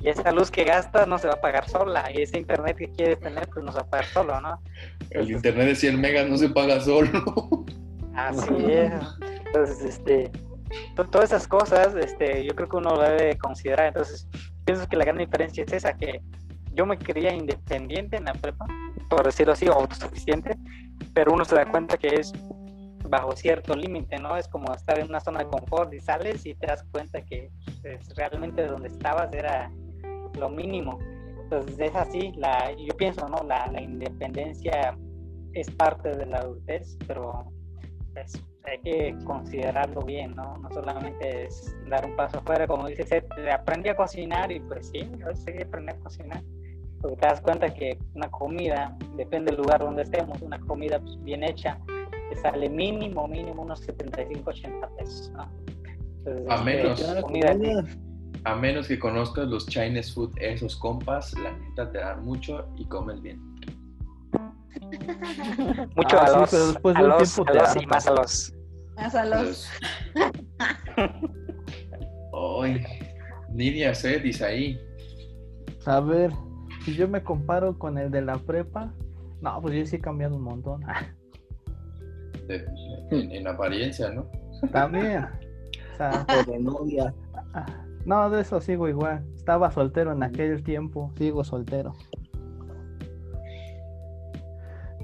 y 0.00 0.08
esa 0.08 0.30
luz 0.32 0.50
que 0.50 0.64
gastas 0.64 1.06
no 1.08 1.18
se 1.18 1.26
va 1.28 1.34
a 1.34 1.40
pagar 1.40 1.68
sola 1.68 2.10
y 2.12 2.22
ese 2.22 2.38
internet 2.38 2.76
que 2.76 2.88
quieres 2.90 3.18
tener 3.20 3.48
pues 3.48 3.64
no 3.64 3.72
se 3.72 3.78
va 3.78 3.84
a 3.84 3.90
pagar 3.90 4.06
solo, 4.06 4.40
¿no? 4.40 4.60
El 5.10 5.30
internet 5.30 5.66
de 5.68 5.74
100 5.76 6.00
megas 6.00 6.28
no 6.28 6.36
se 6.36 6.48
paga 6.50 6.80
solo. 6.80 7.10
Así 8.14 8.54
es. 8.68 8.92
Entonces, 9.46 9.82
este, 9.84 10.30
to- 10.96 11.04
todas 11.06 11.30
esas 11.30 11.48
cosas, 11.48 11.94
este, 11.96 12.44
yo 12.44 12.54
creo 12.54 12.68
que 12.68 12.76
uno 12.76 12.94
lo 12.96 13.02
debe 13.02 13.36
considerar. 13.38 13.86
Entonces, 13.86 14.28
pienso 14.64 14.86
que 14.88 14.96
la 14.96 15.04
gran 15.04 15.18
diferencia 15.18 15.64
es 15.64 15.72
esa, 15.72 15.94
que 15.96 16.20
yo 16.72 16.86
me 16.86 16.98
creía 16.98 17.32
independiente 17.32 18.16
en 18.16 18.24
la 18.26 18.32
prepa, 18.34 18.66
por 19.08 19.24
decirlo 19.24 19.52
así, 19.54 19.66
o 19.68 19.72
autosuficiente, 19.72 20.56
pero 21.14 21.32
uno 21.32 21.44
se 21.44 21.54
da 21.56 21.66
cuenta 21.66 21.96
que 21.96 22.08
es 22.08 22.32
bajo 23.10 23.34
cierto 23.34 23.74
límite, 23.74 24.18
¿no? 24.18 24.36
Es 24.36 24.46
como 24.46 24.72
estar 24.72 24.98
en 24.98 25.08
una 25.08 25.20
zona 25.20 25.40
de 25.40 25.46
confort 25.46 25.92
y 25.92 26.00
sales 26.00 26.46
y 26.46 26.54
te 26.54 26.68
das 26.68 26.84
cuenta 26.92 27.20
que 27.22 27.50
pues, 27.82 28.14
realmente 28.14 28.66
donde 28.66 28.88
estabas 28.88 29.32
era 29.34 29.70
lo 30.38 30.48
mínimo. 30.48 30.98
Entonces 31.42 31.78
es 31.80 31.94
así, 31.96 32.32
yo 32.78 32.96
pienso, 32.96 33.28
¿no? 33.28 33.42
La, 33.42 33.68
independencia 33.82 34.96
es 35.52 35.68
parte 35.72 36.16
de 36.16 36.26
la 36.26 36.38
adultez, 36.38 36.96
pero 37.08 37.52
pues, 38.14 38.40
hay 38.64 38.78
que 38.78 39.16
considerarlo 39.24 40.02
bien, 40.02 40.36
¿no? 40.36 40.56
No 40.58 40.70
solamente 40.70 41.46
es 41.46 41.74
dar 41.88 42.06
un 42.06 42.14
paso 42.14 42.38
afuera, 42.38 42.68
como 42.68 42.86
dice 42.86 43.02
Seth, 43.02 43.26
aprendí 43.52 43.88
a 43.88 43.96
cocinar 43.96 44.52
y 44.52 44.60
pues 44.60 44.88
sí, 44.90 45.10
yo 45.18 45.34
sé 45.34 45.52
que 45.52 45.64
aprendí 45.64 45.90
a 45.90 45.96
cocinar. 45.96 46.42
Porque 47.00 47.16
te 47.16 47.26
das 47.26 47.40
cuenta 47.40 47.74
que 47.74 47.98
una 48.14 48.30
comida, 48.30 48.96
depende 49.16 49.50
del 49.50 49.62
lugar 49.62 49.80
donde 49.80 50.02
estemos, 50.02 50.40
una 50.42 50.60
comida 50.60 51.00
pues, 51.00 51.20
bien 51.24 51.42
hecha, 51.42 51.80
te 52.30 52.36
sale 52.36 52.68
mínimo, 52.70 53.28
mínimo 53.28 53.62
unos 53.62 53.80
75, 53.80 54.48
80 54.50 54.88
pesos, 54.96 55.30
¿no? 55.32 55.46
Entonces, 56.24 56.46
A 56.48 56.54
este, 56.54 56.64
menos. 56.64 57.02
Comida-. 57.22 57.84
A 58.44 58.54
menos 58.56 58.88
que 58.88 58.98
conozcas 58.98 59.46
los 59.48 59.66
Chinese 59.66 60.12
food, 60.14 60.30
esos 60.40 60.74
compas, 60.76 61.34
la 61.38 61.52
neta 61.58 61.90
te 61.90 61.98
dan 61.98 62.24
mucho 62.24 62.66
y 62.78 62.86
comes 62.86 63.20
bien. 63.20 63.38
mucho 65.96 66.18
Ah, 66.18 66.24
a 66.24 66.28
sí, 66.28 66.38
los, 66.38 66.50
pero 66.50 66.66
después 66.68 66.96
a 66.96 66.98
de 67.00 67.04
un 67.04 67.10
los, 67.10 67.34
tiempo 67.34 67.50
a 67.50 67.52
te 67.52 67.58
los 67.58 67.76
y 67.76 67.78
harta. 67.78 67.88
más 67.88 68.06
a 68.06 68.12
los. 68.14 68.54
Más 68.96 69.14
a 69.14 69.24
los. 69.26 69.68
Ay, 72.62 72.84
Nidia 73.52 73.94
Cedis 73.94 74.42
ahí. 74.42 74.80
A 75.86 76.00
ver, 76.00 76.30
si 76.84 76.94
yo 76.94 77.08
me 77.08 77.22
comparo 77.22 77.78
con 77.78 77.98
el 77.98 78.10
de 78.10 78.22
la 78.22 78.38
prepa, 78.38 78.92
no, 79.40 79.60
pues 79.60 79.74
yo 79.74 79.86
sí 79.86 79.96
he 79.96 80.00
cambiado 80.00 80.36
un 80.36 80.42
montón. 80.42 80.82
de- 82.58 82.66
en, 83.10 83.30
en 83.32 83.46
apariencia, 83.48 84.10
¿no? 84.10 84.26
También. 84.72 85.24
O 85.94 85.96
sea, 85.96 86.24
de 86.46 86.58
novia. 86.58 87.14
no, 88.04 88.30
de 88.30 88.40
eso 88.42 88.60
sigo 88.60 88.88
igual. 88.88 89.24
Estaba 89.36 89.70
soltero 89.70 90.12
en 90.12 90.22
aquel 90.22 90.62
tiempo, 90.62 91.10
sigo 91.16 91.44
soltero. 91.44 91.94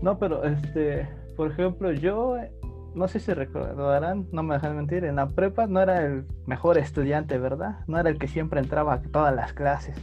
No, 0.02 0.18
pero 0.18 0.44
este, 0.44 1.08
por 1.36 1.50
ejemplo, 1.50 1.90
yo 1.92 2.36
no 2.94 3.08
sé 3.08 3.18
si 3.20 3.32
recordarán, 3.32 4.26
no 4.32 4.42
me 4.42 4.54
dejan 4.54 4.76
mentir, 4.76 5.04
en 5.04 5.16
la 5.16 5.26
prepa 5.28 5.66
no 5.66 5.80
era 5.80 6.04
el 6.04 6.24
mejor 6.46 6.78
estudiante, 6.78 7.38
¿verdad? 7.38 7.80
No 7.86 7.98
era 7.98 8.08
el 8.10 8.18
que 8.18 8.28
siempre 8.28 8.60
entraba 8.60 8.94
a 8.94 9.02
todas 9.02 9.34
las 9.34 9.52
clases. 9.52 9.96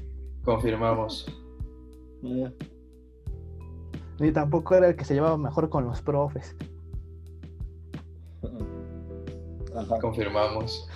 Confirmamos. 0.43 1.25
Eh, 2.23 2.51
Ni 4.19 4.31
tampoco 4.31 4.75
era 4.75 4.87
el 4.87 4.95
que 4.95 5.05
se 5.05 5.13
llevaba 5.13 5.37
mejor 5.37 5.69
con 5.69 5.85
los 5.85 6.01
profes. 6.01 6.55
Ajá. 9.75 9.99
Confirmamos. 9.99 10.89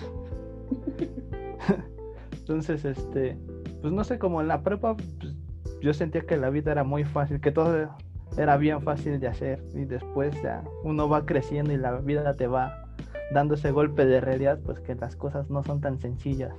Entonces, 2.32 2.84
este, 2.84 3.38
pues 3.80 3.92
no 3.92 4.04
sé, 4.04 4.18
como 4.18 4.40
en 4.40 4.48
la 4.48 4.62
prepa, 4.62 4.96
pues, 4.96 5.34
yo 5.80 5.92
sentía 5.94 6.22
que 6.22 6.36
la 6.36 6.50
vida 6.50 6.72
era 6.72 6.84
muy 6.84 7.04
fácil, 7.04 7.40
que 7.40 7.52
todo 7.52 7.88
era 8.36 8.56
bien 8.56 8.82
fácil 8.82 9.20
de 9.20 9.28
hacer. 9.28 9.62
Y 9.74 9.84
después 9.84 10.34
ya 10.42 10.62
uno 10.84 11.08
va 11.08 11.26
creciendo 11.26 11.72
y 11.72 11.76
la 11.76 11.96
vida 11.96 12.34
te 12.34 12.46
va 12.46 12.84
dando 13.32 13.54
ese 13.54 13.70
golpe 13.70 14.06
de 14.06 14.20
realidad, 14.20 14.58
pues 14.64 14.80
que 14.80 14.94
las 14.94 15.16
cosas 15.16 15.50
no 15.50 15.62
son 15.62 15.80
tan 15.80 15.98
sencillas. 15.98 16.54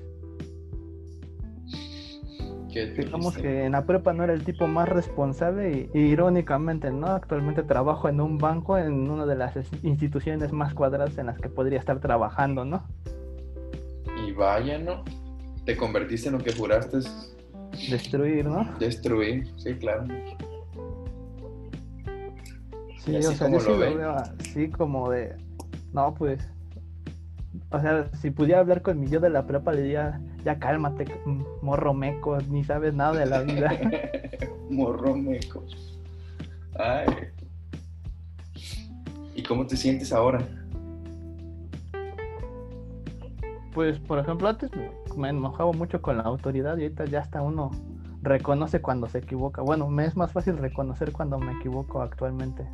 Digamos 2.97 3.37
que 3.37 3.65
en 3.65 3.71
la 3.73 3.85
prepa 3.85 4.13
no 4.13 4.23
era 4.23 4.33
el 4.33 4.43
tipo 4.43 4.67
más 4.67 4.87
responsable 4.89 5.89
y, 5.93 5.97
y 5.97 6.01
irónicamente, 6.11 6.91
¿no? 6.91 7.07
Actualmente 7.07 7.63
trabajo 7.63 8.09
en 8.09 8.21
un 8.21 8.37
banco 8.37 8.77
en 8.77 9.09
una 9.09 9.25
de 9.25 9.35
las 9.35 9.55
es- 9.55 9.69
instituciones 9.83 10.51
más 10.51 10.73
cuadradas 10.73 11.17
en 11.17 11.25
las 11.27 11.39
que 11.39 11.49
podría 11.49 11.79
estar 11.79 11.99
trabajando, 11.99 12.65
¿no? 12.65 12.83
Y 14.25 14.31
vaya, 14.33 14.77
¿no? 14.77 15.03
Te 15.65 15.75
convertiste 15.77 16.29
en 16.29 16.37
lo 16.37 16.43
que 16.43 16.53
juraste 16.53 16.99
Destruir, 17.89 18.45
¿no? 18.45 18.65
destruir. 18.79 19.47
Sí, 19.57 19.73
claro. 19.75 20.05
Sí, 22.97 23.11
¿Y 23.11 23.25
o 23.25 23.31
sea, 23.31 23.47
sí 23.47 23.69
lo 23.69 23.77
veo 23.95 24.11
así 24.11 24.69
como 24.69 25.09
de, 25.09 25.35
no, 25.93 26.13
pues, 26.13 26.39
o 27.71 27.79
sea, 27.79 28.09
si 28.21 28.31
pudiera 28.31 28.59
hablar 28.59 28.81
con 28.81 28.99
mi 28.99 29.07
yo 29.07 29.19
de 29.19 29.29
la 29.29 29.45
prepa, 29.45 29.71
le 29.71 29.83
diría, 29.83 30.21
ya 30.43 30.59
cálmate, 30.59 31.05
morro 31.61 31.93
meco, 31.93 32.37
ni 32.49 32.63
sabes 32.63 32.93
nada 32.93 33.17
de 33.19 33.25
la 33.25 33.41
vida. 33.41 33.71
Morro 34.69 35.15
meco. 35.15 35.63
Ay. 36.75 37.07
¿Y 39.35 39.41
cómo 39.41 39.65
te 39.65 39.75
sientes 39.75 40.13
ahora? 40.13 40.39
Pues, 43.73 43.99
por 43.99 44.19
ejemplo, 44.19 44.47
antes 44.47 44.69
me 45.17 45.29
enojaba 45.29 45.71
mucho 45.71 46.01
con 46.01 46.17
la 46.17 46.23
autoridad 46.23 46.77
y 46.77 46.83
ahorita 46.83 47.05
ya 47.05 47.19
hasta 47.21 47.41
uno 47.41 47.71
reconoce 48.21 48.81
cuando 48.81 49.07
se 49.07 49.19
equivoca. 49.19 49.61
Bueno, 49.61 49.87
me 49.87 50.05
es 50.05 50.15
más 50.15 50.31
fácil 50.31 50.57
reconocer 50.57 51.11
cuando 51.11 51.39
me 51.39 51.53
equivoco 51.53 52.01
actualmente. 52.01 52.67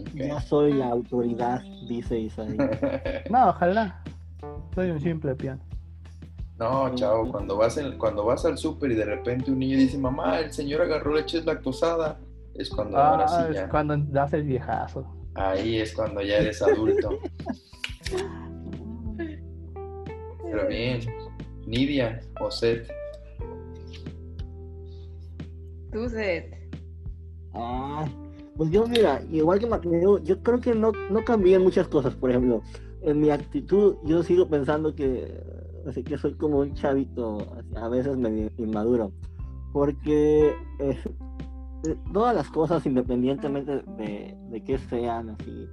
Ok. 0.00 0.08
Ya 0.14 0.40
soy 0.40 0.72
la 0.72 0.88
autoridad, 0.88 1.60
dice 1.88 2.18
Isaí. 2.18 2.56
No, 3.30 3.48
ojalá. 3.50 4.02
Soy 4.74 4.90
un 4.90 5.00
simple 5.00 5.34
peón. 5.34 5.60
No, 6.58 6.94
chao, 6.94 7.30
cuando 7.30 7.56
vas, 7.56 7.76
en- 7.78 7.98
cuando 7.98 8.24
vas 8.24 8.44
al 8.44 8.56
súper 8.56 8.92
y 8.92 8.94
de 8.94 9.04
repente 9.04 9.50
un 9.50 9.58
niño 9.58 9.76
dice, 9.78 9.98
mamá, 9.98 10.38
el 10.40 10.52
señor 10.52 10.82
agarró 10.82 11.14
leche 11.14 11.42
lactosada, 11.42 12.18
es 12.54 12.70
cuando 12.70 12.98
ahora 12.98 13.24
Ah, 13.28 13.28
sí 13.46 13.50
es 13.50 13.56
ya. 13.56 13.68
cuando 13.68 13.96
das 13.96 14.32
el 14.32 14.44
viejazo. 14.44 15.04
Ahí 15.34 15.78
es 15.78 15.94
cuando 15.94 16.20
ya 16.22 16.36
eres 16.38 16.60
adulto. 16.62 17.18
Pero 20.44 20.68
bien. 20.68 21.00
Nidia 21.66 22.20
o 22.40 22.50
Seth. 22.50 22.88
Tú, 25.90 26.08
Seth. 26.08 26.54
Ah, 27.54 28.04
pues 28.56 28.70
yo, 28.70 28.86
mira, 28.86 29.22
igual 29.30 29.58
que 29.58 29.66
Mateo, 29.66 30.18
yo 30.18 30.42
creo 30.42 30.60
que 30.60 30.74
no, 30.74 30.92
no 31.10 31.24
cambié 31.24 31.56
en 31.56 31.62
muchas 31.62 31.88
cosas. 31.88 32.14
Por 32.14 32.30
ejemplo, 32.30 32.62
en 33.02 33.20
mi 33.20 33.30
actitud, 33.30 33.96
yo 34.04 34.22
sigo 34.22 34.48
pensando 34.48 34.94
que, 34.94 35.42
así 35.86 36.02
que 36.02 36.18
soy 36.18 36.34
como 36.34 36.58
un 36.58 36.74
chavito, 36.74 37.38
a 37.76 37.88
veces 37.88 38.16
medio 38.16 38.50
inmaduro. 38.58 39.12
Porque 39.72 40.54
eh, 40.78 40.98
todas 42.12 42.34
las 42.34 42.50
cosas, 42.50 42.84
independientemente 42.86 43.82
de, 43.96 44.36
de 44.50 44.64
qué 44.64 44.78
sean, 44.78 45.30
así, 45.30 45.68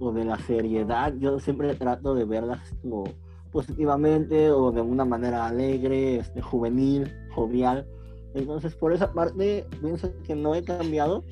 o 0.00 0.12
de 0.12 0.24
la 0.24 0.38
seriedad, 0.38 1.14
yo 1.18 1.38
siempre 1.38 1.74
trato 1.74 2.14
de 2.14 2.24
verlas 2.24 2.60
como 2.82 3.04
positivamente 3.50 4.50
o 4.50 4.70
de 4.70 4.80
una 4.80 5.04
manera 5.04 5.46
alegre, 5.46 6.16
este, 6.16 6.42
juvenil, 6.42 7.10
jovial. 7.34 7.86
Entonces, 8.34 8.74
por 8.74 8.92
esa 8.92 9.12
parte, 9.12 9.66
pienso 9.80 10.12
que 10.24 10.34
no 10.34 10.54
he 10.54 10.62
cambiado, 10.62 11.24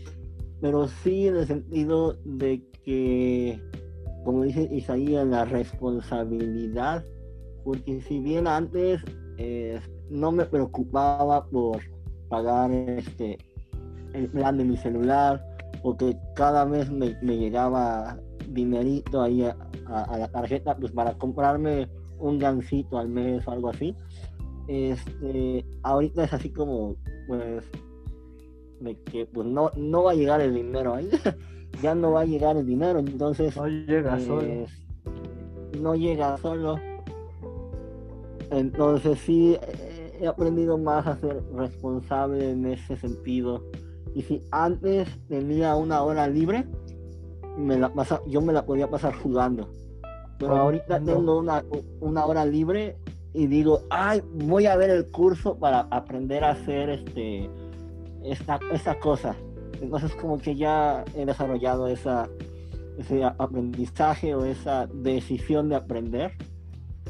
pero 0.61 0.89
sí 0.89 1.29
en 1.29 1.37
el 1.37 1.47
sentido 1.47 2.17
de 2.25 2.63
que, 2.85 3.61
como 4.25 4.43
dice 4.43 4.69
Isaías, 4.73 5.27
la 5.27 5.45
responsabilidad, 5.45 7.05
porque 7.65 8.01
si 8.01 8.21
bien 8.21 8.47
antes 8.47 9.01
eh, 9.39 9.81
no 10.11 10.33
me 10.33 10.45
preocupaba 10.45 11.45
por 11.47 11.79
pagar 12.29 12.71
este 12.73 13.39
el 14.15 14.29
plan 14.31 14.57
de 14.57 14.65
mi 14.65 14.77
celular 14.77 15.45
o 15.83 15.97
que 15.97 16.17
cada 16.35 16.65
mes 16.65 16.91
me, 16.91 17.17
me 17.23 17.37
llegaba 17.37 18.19
dinerito 18.49 19.21
ahí 19.23 19.43
a- 19.43 19.57
a 19.89 20.19
la 20.19 20.29
tarjeta 20.29 20.77
pues 20.77 20.91
para 20.93 21.13
comprarme 21.19 21.89
un 22.19 22.39
gancito 22.39 22.99
al 22.99 23.09
mes 23.09 23.47
o 23.47 23.51
algo 23.51 23.69
así 23.69 23.95
este 24.69 25.65
ahorita 25.83 26.25
es 26.25 26.33
así 26.33 26.51
como 26.51 26.97
pues 27.29 27.65
de 28.81 28.97
que 29.03 29.27
pues 29.27 29.47
no 29.47 29.71
no 29.77 30.05
va 30.05 30.13
a 30.13 30.15
llegar 30.15 30.41
el 30.41 30.55
dinero 30.55 30.95
ahí 30.95 31.09
ya 31.83 31.95
no 31.95 32.13
va 32.13 32.23
a 32.23 32.25
llegar 32.25 32.57
el 32.57 32.67
dinero 32.67 32.99
entonces 32.99 33.57
No 33.57 33.67
llega 33.69 34.19
solo. 34.21 34.43
eh, 34.43 34.67
no 35.81 35.95
llega 35.95 36.37
solo 36.39 36.79
entonces 38.51 39.19
sí 39.21 39.57
eh, 39.61 40.19
he 40.21 40.27
aprendido 40.27 40.79
más 40.79 41.07
a 41.07 41.17
ser 41.17 41.43
responsable 41.55 42.51
en 42.51 42.67
ese 42.67 42.97
sentido 42.97 43.63
y 44.15 44.23
si 44.23 44.41
antes 44.51 45.09
tenía 45.29 45.75
una 45.77 46.03
hora 46.03 46.27
libre 46.29 46.65
me 47.59 47.79
la 47.79 47.93
pasa, 47.93 48.21
yo 48.27 48.41
me 48.41 48.53
la 48.53 48.65
podía 48.65 48.89
pasar 48.89 49.15
jugando 49.15 49.69
pero 50.39 50.53
Oh, 50.55 50.59
ahorita 50.59 51.01
no. 51.01 51.07
tengo 51.15 51.39
una, 51.39 51.65
una 52.01 52.27
hora 52.27 52.45
libre 52.45 52.97
y 53.35 53.47
digo 53.47 53.81
ay 53.91 54.23
voy 54.45 54.67
a 54.67 54.77
ver 54.77 54.91
el 54.91 55.11
curso 55.11 55.59
para 55.59 55.81
aprender 55.91 56.45
a 56.45 56.51
hacer 56.51 56.91
este 56.91 57.51
esta, 58.31 58.59
esta 58.73 58.99
cosa. 58.99 59.35
Entonces 59.81 60.15
como 60.17 60.39
que 60.39 60.55
ya 60.57 61.05
he 61.15 61.25
desarrollado 61.27 61.87
esa 61.89 62.29
ese 62.99 63.23
aprendizaje 63.25 64.35
o 64.35 64.45
esa 64.47 64.87
decisión 64.87 65.69
de 65.69 65.77
aprender. 65.77 66.33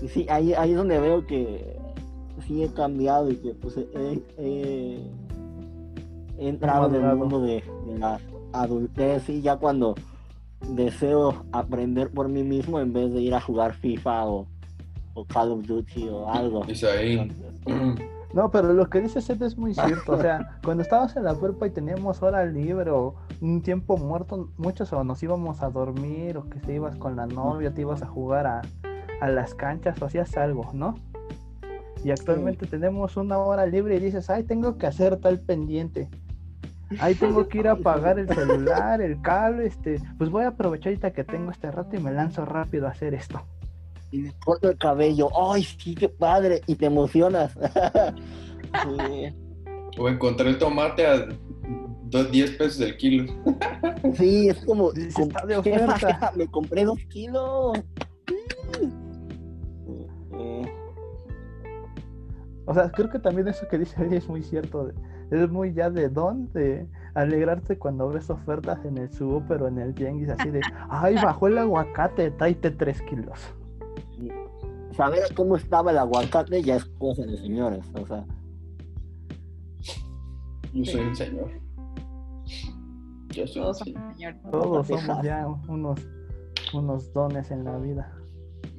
Y 0.03 0.09
sí 0.09 0.27
ahí 0.29 0.53
ahí 0.55 0.73
es 0.73 0.77
donde 0.77 0.99
veo 0.99 1.25
que 1.27 1.79
sí 2.47 2.63
he 2.65 2.69
cambiado 2.73 3.31
y 3.31 3.37
que 3.37 3.55
pues 3.55 3.77
he, 3.77 3.87
he- 4.39 5.01
he 6.39 6.49
entrado 6.49 6.89
en 6.89 6.95
el 6.97 7.17
mundo 7.17 7.41
de, 7.41 7.63
de 7.87 7.99
la 7.99 8.21
adultez. 8.53 9.29
Y 9.29 9.43
ya 9.43 9.57
cuando 9.57 9.95
deseo 10.71 11.45
aprender 11.53 12.11
por 12.11 12.29
mí 12.29 12.43
mismo 12.43 12.81
en 12.81 12.93
vez 12.93 13.13
de 13.13 13.21
ir 13.23 13.35
a 13.35 13.41
jugar 13.41 13.75
FIFA 13.75 14.27
o, 14.27 14.47
o 15.15 15.25
Call 15.25 15.53
of 15.53 15.67
Duty 15.67 16.09
o 16.09 16.29
algo. 16.29 16.65
No, 18.33 18.51
pero 18.51 18.73
lo 18.73 18.91
que 18.91 19.01
dice 19.01 19.21
Seth 19.21 19.43
es 19.43 19.57
muy 19.57 19.75
cierto. 19.75 20.13
O 20.13 20.21
sea, 20.21 20.59
cuando 20.65 20.83
estábamos 20.83 21.17
en 21.17 21.25
la 21.25 21.35
prepa 21.35 21.67
y 21.67 21.71
teníamos 21.71 22.23
hora 22.23 22.45
libre 22.45 22.91
o 22.91 23.15
un 23.41 23.63
tiempo 23.63 23.97
muerto, 23.97 24.51
muchos 24.57 24.93
o 24.93 25.05
nos 25.05 25.23
íbamos 25.23 25.63
a 25.63 25.71
dormir 25.71 26.37
o 26.37 26.49
que 26.49 26.59
te 26.59 26.75
ibas 26.75 26.97
con 26.97 27.17
la 27.17 27.27
novia, 27.27 27.73
te 27.73 27.83
ibas 27.83 28.03
a 28.03 28.07
jugar 28.07 28.47
a, 28.47 28.63
a 29.21 29.29
las 29.29 29.55
canchas 29.55 30.01
o 30.03 30.07
hacías 30.07 30.37
algo, 30.37 30.71
¿no? 30.73 30.95
Y 32.05 32.11
actualmente 32.11 32.67
tenemos 32.67 33.17
una 33.17 33.39
hora 33.39 33.67
libre 33.67 33.97
y 33.97 34.01
dices, 34.01 34.31
ay, 34.31 34.45
tengo 34.45 34.79
que 34.79 34.87
hacer 34.87 35.17
tal 35.17 35.41
pendiente. 35.41 36.09
Ay, 37.01 37.15
tengo 37.15 37.49
que 37.49 37.59
ir 37.59 37.69
a 37.69 37.77
pagar 37.83 38.19
el 38.19 38.29
celular, 38.29 39.01
el 39.01 39.21
cable, 39.23 39.67
este, 39.67 40.01
pues 40.19 40.31
voy 40.31 40.45
a 40.45 40.49
aprovechar 40.49 40.91
ahorita 40.91 41.13
que 41.13 41.25
tengo 41.25 41.51
este 41.51 41.71
rato 41.71 41.97
y 41.97 42.01
me 42.01 42.13
lanzo 42.13 42.45
rápido 42.45 42.87
a 42.87 42.91
hacer 42.91 43.15
esto. 43.15 43.43
Y 44.11 44.19
me 44.19 44.33
corto 44.45 44.71
el 44.71 44.79
cabello 44.79 45.29
ay 45.53 45.63
sí 45.65 45.95
qué 45.95 46.09
padre 46.09 46.63
y 46.67 46.75
te 46.77 46.87
emocionas 46.87 47.53
Sí. 48.83 49.35
O 49.99 50.09
encontré 50.09 50.51
el 50.51 50.59
tomate 50.59 51.07
a 51.07 51.27
do- 52.05 52.25
10 52.25 52.51
pesos 52.53 52.81
el 52.83 52.97
kilo. 52.99 53.33
Sí, 54.15 54.49
es 54.49 54.63
como, 54.67 54.91
me 56.37 56.47
compré 56.49 56.85
dos 56.85 56.99
kilos. 57.09 57.79
O 62.67 62.75
sea, 62.75 62.91
creo 62.91 63.09
que 63.09 63.19
también 63.19 63.49
eso 63.49 63.67
que 63.69 63.79
dice 63.79 64.05
ella 64.05 64.17
es 64.19 64.29
muy 64.29 64.43
cierto. 64.43 64.91
Es 65.31 65.49
muy 65.51 65.73
ya 65.73 65.89
de 65.91 66.09
don 66.09 66.53
de 66.53 66.87
alegrarte 67.15 67.79
cuando 67.79 68.09
ves 68.09 68.29
ofertas 68.29 68.85
en 68.85 68.99
el 68.99 69.11
super 69.13 69.63
o 69.63 69.69
en 69.69 69.79
el 69.79 69.95
Tianguis 69.95 70.29
así 70.29 70.51
de, 70.51 70.61
ay, 70.91 71.15
bajó 71.15 71.47
el 71.49 71.59
aguacate, 71.59 72.31
tráete 72.33 72.71
tres 72.73 73.01
kilos. 73.03 73.41
Saber 74.97 75.23
cómo 75.35 75.57
estaba 75.57 75.91
el 75.91 75.99
aguacate 75.99 76.63
ya 76.63 76.77
es 76.77 76.85
cosa 76.85 77.23
de 77.23 77.37
señores, 77.39 77.85
o 77.95 78.07
sea, 78.07 78.25
Yo 80.73 80.85
soy 80.85 81.01
un 81.01 81.17
señor. 81.17 81.51
Yo 83.29 83.47
soy 83.47 83.63
un 83.63 83.67
Todos 83.67 83.79
señor. 83.79 84.15
señores. 84.15 84.43
Todos 84.51 84.87
somos 84.89 85.23
ya 85.23 85.47
unos, 85.69 86.01
unos 86.73 87.13
dones 87.13 87.51
en 87.51 87.65
la 87.65 87.79
vida. 87.79 88.13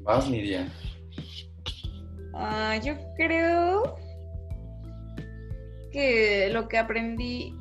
Vas, 0.03 0.29
Nidia. 0.29 0.67
Ah, 2.33 2.77
yo 2.83 2.93
creo 3.15 3.95
que 5.91 6.49
lo 6.51 6.67
que 6.67 6.77
aprendí, 6.77 7.55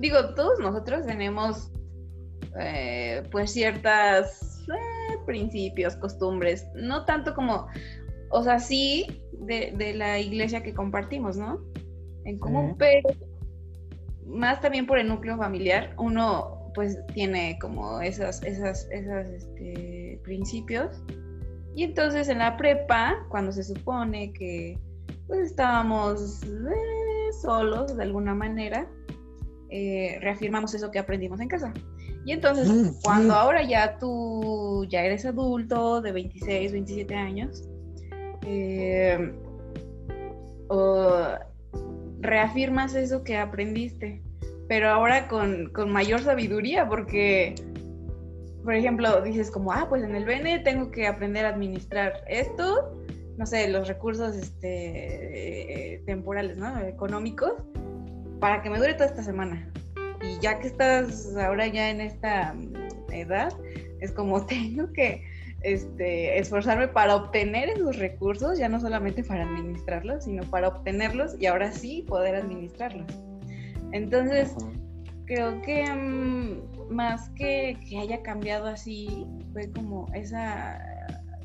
digo, 0.00 0.34
todos 0.34 0.58
nosotros 0.58 1.06
tenemos 1.06 1.70
eh, 2.60 3.22
pues 3.30 3.52
ciertas 3.52 4.66
eh, 4.68 4.97
principios, 5.26 5.96
costumbres, 5.96 6.66
no 6.74 7.04
tanto 7.04 7.34
como, 7.34 7.66
o 8.30 8.42
sea, 8.42 8.58
sí 8.58 9.22
de, 9.32 9.72
de 9.76 9.94
la 9.94 10.18
iglesia 10.18 10.62
que 10.62 10.74
compartimos, 10.74 11.36
¿no? 11.36 11.60
En 12.24 12.38
común, 12.38 12.70
Sí. 12.70 12.76
pero 12.78 13.08
más 14.26 14.60
también 14.60 14.86
por 14.86 14.98
el 14.98 15.08
núcleo 15.08 15.36
familiar, 15.36 15.94
uno 15.98 16.70
pues 16.74 16.98
tiene 17.14 17.58
como 17.60 18.00
esas, 18.00 18.42
esas, 18.44 18.88
esas 18.90 19.26
este, 19.28 20.20
principios. 20.22 21.02
Y 21.74 21.84
entonces 21.84 22.28
en 22.28 22.38
la 22.38 22.56
prepa, 22.56 23.26
cuando 23.30 23.52
se 23.52 23.64
supone 23.64 24.32
que 24.32 24.78
pues 25.26 25.40
estábamos 25.50 26.42
eh, 26.44 27.32
solos 27.42 27.96
de 27.96 28.02
alguna 28.02 28.34
manera, 28.34 28.88
eh, 29.70 30.18
reafirmamos 30.20 30.74
eso 30.74 30.90
que 30.90 30.98
aprendimos 30.98 31.40
en 31.40 31.48
casa. 31.48 31.72
Y 32.28 32.32
entonces, 32.32 32.68
Mm, 32.68 33.00
cuando 33.02 33.32
mm. 33.32 33.36
ahora 33.38 33.62
ya 33.62 33.98
tú 33.98 34.84
ya 34.90 35.02
eres 35.02 35.24
adulto 35.24 36.02
de 36.02 36.12
26, 36.12 36.72
27 36.72 37.14
años, 37.14 37.66
eh, 38.44 39.32
reafirmas 42.20 42.94
eso 42.94 43.24
que 43.24 43.38
aprendiste, 43.38 44.20
pero 44.68 44.90
ahora 44.90 45.26
con, 45.26 45.70
con 45.72 45.90
mayor 45.90 46.20
sabiduría, 46.20 46.86
porque, 46.86 47.54
por 48.62 48.74
ejemplo, 48.74 49.22
dices 49.22 49.50
como, 49.50 49.72
ah, 49.72 49.86
pues 49.88 50.04
en 50.04 50.14
el 50.14 50.26
BN 50.26 50.58
tengo 50.58 50.90
que 50.90 51.06
aprender 51.06 51.46
a 51.46 51.48
administrar 51.48 52.24
esto, 52.28 52.94
no 53.38 53.46
sé, 53.46 53.70
los 53.70 53.88
recursos 53.88 54.36
este, 54.36 55.94
eh, 55.94 56.02
temporales, 56.04 56.58
¿no? 56.58 56.78
Económicos, 56.80 57.54
para 58.38 58.60
que 58.60 58.68
me 58.68 58.76
dure 58.76 58.92
toda 58.92 59.06
esta 59.06 59.22
semana. 59.22 59.72
Y 60.28 60.38
ya 60.40 60.58
que 60.58 60.68
estás 60.68 61.34
ahora 61.36 61.66
ya 61.66 61.90
en 61.90 62.00
esta 62.00 62.54
mm, 62.54 63.12
edad, 63.12 63.52
es 64.00 64.12
como 64.12 64.44
tengo 64.46 64.92
que 64.92 65.24
este, 65.62 66.38
esforzarme 66.38 66.88
para 66.88 67.16
obtener 67.16 67.70
esos 67.70 67.96
recursos, 67.96 68.58
ya 68.58 68.68
no 68.68 68.80
solamente 68.80 69.24
para 69.24 69.44
administrarlos, 69.44 70.24
sino 70.24 70.42
para 70.44 70.68
obtenerlos 70.68 71.36
y 71.40 71.46
ahora 71.46 71.72
sí 71.72 72.04
poder 72.06 72.36
administrarlos. 72.36 73.06
Entonces, 73.92 74.54
creo 75.24 75.60
que 75.62 75.84
mm, 75.84 76.92
más 76.94 77.30
que 77.30 77.76
que 77.88 77.98
haya 77.98 78.22
cambiado 78.22 78.66
así, 78.66 79.26
fue 79.52 79.70
como 79.72 80.06
esa 80.14 80.80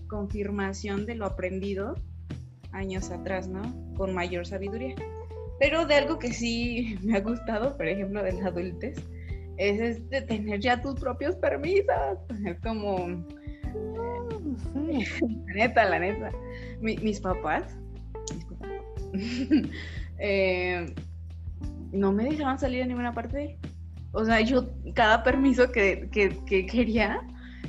confirmación 0.07 1.05
de 1.05 1.15
lo 1.15 1.25
aprendido 1.25 1.95
años 2.71 3.11
atrás, 3.11 3.47
¿no? 3.47 3.61
Con 3.95 4.13
mayor 4.13 4.45
sabiduría. 4.45 4.95
Pero 5.59 5.85
de 5.85 5.95
algo 5.95 6.19
que 6.19 6.31
sí 6.33 6.97
me 7.03 7.17
ha 7.17 7.21
gustado, 7.21 7.75
por 7.77 7.87
ejemplo, 7.87 8.23
de 8.23 8.33
la 8.33 8.47
adultez, 8.47 8.97
es 9.57 9.79
este, 9.79 10.21
tener 10.23 10.59
ya 10.59 10.81
tus 10.81 10.99
propios 10.99 11.35
permisos. 11.35 11.85
Es 12.45 12.59
como, 12.59 13.25
la 14.75 15.53
neta, 15.53 15.85
la 15.89 15.99
neta. 15.99 16.31
Mi- 16.81 16.97
mis 16.97 17.19
papás, 17.19 17.75
mis 18.33 18.45
papás, 18.45 18.69
eh, 20.19 20.93
no 21.91 22.11
me 22.11 22.23
dejaban 22.25 22.59
salir 22.59 22.83
a 22.83 22.85
ninguna 22.87 23.13
parte. 23.13 23.57
O 24.11 24.25
sea, 24.25 24.41
yo 24.41 24.69
cada 24.93 25.23
permiso 25.23 25.71
que, 25.71 26.09
que- 26.11 26.37
que 26.45 26.65
quería 26.65 27.21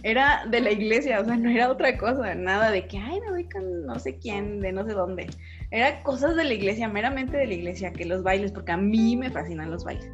era 0.05 0.44
de 0.50 0.61
la 0.61 0.70
iglesia, 0.70 1.18
o 1.18 1.24
sea, 1.24 1.34
no 1.34 1.48
era 1.48 1.70
otra 1.70 1.96
cosa, 1.96 2.34
nada 2.34 2.70
de 2.70 2.86
que, 2.86 2.98
ay, 2.98 3.20
me 3.22 3.30
voy 3.30 3.48
con 3.48 3.86
no 3.86 3.98
sé 3.98 4.18
quién, 4.18 4.61
de 4.61 4.70
no 4.70 4.84
sé 4.84 4.92
dónde. 4.92 5.26
Era 5.70 6.02
cosas 6.02 6.36
de 6.36 6.44
la 6.44 6.52
iglesia, 6.52 6.88
meramente 6.88 7.38
de 7.38 7.46
la 7.46 7.55
iglesia, 7.55 7.90
que 7.90 8.05
los 8.05 8.22
bailes, 8.22 8.52
porque 8.52 8.72
a 8.72 8.76
mí 8.76 9.16
me 9.16 9.30
fascinan 9.30 9.70
los 9.70 9.82
bailes. 9.82 10.12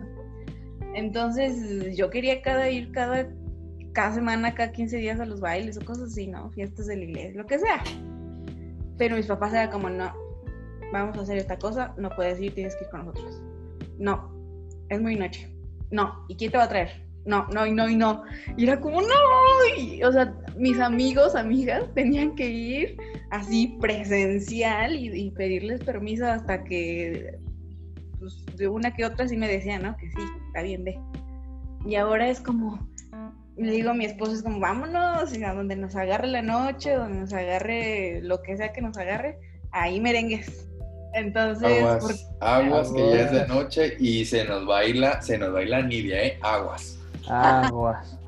Entonces, 0.94 1.96
yo 1.96 2.08
quería 2.08 2.40
cada 2.40 2.70
ir 2.70 2.92
cada, 2.92 3.28
cada 3.92 4.14
semana, 4.14 4.54
cada 4.54 4.70
15 4.70 4.96
días 4.96 5.18
a 5.18 5.26
los 5.26 5.40
bailes 5.40 5.76
o 5.76 5.84
cosas 5.84 6.12
así, 6.12 6.28
¿no? 6.28 6.50
Fiestas 6.52 6.86
de 6.86 6.96
la 6.96 7.04
iglesia, 7.04 7.42
lo 7.42 7.46
que 7.48 7.58
sea. 7.58 7.82
Pero 8.96 9.16
mis 9.16 9.26
papás 9.26 9.52
eran 9.54 9.72
como, 9.72 9.90
no, 9.90 10.14
vamos 10.92 11.18
a 11.18 11.22
hacer 11.22 11.36
esta 11.36 11.58
cosa, 11.58 11.94
no 11.96 12.10
puedes 12.10 12.40
ir, 12.40 12.54
tienes 12.54 12.76
que 12.76 12.84
ir 12.84 12.90
con 12.90 13.06
nosotros. 13.06 13.42
No, 13.98 14.32
es 14.88 15.00
muy 15.00 15.16
noche. 15.16 15.52
No, 15.90 16.26
¿y 16.28 16.36
quién 16.36 16.52
te 16.52 16.58
va 16.58 16.64
a 16.64 16.68
traer? 16.68 17.09
No, 17.26 17.46
no, 17.48 17.66
y 17.66 17.72
no, 17.72 17.88
y 17.88 17.96
no. 17.96 18.22
Y 18.56 18.64
era 18.64 18.80
como, 18.80 19.00
no. 19.02 19.08
Y, 19.78 20.02
o 20.02 20.10
sea, 20.12 20.34
mis 20.56 20.78
amigos, 20.80 21.34
amigas, 21.34 21.84
tenían 21.94 22.34
que 22.34 22.48
ir 22.48 22.96
así 23.30 23.76
presencial 23.80 24.94
y, 24.96 25.08
y 25.26 25.30
pedirles 25.30 25.80
permiso 25.84 26.26
hasta 26.26 26.64
que, 26.64 27.38
pues, 28.18 28.44
de 28.56 28.68
una 28.68 28.94
que 28.94 29.04
otra 29.04 29.28
sí 29.28 29.36
me 29.36 29.48
decían, 29.48 29.82
¿no? 29.82 29.96
Que 29.96 30.06
sí, 30.10 30.22
está 30.46 30.62
bien, 30.62 30.84
ve. 30.84 30.98
Y 31.86 31.94
ahora 31.96 32.28
es 32.28 32.40
como, 32.40 32.88
le 33.56 33.70
digo 33.72 33.90
a 33.90 33.94
mi 33.94 34.04
esposo, 34.06 34.32
es 34.32 34.42
como, 34.42 34.58
vámonos, 34.58 35.36
y 35.36 35.44
a 35.44 35.52
donde 35.54 35.76
nos 35.76 35.96
agarre 35.96 36.26
la 36.26 36.42
noche, 36.42 36.94
donde 36.94 37.20
nos 37.20 37.32
agarre 37.32 38.20
lo 38.22 38.42
que 38.42 38.56
sea 38.56 38.72
que 38.72 38.80
nos 38.82 38.96
agarre, 38.96 39.38
ahí 39.72 40.00
merengues. 40.00 40.66
Entonces, 41.12 41.82
Aguas, 41.82 42.04
por- 42.04 42.46
aguas, 42.48 42.92
que 42.92 43.10
ya 43.10 43.20
es 43.22 43.32
de 43.32 43.46
noche 43.48 43.96
y 43.98 44.24
se 44.24 44.44
nos 44.44 44.64
baila, 44.64 45.20
se 45.22 45.38
nos 45.38 45.52
baila 45.52 45.82
Nidia, 45.82 46.22
¿eh? 46.24 46.38
Aguas. 46.40 46.99
Aguas. 47.28 48.18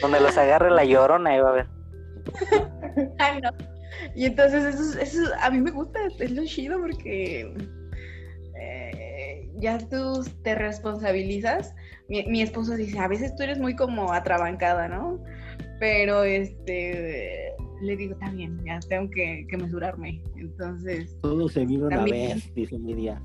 Donde 0.00 0.20
los 0.20 0.36
agarre 0.38 0.70
la 0.70 0.84
llorona, 0.84 1.30
ahí 1.30 1.40
va 1.40 1.48
a 1.50 1.52
ver. 1.52 1.66
Ay, 3.18 3.40
no. 3.40 3.50
Y 4.14 4.24
entonces 4.26 4.64
eso, 4.64 4.82
es- 4.98 5.08
eso 5.10 5.22
es- 5.24 5.32
a 5.42 5.50
mí 5.50 5.60
me 5.60 5.70
gusta, 5.70 5.98
es 6.18 6.30
lo 6.30 6.44
chido 6.44 6.78
porque 6.80 7.54
eh, 8.60 9.50
ya 9.58 9.78
tú 9.78 10.24
te 10.42 10.54
responsabilizas. 10.54 11.74
Mi, 12.08 12.24
mi 12.26 12.42
esposo 12.42 12.74
dice, 12.76 12.98
a 12.98 13.08
veces 13.08 13.34
tú 13.36 13.42
eres 13.42 13.58
muy 13.58 13.74
como 13.76 14.12
atrabancada, 14.12 14.88
¿no? 14.88 15.22
Pero 15.78 16.24
este, 16.24 17.52
le 17.82 17.96
digo, 17.96 18.14
está 18.14 18.30
bien, 18.30 18.60
ya 18.64 18.78
tengo 18.88 19.10
que, 19.10 19.46
que 19.48 19.56
mesurarme. 19.56 20.22
Entonces, 20.36 21.16
todo 21.22 21.48
se 21.48 21.64
vive 21.66 21.86
una 21.86 21.96
También. 21.96 22.36
vez, 22.36 22.54
dice 22.54 22.78
Lidia. 22.78 23.20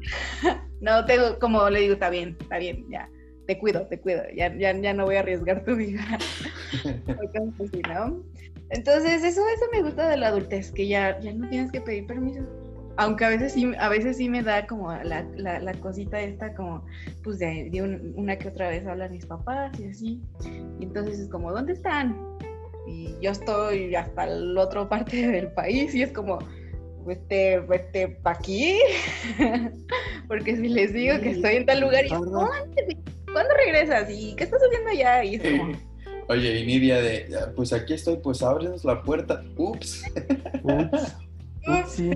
no 0.80 1.04
tengo, 1.04 1.38
como 1.38 1.68
le 1.70 1.80
digo, 1.80 1.94
está 1.94 2.10
bien, 2.10 2.36
está 2.40 2.58
bien, 2.58 2.84
ya. 2.90 3.08
Te 3.46 3.58
cuido, 3.58 3.86
te 3.86 3.98
cuido, 4.00 4.22
ya, 4.34 4.54
ya, 4.56 4.72
ya 4.76 4.92
no 4.92 5.04
voy 5.04 5.16
a 5.16 5.20
arriesgar 5.20 5.64
tu 5.64 5.76
vida. 5.76 6.02
Así, 7.60 7.80
¿no? 7.88 8.22
Entonces, 8.70 9.22
eso, 9.22 9.40
eso 9.48 9.64
me 9.72 9.82
gusta 9.82 10.08
de 10.08 10.16
la 10.16 10.28
adultez, 10.28 10.72
que 10.72 10.88
ya, 10.88 11.18
ya 11.20 11.32
no 11.32 11.48
tienes 11.48 11.70
que 11.70 11.80
pedir 11.80 12.06
permiso. 12.06 12.40
Aunque 12.98 13.24
a 13.26 13.28
veces 13.28 13.52
sí, 13.52 13.70
a 13.78 13.88
veces 13.88 14.16
sí 14.16 14.28
me 14.28 14.42
da 14.42 14.66
como 14.66 14.90
la, 14.90 15.22
la, 15.36 15.60
la 15.60 15.74
cosita 15.74 16.20
esta, 16.20 16.54
como, 16.54 16.84
pues 17.22 17.38
de, 17.38 17.68
de 17.70 17.82
un- 17.82 18.14
una 18.16 18.36
que 18.36 18.48
otra 18.48 18.70
vez 18.70 18.86
hablan 18.86 19.12
mis 19.12 19.26
papás 19.26 19.78
y 19.78 19.84
así. 19.84 20.20
Y 20.80 20.84
entonces 20.84 21.18
es 21.20 21.28
como, 21.28 21.52
¿dónde 21.52 21.74
están? 21.74 22.16
Y 22.88 23.14
yo 23.20 23.30
estoy 23.32 23.94
hasta 23.94 24.26
la 24.26 24.62
otra 24.62 24.88
parte 24.88 25.26
del 25.28 25.52
país 25.52 25.94
y 25.94 26.02
es 26.02 26.10
como, 26.12 26.38
vete, 27.06 27.60
vete 27.60 28.08
pa' 28.08 28.32
aquí. 28.32 28.78
Porque 30.28 30.56
si 30.56 30.68
les 30.68 30.92
digo 30.92 31.20
que 31.20 31.30
estoy 31.30 31.56
en 31.56 31.66
tal 31.66 31.80
lugar 31.80 32.06
y. 32.06 32.08
¿Cuándo 33.36 33.52
regresas? 33.54 34.08
¿Y 34.08 34.34
qué 34.34 34.44
estás 34.44 34.62
haciendo 34.62 34.88
allá? 34.92 35.22
Y 35.22 35.34
es 35.34 35.42
como, 35.42 35.72
Oye, 36.30 36.58
y 36.58 36.66
Nidia 36.66 37.02
de, 37.02 37.26
"Ya, 37.28 37.52
pues 37.54 37.70
aquí 37.74 37.92
estoy, 37.92 38.16
pues 38.16 38.42
ábrenos 38.42 38.82
la 38.82 39.02
puerta. 39.02 39.44
Ups. 39.58 40.04
Ups. 40.62 41.16
Ups, 41.68 41.90
sí. 41.90 42.12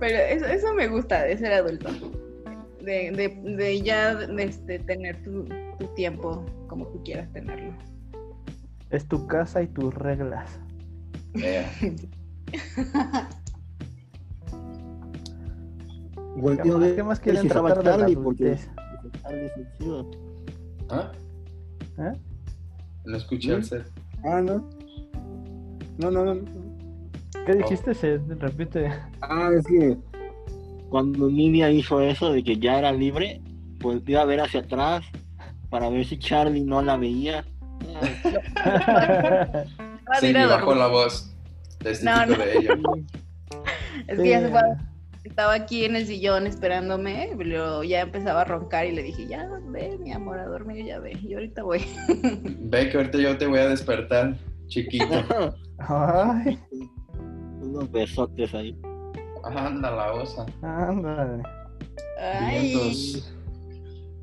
Pero 0.00 0.18
eso, 0.18 0.46
eso 0.46 0.74
me 0.74 0.88
gusta 0.88 1.22
de 1.22 1.38
ser 1.38 1.52
adulto. 1.52 1.90
De, 2.80 3.12
de, 3.12 3.28
de 3.54 3.82
ya 3.82 4.16
de, 4.16 4.42
este, 4.42 4.80
tener 4.80 5.22
tu, 5.22 5.44
tu 5.78 5.86
tiempo 5.94 6.44
como 6.66 6.88
tú 6.88 7.04
quieras 7.04 7.32
tenerlo. 7.32 7.72
Es 8.90 9.06
tu 9.06 9.28
casa 9.28 9.62
y 9.62 9.68
tus 9.68 9.94
reglas. 9.94 10.58
Ver 11.34 11.66
¿Qué 16.96 17.02
más 17.04 17.18
si 17.18 17.24
quieren 17.24 17.46
estaba 17.46 17.74
tratar 17.74 17.84
de 17.84 17.90
la 17.90 17.96
Charlie 17.98 18.16
porque 18.16 18.58
chido. 19.78 20.10
¿Ah? 20.88 21.10
¿Eh? 21.98 22.12
No 23.04 23.16
escuché 23.16 23.54
al 23.54 23.64
set. 23.64 23.86
Ah, 24.24 24.40
no. 24.40 24.68
No, 25.98 26.10
no, 26.10 26.34
no. 26.34 26.40
¿Qué 27.46 27.54
dijiste? 27.54 27.94
Se 27.94 28.18
repite. 28.18 28.90
Ah, 29.22 29.50
es 29.56 29.66
que 29.66 29.96
cuando 30.90 31.28
Nidia 31.30 31.70
hizo 31.70 32.00
eso 32.00 32.32
de 32.32 32.42
que 32.42 32.58
ya 32.58 32.78
era 32.78 32.92
libre, 32.92 33.40
pues 33.78 34.02
iba 34.06 34.22
a 34.22 34.24
ver 34.26 34.40
hacia 34.40 34.60
atrás 34.60 35.04
para 35.70 35.88
ver 35.88 36.04
si 36.04 36.18
Charlie 36.18 36.64
no 36.64 36.82
la 36.82 36.96
veía. 36.96 37.44
Sí, 40.18 40.32
me 40.32 40.44
bajó 40.44 40.74
la 40.74 40.88
voz. 40.88 41.32
Es 41.84 42.02
No, 42.02 42.12
típico 42.24 42.38
no. 42.38 42.44
de 42.44 42.58
ello. 42.58 42.74
Es 44.08 44.18
que 44.18 44.28
ya 44.28 44.40
se 44.40 44.48
fue. 44.48 44.60
Estaba 45.24 45.52
aquí 45.54 45.84
en 45.84 45.96
el 45.96 46.06
sillón 46.06 46.46
esperándome, 46.46 47.30
pero 47.36 47.82
ya 47.84 48.00
empezaba 48.00 48.40
a 48.40 48.44
roncar 48.44 48.86
y 48.86 48.92
le 48.92 49.02
dije, 49.02 49.26
ya 49.26 49.46
ve, 49.68 49.98
mi 49.98 50.12
amor, 50.12 50.38
a 50.38 50.46
dormir, 50.46 50.86
ya 50.86 50.98
ve. 50.98 51.12
Y 51.22 51.34
ahorita 51.34 51.62
voy. 51.62 51.84
Ve 52.60 52.88
que 52.88 52.96
ahorita 52.96 53.18
yo 53.18 53.36
te 53.36 53.46
voy 53.46 53.58
a 53.58 53.68
despertar, 53.68 54.36
chiquito. 54.68 55.06
Ay, 55.78 56.58
Unos 57.60 57.90
besotes 57.92 58.54
ahí. 58.54 58.74
Anda 59.44 59.90
la 59.90 60.12
osa. 60.14 60.46
ándale. 60.62 61.42
Ay. 62.20 62.74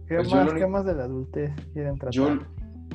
¿Qué 0.08 0.16
Pues 0.16 0.32
más, 0.32 0.46
lo 0.46 0.52
¿Qué 0.52 0.58
único- 0.64 0.70
más 0.70 0.86
de 0.86 0.96
la 0.96 1.04
adultez 1.04 1.52
quieren 1.74 1.98
tratar? 1.98 2.14
Yo 2.14 2.40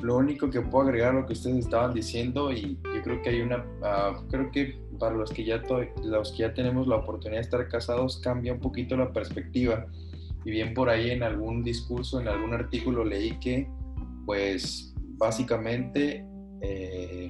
lo 0.03 0.17
único 0.17 0.49
que 0.49 0.61
puedo 0.61 0.89
agregar 0.89 1.15
a 1.15 1.21
lo 1.21 1.25
que 1.25 1.31
ustedes 1.31 1.65
estaban 1.65 1.93
diciendo 1.93 2.51
y 2.51 2.77
yo 2.83 3.01
creo 3.03 3.21
que 3.21 3.29
hay 3.29 3.41
una, 3.41 3.65
ah, 3.83 4.21
creo 4.29 4.51
que 4.51 4.77
para 4.99 5.15
los 5.15 5.31
que 5.31 5.45
ya 5.45 5.61
los 6.03 6.31
que 6.33 6.39
ya 6.39 6.53
tenemos 6.53 6.87
la 6.87 6.97
oportunidad 6.97 7.39
de 7.39 7.45
estar 7.45 7.67
casados 7.69 8.17
cambia 8.17 8.51
un 8.51 8.59
poquito 8.59 8.97
la 8.97 9.13
perspectiva 9.13 9.85
y 10.43 10.51
bien 10.51 10.73
por 10.73 10.89
ahí 10.89 11.11
en 11.11 11.23
algún 11.23 11.63
discurso, 11.63 12.19
en 12.19 12.27
algún 12.27 12.53
artículo 12.53 13.05
leí 13.05 13.39
que 13.39 13.69
pues 14.25 14.93
básicamente 15.17 16.25
eh, 16.61 17.29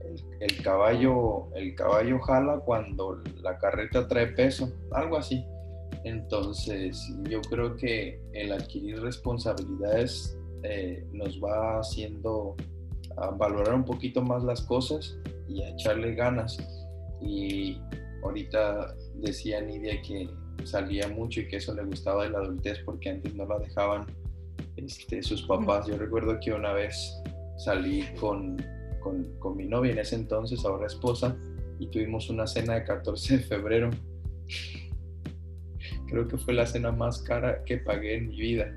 el, 0.00 0.24
el 0.40 0.62
caballo 0.62 1.52
el 1.56 1.74
caballo 1.74 2.20
jala 2.20 2.60
cuando 2.64 3.20
la 3.42 3.58
carreta 3.58 4.06
trae 4.06 4.28
peso, 4.28 4.72
algo 4.92 5.18
así. 5.18 5.44
Entonces, 6.04 7.12
yo 7.28 7.40
creo 7.42 7.76
que 7.76 8.20
el 8.32 8.52
adquirir 8.52 9.00
responsabilidades 9.00 10.37
eh, 10.62 11.06
nos 11.12 11.40
va 11.40 11.80
haciendo 11.80 12.56
a 13.16 13.30
valorar 13.30 13.74
un 13.74 13.84
poquito 13.84 14.22
más 14.22 14.44
las 14.44 14.62
cosas 14.62 15.18
y 15.48 15.62
a 15.62 15.70
echarle 15.70 16.14
ganas. 16.14 16.56
Y 17.20 17.80
ahorita 18.22 18.94
decía 19.16 19.60
Nidia 19.60 20.00
que 20.02 20.28
salía 20.64 21.08
mucho 21.08 21.40
y 21.40 21.48
que 21.48 21.56
eso 21.56 21.74
le 21.74 21.84
gustaba 21.84 22.24
de 22.24 22.30
la 22.30 22.38
adultez 22.38 22.78
porque 22.84 23.10
antes 23.10 23.34
no 23.34 23.46
la 23.46 23.58
dejaban 23.58 24.06
este, 24.76 25.22
sus 25.22 25.42
papás. 25.42 25.86
Yo 25.86 25.96
recuerdo 25.96 26.38
que 26.40 26.52
una 26.52 26.72
vez 26.72 27.20
salí 27.56 28.04
con, 28.20 28.56
con, 29.00 29.24
con 29.38 29.56
mi 29.56 29.66
novia 29.66 29.92
en 29.92 29.98
ese 29.98 30.16
entonces, 30.16 30.64
ahora 30.64 30.86
esposa, 30.86 31.36
y 31.78 31.88
tuvimos 31.88 32.28
una 32.30 32.46
cena 32.46 32.74
de 32.74 32.84
14 32.84 33.38
de 33.38 33.42
febrero. 33.44 33.90
Creo 36.08 36.26
que 36.26 36.38
fue 36.38 36.54
la 36.54 36.66
cena 36.66 36.90
más 36.90 37.22
cara 37.22 37.62
que 37.64 37.78
pagué 37.78 38.16
en 38.16 38.28
mi 38.28 38.40
vida. 38.40 38.74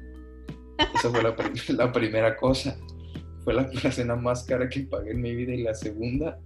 Esa 0.95 1.09
fue 1.09 1.23
la, 1.23 1.35
prim- 1.35 1.53
la 1.77 1.91
primera 1.91 2.35
cosa. 2.35 2.77
Fue 3.43 3.53
la, 3.53 3.69
la 3.83 3.91
cena 3.91 4.15
más 4.15 4.43
cara 4.43 4.69
que 4.69 4.81
pagué 4.81 5.11
en 5.11 5.21
mi 5.21 5.35
vida. 5.35 5.53
Y 5.53 5.63
la 5.63 5.73
segunda 5.73 6.39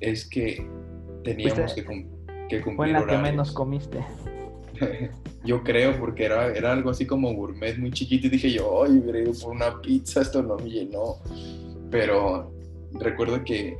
es 0.00 0.28
que 0.28 0.66
teníamos 1.24 1.74
que, 1.74 1.84
cum- 1.84 2.06
que 2.48 2.60
cumplir 2.62 2.76
Fue 2.96 3.00
la 3.00 3.06
que 3.06 3.18
menos 3.18 3.52
comiste. 3.52 4.04
Yo 5.44 5.62
creo, 5.62 5.98
porque 5.98 6.24
era, 6.24 6.48
era 6.54 6.72
algo 6.72 6.90
así 6.90 7.06
como 7.06 7.32
gourmet 7.32 7.76
muy 7.78 7.90
chiquito 7.90 8.26
y 8.26 8.30
dije 8.30 8.50
yo, 8.50 8.84
ay, 8.84 8.98
hubiera 8.98 9.20
ido 9.20 9.32
por 9.40 9.52
una 9.52 9.80
pizza, 9.80 10.20
esto 10.20 10.42
no 10.42 10.56
me 10.56 10.68
llenó. 10.68 11.16
Pero 11.90 12.52
recuerdo 12.92 13.42
que, 13.44 13.78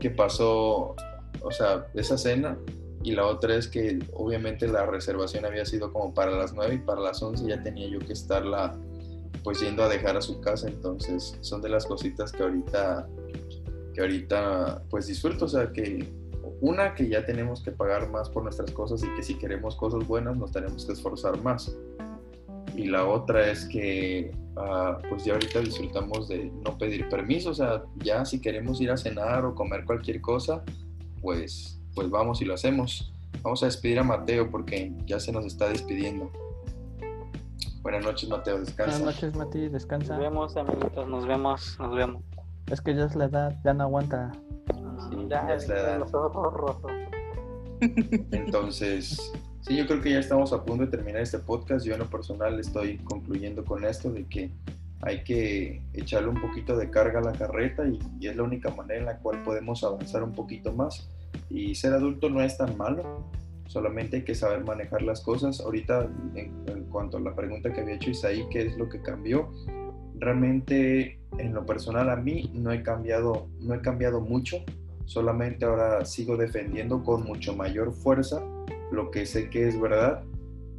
que 0.00 0.10
pasó, 0.10 0.96
o 1.42 1.50
sea, 1.50 1.86
esa 1.94 2.18
cena 2.18 2.58
y 3.02 3.12
la 3.12 3.26
otra 3.26 3.54
es 3.56 3.68
que 3.68 3.98
obviamente 4.12 4.66
la 4.66 4.84
reservación 4.86 5.44
había 5.44 5.64
sido 5.64 5.92
como 5.92 6.12
para 6.12 6.32
las 6.32 6.52
9 6.54 6.74
y 6.74 6.78
para 6.78 7.00
las 7.00 7.22
11 7.22 7.46
ya 7.46 7.62
tenía 7.62 7.88
yo 7.88 7.98
que 7.98 8.12
estarla 8.12 8.76
pues 9.42 9.60
yendo 9.60 9.82
a 9.82 9.88
dejar 9.88 10.16
a 10.16 10.20
su 10.20 10.40
casa, 10.40 10.68
entonces 10.68 11.36
son 11.40 11.62
de 11.62 11.68
las 11.68 11.86
cositas 11.86 12.32
que 12.32 12.42
ahorita, 12.42 13.08
que 13.94 14.00
ahorita 14.00 14.82
pues 14.90 15.06
disfruto, 15.06 15.46
o 15.46 15.48
sea, 15.48 15.72
que 15.72 16.06
una, 16.60 16.94
que 16.94 17.08
ya 17.08 17.24
tenemos 17.24 17.62
que 17.62 17.72
pagar 17.72 18.10
más 18.10 18.28
por 18.28 18.42
nuestras 18.42 18.70
cosas 18.70 19.02
y 19.02 19.14
que 19.14 19.22
si 19.22 19.34
queremos 19.34 19.76
cosas 19.76 20.06
buenas 20.06 20.36
nos 20.36 20.52
tenemos 20.52 20.84
que 20.84 20.92
esforzar 20.92 21.40
más. 21.42 21.74
Y 22.76 22.84
la 22.84 23.06
otra 23.06 23.50
es 23.50 23.66
que 23.66 24.30
ah, 24.56 24.98
pues 25.08 25.24
ya 25.24 25.34
ahorita 25.34 25.60
disfrutamos 25.60 26.28
de 26.28 26.50
no 26.64 26.76
pedir 26.78 27.08
permiso, 27.08 27.50
o 27.50 27.54
sea, 27.54 27.84
ya 27.96 28.24
si 28.24 28.40
queremos 28.40 28.80
ir 28.80 28.90
a 28.90 28.96
cenar 28.96 29.44
o 29.44 29.54
comer 29.54 29.84
cualquier 29.84 30.20
cosa, 30.20 30.62
pues, 31.20 31.80
pues 31.94 32.10
vamos 32.10 32.40
y 32.42 32.44
lo 32.44 32.54
hacemos. 32.54 33.12
Vamos 33.42 33.62
a 33.62 33.66
despedir 33.66 33.98
a 33.98 34.04
Mateo 34.04 34.50
porque 34.50 34.92
ya 35.06 35.18
se 35.18 35.32
nos 35.32 35.46
está 35.46 35.68
despidiendo. 35.68 36.30
Buenas 37.82 38.04
noches, 38.04 38.28
Mateo, 38.28 38.60
descansa. 38.60 38.98
Buenas 38.98 39.14
noches, 39.14 39.34
Mati, 39.34 39.68
descansa. 39.68 40.12
Nos 40.14 40.22
vemos, 40.22 40.56
amiguitos, 40.56 41.08
nos 41.08 41.26
vemos, 41.26 41.78
nos 41.78 41.96
vemos. 41.96 42.22
Es 42.70 42.80
que 42.82 42.94
ya 42.94 43.06
es 43.06 43.16
la 43.16 43.24
edad, 43.24 43.58
ya 43.64 43.72
no 43.72 43.84
aguanta. 43.84 44.32
Sí, 45.08 45.16
ya, 45.28 45.48
ya 45.48 45.54
es 45.54 45.66
la 45.66 45.80
edad. 45.80 45.98
los 45.98 46.12
ojos 46.12 46.52
rojos. 46.52 46.92
Entonces, 47.80 49.32
sí, 49.62 49.76
yo 49.76 49.86
creo 49.86 50.02
que 50.02 50.10
ya 50.10 50.18
estamos 50.18 50.52
a 50.52 50.62
punto 50.62 50.84
de 50.84 50.90
terminar 50.90 51.22
este 51.22 51.38
podcast. 51.38 51.86
Yo 51.86 51.94
en 51.94 52.00
lo 52.00 52.10
personal 52.10 52.60
estoy 52.60 52.98
concluyendo 52.98 53.64
con 53.64 53.82
esto 53.84 54.12
de 54.12 54.26
que 54.26 54.52
hay 55.00 55.24
que 55.24 55.82
echarle 55.94 56.28
un 56.28 56.40
poquito 56.40 56.76
de 56.76 56.90
carga 56.90 57.20
a 57.20 57.22
la 57.22 57.32
carreta 57.32 57.86
y, 57.88 57.98
y 58.20 58.28
es 58.28 58.36
la 58.36 58.42
única 58.42 58.70
manera 58.70 59.00
en 59.00 59.06
la 59.06 59.16
cual 59.16 59.42
podemos 59.42 59.82
avanzar 59.84 60.22
un 60.22 60.32
poquito 60.32 60.70
más. 60.74 61.08
Y 61.48 61.74
ser 61.74 61.94
adulto 61.94 62.28
no 62.28 62.42
es 62.42 62.58
tan 62.58 62.76
malo, 62.76 63.24
solamente 63.70 64.16
hay 64.16 64.24
que 64.24 64.34
saber 64.34 64.64
manejar 64.64 65.02
las 65.02 65.20
cosas. 65.20 65.60
Ahorita, 65.60 66.10
en, 66.34 66.84
cuanto 66.90 67.18
a 67.18 67.20
la 67.20 67.36
pregunta 67.36 67.72
que 67.72 67.80
había 67.80 67.94
hecho 67.94 68.10
Isaí, 68.10 68.44
¿qué 68.50 68.66
es 68.66 68.76
lo 68.76 68.88
que 68.88 69.00
cambió? 69.00 69.48
Realmente, 70.18 71.20
en 71.38 71.54
lo 71.54 71.64
personal 71.64 72.10
a 72.10 72.16
mí 72.16 72.50
no 72.52 72.72
he 72.72 72.82
cambiado, 72.82 73.46
no 73.60 73.74
he 73.74 73.80
cambiado 73.80 74.20
mucho 74.20 74.56
solamente 75.10 75.64
ahora 75.64 76.04
sigo 76.04 76.36
defendiendo 76.36 77.02
con 77.02 77.24
mucho 77.24 77.56
mayor 77.56 77.92
fuerza 77.92 78.44
lo 78.92 79.10
que 79.10 79.26
sé 79.26 79.50
que 79.50 79.66
es 79.66 79.80
verdad 79.80 80.22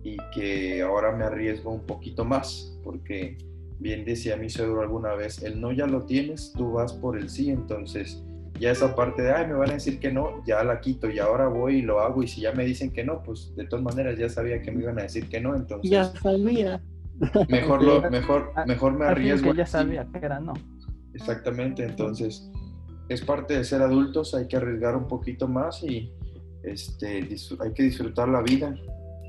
y 0.04 0.16
que 0.34 0.82
ahora 0.82 1.12
me 1.12 1.26
arriesgo 1.26 1.72
un 1.72 1.86
poquito 1.86 2.24
más, 2.24 2.78
porque 2.82 3.38
bien 3.80 4.06
decía 4.06 4.38
mi 4.38 4.50
suegro 4.50 4.82
alguna 4.82 5.16
vez, 5.16 5.44
el 5.44 5.60
no 5.60 5.74
ya 5.74 5.86
lo 5.86 6.04
tienes, 6.04 6.54
tú 6.56 6.72
vas 6.72 6.94
por 6.94 7.18
el 7.18 7.30
sí, 7.30 7.50
entonces 7.50 8.24
ya 8.62 8.72
esa 8.72 8.96
parte 8.96 9.24
de, 9.24 9.32
ay, 9.32 9.48
me 9.48 9.54
van 9.54 9.72
a 9.72 9.74
decir 9.74 10.00
que 10.00 10.12
no, 10.12 10.44
ya 10.46 10.64
la 10.64 10.80
quito 10.80 11.10
y 11.10 11.18
ahora 11.18 11.48
voy 11.48 11.78
y 11.78 11.82
lo 11.82 12.00
hago 12.00 12.22
y 12.22 12.28
si 12.28 12.42
ya 12.42 12.52
me 12.54 12.64
dicen 12.64 12.92
que 12.94 13.04
no, 13.04 13.24
pues 13.24 13.54
de 13.56 13.66
todas 13.66 13.84
maneras 13.84 14.18
ya 14.20 14.30
sabía 14.30 14.62
que 14.62 14.72
me 14.72 14.84
iban 14.84 15.00
a 15.00 15.04
decir 15.04 15.28
que 15.28 15.42
no, 15.42 15.56
entonces 15.56 15.90
Ya 15.90 16.06
sabía. 16.06 16.80
mejor, 17.50 17.84
lo, 17.84 18.10
mejor, 18.12 18.54
mejor 18.68 18.92
me 18.94 19.00
fin 19.00 19.08
arriesgo. 19.08 19.52
que 19.52 19.58
ya 19.58 19.66
sabía 19.66 20.08
que 20.14 20.24
era 20.24 20.40
no. 20.40 20.54
Exactamente, 21.16 21.84
entonces 21.84 22.50
es 23.10 23.22
parte 23.22 23.58
de 23.58 23.64
ser 23.64 23.82
adultos, 23.82 24.36
hay 24.36 24.48
que 24.48 24.58
arriesgar 24.58 24.96
un 24.96 25.08
poquito 25.08 25.48
más 25.48 25.84
y 25.84 26.12
este, 26.64 27.28
hay 27.60 27.74
que 27.74 27.84
disfrutar 27.84 28.30
la 28.30 28.42
vida. 28.42 28.76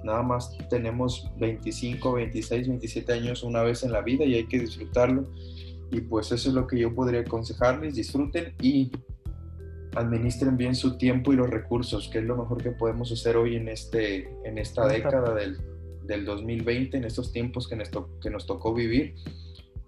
Nada 0.04 0.22
más 0.22 0.56
tenemos 0.68 1.30
25, 1.38 2.12
26, 2.12 2.68
27 2.68 3.12
años 3.12 3.42
una 3.42 3.62
vez 3.62 3.82
en 3.82 3.92
la 3.92 4.02
vida 4.02 4.24
y 4.24 4.34
hay 4.34 4.46
que 4.46 4.58
disfrutarlo. 4.60 5.26
Y 5.90 6.00
pues 6.02 6.32
eso 6.32 6.48
es 6.48 6.54
lo 6.54 6.66
que 6.66 6.78
yo 6.78 6.94
podría 6.94 7.20
aconsejarles, 7.20 7.94
disfruten 7.94 8.54
y 8.60 8.90
administren 9.94 10.56
bien 10.56 10.74
su 10.74 10.96
tiempo 10.96 11.32
y 11.32 11.36
los 11.36 11.50
recursos, 11.50 12.08
que 12.08 12.18
es 12.18 12.24
lo 12.24 12.36
mejor 12.36 12.62
que 12.62 12.70
podemos 12.70 13.12
hacer 13.12 13.36
hoy 13.36 13.56
en, 13.56 13.68
este, 13.68 14.28
en 14.44 14.58
esta 14.58 14.86
década 14.86 15.34
del, 15.34 15.58
del 16.04 16.24
2020, 16.24 16.96
en 16.96 17.04
estos 17.04 17.32
tiempos 17.32 17.68
que 17.68 17.76
nos, 17.76 17.90
to- 17.90 18.08
que 18.20 18.30
nos 18.30 18.46
tocó 18.46 18.72
vivir. 18.74 19.14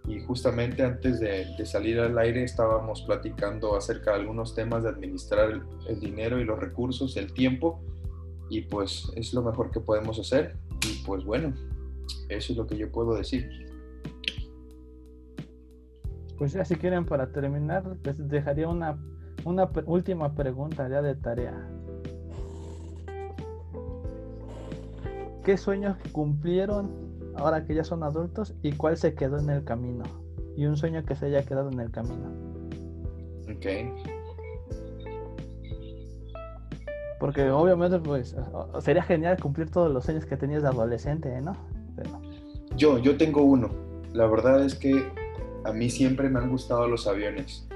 Y 0.07 0.20
justamente 0.20 0.82
antes 0.82 1.18
de, 1.20 1.46
de 1.57 1.64
salir 1.66 1.98
al 1.98 2.18
aire 2.18 2.42
estábamos 2.44 3.00
platicando 3.02 3.74
acerca 3.74 4.12
de 4.12 4.20
algunos 4.20 4.55
temas 4.55 4.82
de 4.82 4.90
administrar 4.90 5.50
el, 5.50 5.62
el 5.88 5.98
dinero 5.98 6.38
y 6.38 6.44
los 6.44 6.59
recursos, 6.59 7.16
el 7.16 7.32
tiempo, 7.32 7.80
y 8.50 8.61
pues 8.61 9.11
es 9.16 9.32
lo 9.32 9.42
mejor 9.42 9.70
que 9.70 9.80
podemos 9.80 10.18
hacer. 10.18 10.57
Y 10.86 11.02
pues 11.07 11.24
bueno, 11.24 11.55
eso 12.28 12.52
es 12.52 12.59
lo 12.59 12.66
que 12.66 12.76
yo 12.76 12.92
puedo 12.92 13.14
decir. 13.14 13.48
Pues 16.36 16.52
ya 16.52 16.64
si 16.66 16.74
quieren 16.76 17.07
para 17.07 17.32
terminar, 17.32 17.84
les 18.05 18.28
dejaría 18.28 18.68
una, 18.68 18.98
una 19.45 19.70
pre- 19.70 19.84
última 19.86 20.34
pregunta 20.34 20.88
ya 20.88 21.03
de 21.03 21.14
tarea. 21.14 21.68
¿Qué 25.45 25.57
sueños 25.57 25.97
cumplieron 26.12 26.90
ahora 27.36 27.64
que 27.66 27.74
ya 27.74 27.84
son 27.84 28.03
adultos 28.03 28.55
y 28.62 28.72
cuál 28.72 28.97
se 28.97 29.14
quedó 29.14 29.38
en 29.38 29.51
el 29.51 29.64
camino? 29.64 30.05
Y 30.57 30.66
un 30.66 30.76
sueño 30.76 31.05
que 31.05 31.14
se 31.14 31.26
haya 31.26 31.45
quedado 31.45 31.70
en 31.70 31.80
el 31.80 31.90
camino. 31.90 32.30
Ok. 33.51 33.66
Porque 37.20 37.51
obviamente 37.51 37.99
pues 37.99 38.36
sería 38.80 39.03
genial 39.03 39.36
cumplir 39.40 39.70
todos 39.70 39.92
los 39.92 40.05
sueños 40.05 40.24
que 40.26 40.36
tenías 40.36 40.62
de 40.62 40.68
adolescente, 40.68 41.40
¿no? 41.40 41.57
Pero 41.97 42.11
yo, 42.76 42.99
yo 42.99 43.16
tengo 43.16 43.42
uno. 43.42 43.68
La 44.12 44.26
verdad 44.26 44.64
es 44.64 44.74
que 44.74 45.11
a 45.64 45.72
mí 45.72 45.90
siempre 45.90 46.28
me 46.30 46.38
han 46.38 46.51
gustado 46.51 46.86
los 46.88 47.07
aviones. 47.07 47.66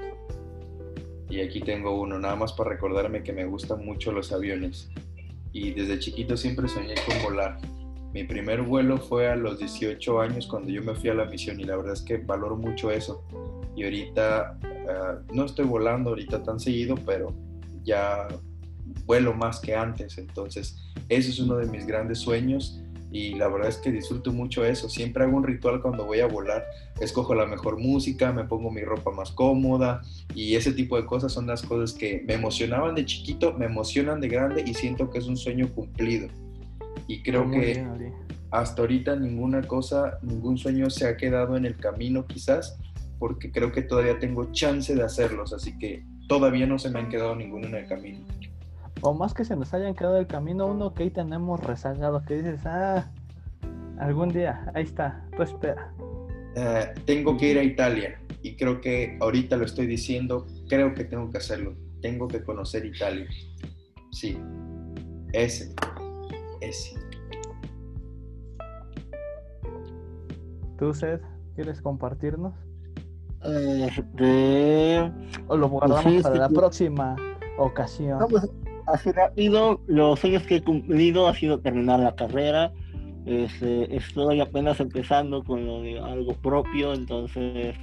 Y 1.29 1.41
aquí 1.41 1.61
tengo 1.61 1.99
uno, 1.99 2.17
nada 2.19 2.35
más 2.35 2.53
para 2.53 2.71
recordarme 2.71 3.23
que 3.23 3.33
me 3.33 3.45
gustan 3.45 3.85
mucho 3.85 4.11
los 4.11 4.31
aviones. 4.31 4.89
Y 5.53 5.71
desde 5.71 5.99
chiquito 5.99 6.35
siempre 6.35 6.67
soñé 6.67 6.95
con 7.05 7.21
volar. 7.23 7.59
Mi 8.13 8.23
primer 8.23 8.63
vuelo 8.63 8.97
fue 8.97 9.29
a 9.29 9.35
los 9.35 9.59
18 9.59 10.19
años 10.19 10.47
cuando 10.47 10.71
yo 10.71 10.81
me 10.81 10.95
fui 10.95 11.09
a 11.09 11.13
la 11.13 11.25
misión 11.25 11.59
y 11.59 11.63
la 11.63 11.75
verdad 11.75 11.93
es 11.93 12.01
que 12.01 12.17
valoro 12.17 12.57
mucho 12.57 12.89
eso. 12.89 13.23
Y 13.75 13.83
ahorita 13.83 14.57
ah, 14.89 15.19
no 15.31 15.45
estoy 15.45 15.65
volando 15.65 16.09
ahorita 16.09 16.41
tan 16.41 16.59
seguido, 16.59 16.95
pero 17.05 17.35
ya 17.83 18.27
vuelo 19.05 19.33
más 19.33 19.59
que 19.59 19.75
antes. 19.75 20.17
Entonces, 20.17 20.77
eso 21.07 21.29
es 21.29 21.39
uno 21.39 21.57
de 21.57 21.67
mis 21.67 21.85
grandes 21.85 22.19
sueños 22.19 22.81
y 23.11 23.33
la 23.35 23.47
verdad 23.47 23.69
es 23.69 23.77
que 23.77 23.91
disfruto 23.91 24.31
mucho 24.31 24.63
eso. 24.63 24.87
Siempre 24.87 25.23
hago 25.23 25.35
un 25.35 25.43
ritual 25.43 25.81
cuando 25.81 26.05
voy 26.05 26.19
a 26.19 26.27
volar. 26.27 26.65
Escojo 26.99 27.33
la 27.33 27.45
mejor 27.45 27.79
música, 27.79 28.31
me 28.31 28.43
pongo 28.43 28.69
mi 28.69 28.81
ropa 28.81 29.11
más 29.11 29.31
cómoda 29.31 30.01
y 30.35 30.55
ese 30.55 30.73
tipo 30.73 30.95
de 30.95 31.05
cosas 31.05 31.31
son 31.31 31.47
las 31.47 31.63
cosas 31.63 31.97
que 31.97 32.23
me 32.27 32.35
emocionaban 32.35 32.95
de 32.95 33.05
chiquito, 33.05 33.53
me 33.53 33.65
emocionan 33.65 34.21
de 34.21 34.27
grande 34.27 34.63
y 34.65 34.73
siento 34.73 35.09
que 35.09 35.17
es 35.17 35.27
un 35.27 35.37
sueño 35.37 35.73
cumplido. 35.73 36.27
Y 37.07 37.23
creo 37.23 37.45
Muy 37.45 37.59
que 37.59 37.65
bien, 37.65 38.13
hasta 38.51 38.81
ahorita 38.81 39.15
ninguna 39.15 39.61
cosa, 39.63 40.19
ningún 40.21 40.57
sueño 40.57 40.89
se 40.89 41.07
ha 41.07 41.17
quedado 41.17 41.57
en 41.57 41.65
el 41.65 41.77
camino 41.77 42.27
quizás, 42.27 42.77
porque 43.17 43.51
creo 43.51 43.71
que 43.71 43.81
todavía 43.81 44.19
tengo 44.19 44.51
chance 44.51 44.93
de 44.93 45.03
hacerlos, 45.03 45.53
así 45.53 45.77
que 45.79 46.03
todavía 46.27 46.67
no 46.67 46.77
se 46.77 46.91
me 46.91 46.99
han 46.99 47.09
quedado 47.09 47.35
ninguno 47.35 47.67
en 47.67 47.75
el 47.75 47.87
camino. 47.87 48.19
O 49.01 49.13
más 49.13 49.33
que 49.33 49.45
se 49.45 49.55
nos 49.55 49.73
hayan 49.73 49.95
quedado 49.95 50.17
el 50.17 50.27
camino, 50.27 50.67
uno 50.67 50.93
que 50.93 51.03
ahí 51.03 51.09
tenemos 51.09 51.59
rezagado, 51.61 52.23
que 52.25 52.35
dices, 52.35 52.65
ah, 52.65 53.09
algún 53.97 54.29
día, 54.29 54.71
ahí 54.73 54.83
está, 54.83 55.25
tú 55.35 55.43
espera. 55.43 55.93
Eh, 56.55 56.93
tengo 57.05 57.37
que 57.37 57.51
ir 57.51 57.59
a 57.59 57.63
Italia 57.63 58.19
y 58.41 58.55
creo 58.55 58.81
que 58.81 59.17
ahorita 59.21 59.55
lo 59.57 59.65
estoy 59.65 59.87
diciendo, 59.87 60.47
creo 60.67 60.93
que 60.93 61.03
tengo 61.03 61.29
que 61.29 61.37
hacerlo, 61.37 61.75
tengo 62.01 62.27
que 62.27 62.43
conocer 62.43 62.85
Italia. 62.85 63.27
Sí, 64.11 64.37
ese, 65.33 65.73
ese. 66.61 66.99
¿Tú, 70.77 70.93
Seth, 70.93 71.21
quieres 71.55 71.81
compartirnos? 71.81 72.53
Este, 73.43 75.11
¿O 75.47 75.55
lo 75.55 75.69
guardamos 75.69 76.03
sí, 76.03 76.21
para 76.21 76.35
sí, 76.35 76.39
la 76.39 76.47
sí. 76.49 76.55
próxima 76.55 77.15
ocasión? 77.57 78.19
no, 78.19 78.27
pues, 78.27 78.49
así 78.93 79.11
rápido, 79.11 79.81
los 79.87 80.19
sueños 80.19 80.43
que 80.43 80.57
he 80.57 80.61
cumplido 80.63 81.27
ha 81.27 81.35
sido 81.35 81.59
terminar 81.59 81.99
la 81.99 82.15
carrera. 82.15 82.71
Este, 83.25 83.95
estoy 83.95 84.41
apenas 84.41 84.79
empezando 84.79 85.43
con 85.43 85.65
lo 85.65 85.81
de 85.81 85.99
algo 85.99 86.33
propio, 86.33 86.93
entonces 86.93 87.75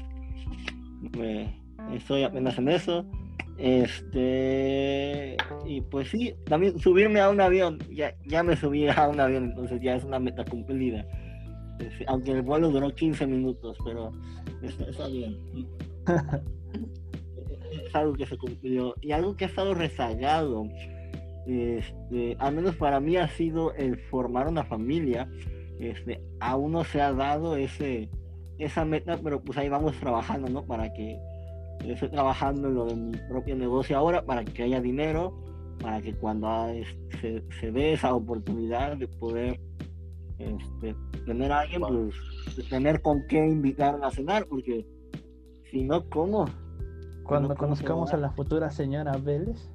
me- 1.16 1.61
estoy 1.94 2.24
apenas 2.24 2.59
en 2.59 2.68
eso. 2.68 3.04
Este, 3.59 5.36
y 5.66 5.80
pues 5.80 6.09
sí, 6.11 6.34
también 6.44 6.78
subirme 6.78 7.20
a 7.20 7.30
un 7.30 7.40
avión, 7.40 7.78
ya, 7.90 8.14
ya 8.26 8.42
me 8.42 8.57
subí 8.57 8.86
a 8.88 9.09
un 9.09 9.18
avión, 9.20 9.44
entonces 9.44 9.80
ya 9.80 9.96
es 9.96 10.04
una 10.04 10.18
meta 10.18 10.44
cumplida. 10.44 11.07
Este, 11.78 12.04
aunque 12.09 12.32
el 12.32 12.42
vuelo 12.42 12.70
duró 12.70 12.90
15 12.94 13.26
minutos, 13.26 13.76
pero 13.84 14.12
está, 14.62 14.84
está 14.84 15.09
bien. 15.09 15.36
es 17.86 17.94
algo 17.94 18.14
que 18.14 18.26
se 18.26 18.36
cumplió 18.36 18.94
y 19.00 19.12
algo 19.12 19.36
que 19.36 19.44
ha 19.44 19.48
estado 19.48 19.74
rezagado 19.74 20.66
este, 21.47 22.36
al 22.38 22.55
menos 22.55 22.76
para 22.76 23.01
mí 23.01 23.16
ha 23.16 23.28
sido 23.28 23.72
el 23.74 23.99
formar 23.99 24.49
una 24.49 24.64
familia 24.64 25.28
este, 25.78 26.20
aún 26.40 26.72
no 26.72 26.84
se 26.84 27.01
ha 27.01 27.12
dado 27.12 27.57
ese 27.57 28.09
esa 28.59 28.84
meta 28.84 29.18
pero 29.22 29.42
pues 29.42 29.59
ahí 29.59 29.68
vamos 29.68 29.94
trabajando 30.01 30.49
no 30.49 30.64
para 30.64 30.92
que 30.92 31.18
estoy 31.84 32.09
trabajando 32.09 32.68
en 32.68 32.74
lo 32.74 32.86
de 32.86 32.97
mi 32.97 33.16
propio 33.28 33.55
negocio 33.55 33.97
ahora 33.97 34.24
para 34.24 34.44
que 34.44 34.62
haya 34.62 34.80
dinero 34.80 35.34
para 35.80 36.01
que 36.01 36.14
cuando 36.14 36.49
ah, 36.49 36.72
este, 36.72 37.42
se, 37.51 37.61
se 37.61 37.70
dé 37.70 37.92
esa 37.92 38.14
oportunidad 38.14 38.97
de 38.97 39.07
poder 39.07 39.61
este, 40.38 40.94
tener 41.24 41.53
a 41.53 41.61
alguien 41.61 41.82
pues 41.82 42.57
de 42.57 42.62
tener 42.64 43.01
con 43.03 43.26
qué 43.28 43.47
invitar 43.47 43.99
a 44.03 44.11
cenar 44.11 44.47
porque 44.47 44.86
si 45.70 45.84
no 45.84 46.09
cómo 46.09 46.47
Cuando 47.24 47.49
no, 47.49 47.55
¿cómo 47.55 47.76
se 47.76 47.84
conozcamos 47.84 48.12
a 48.14 48.16
la 48.16 48.30
futura 48.30 48.70
señora 48.70 49.16
Vélez. 49.16 49.70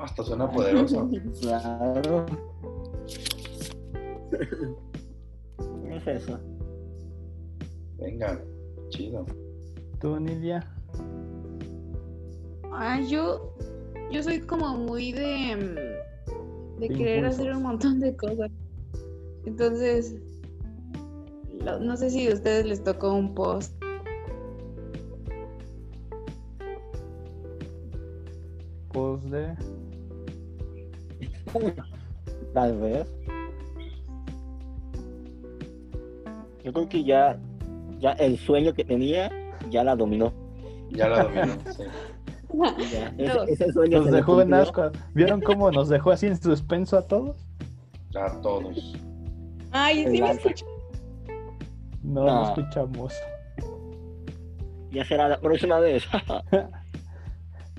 Hasta 0.00 0.22
suena 0.24 0.50
poderoso. 0.50 1.08
Claro. 1.40 2.26
es 5.90 6.06
eso. 6.06 6.38
Venga, 7.98 8.40
chido. 8.88 9.26
¿Tú, 10.00 10.18
Nidia? 10.18 10.66
Ah, 12.72 13.00
yo, 13.00 13.52
yo 14.10 14.22
soy 14.22 14.40
como 14.40 14.76
muy 14.76 15.12
de, 15.12 15.56
mm, 15.56 16.80
de 16.80 16.88
querer 16.88 17.16
impulsos. 17.18 17.40
hacer 17.40 17.56
un 17.56 17.62
montón 17.62 18.00
de 18.00 18.16
cosas. 18.16 18.50
Entonces, 19.44 20.14
lo- 21.62 21.78
no 21.80 21.96
sé 21.96 22.08
si 22.10 22.28
a 22.30 22.34
ustedes 22.34 22.64
les 22.64 22.82
tocó 22.82 23.12
un 23.12 23.34
post 23.34 23.74
Pues 28.92 29.30
de... 29.30 29.54
Tal 32.54 32.78
vez. 32.78 33.06
Yo 36.64 36.72
creo 36.72 36.88
que 36.88 37.04
ya, 37.04 37.38
ya 37.98 38.12
el 38.12 38.38
sueño 38.38 38.72
que 38.74 38.84
tenía 38.84 39.30
ya 39.70 39.82
la 39.84 39.96
dominó. 39.96 40.32
Ya 40.90 41.08
la 41.08 41.24
dominó. 41.24 41.54
sí. 41.76 41.84
Ya, 42.92 43.10
No. 43.12 43.42
ese, 43.44 43.52
ese 43.64 43.72
sueño 43.72 43.98
Nos 44.00 44.10
dejó 44.10 44.42
en 44.42 44.52
asco. 44.54 44.90
¿Vieron 45.14 45.40
cómo 45.40 45.70
nos 45.70 45.88
dejó 45.88 46.10
así 46.10 46.26
en 46.26 46.40
suspenso 46.40 46.98
a 46.98 47.02
todos? 47.06 47.36
A 48.16 48.40
todos. 48.40 48.96
Ay, 49.70 49.98
sí 49.98 50.04
me 50.04 50.10
Relaxa. 50.26 50.32
escucho. 50.48 50.66
No, 52.02 52.24
No. 52.24 52.40
lo 52.40 52.42
escuchamos. 52.48 53.14
Ya 54.90 55.04
será 55.04 55.28
la 55.28 55.40
próxima 55.40 55.78
vez. 55.78 56.02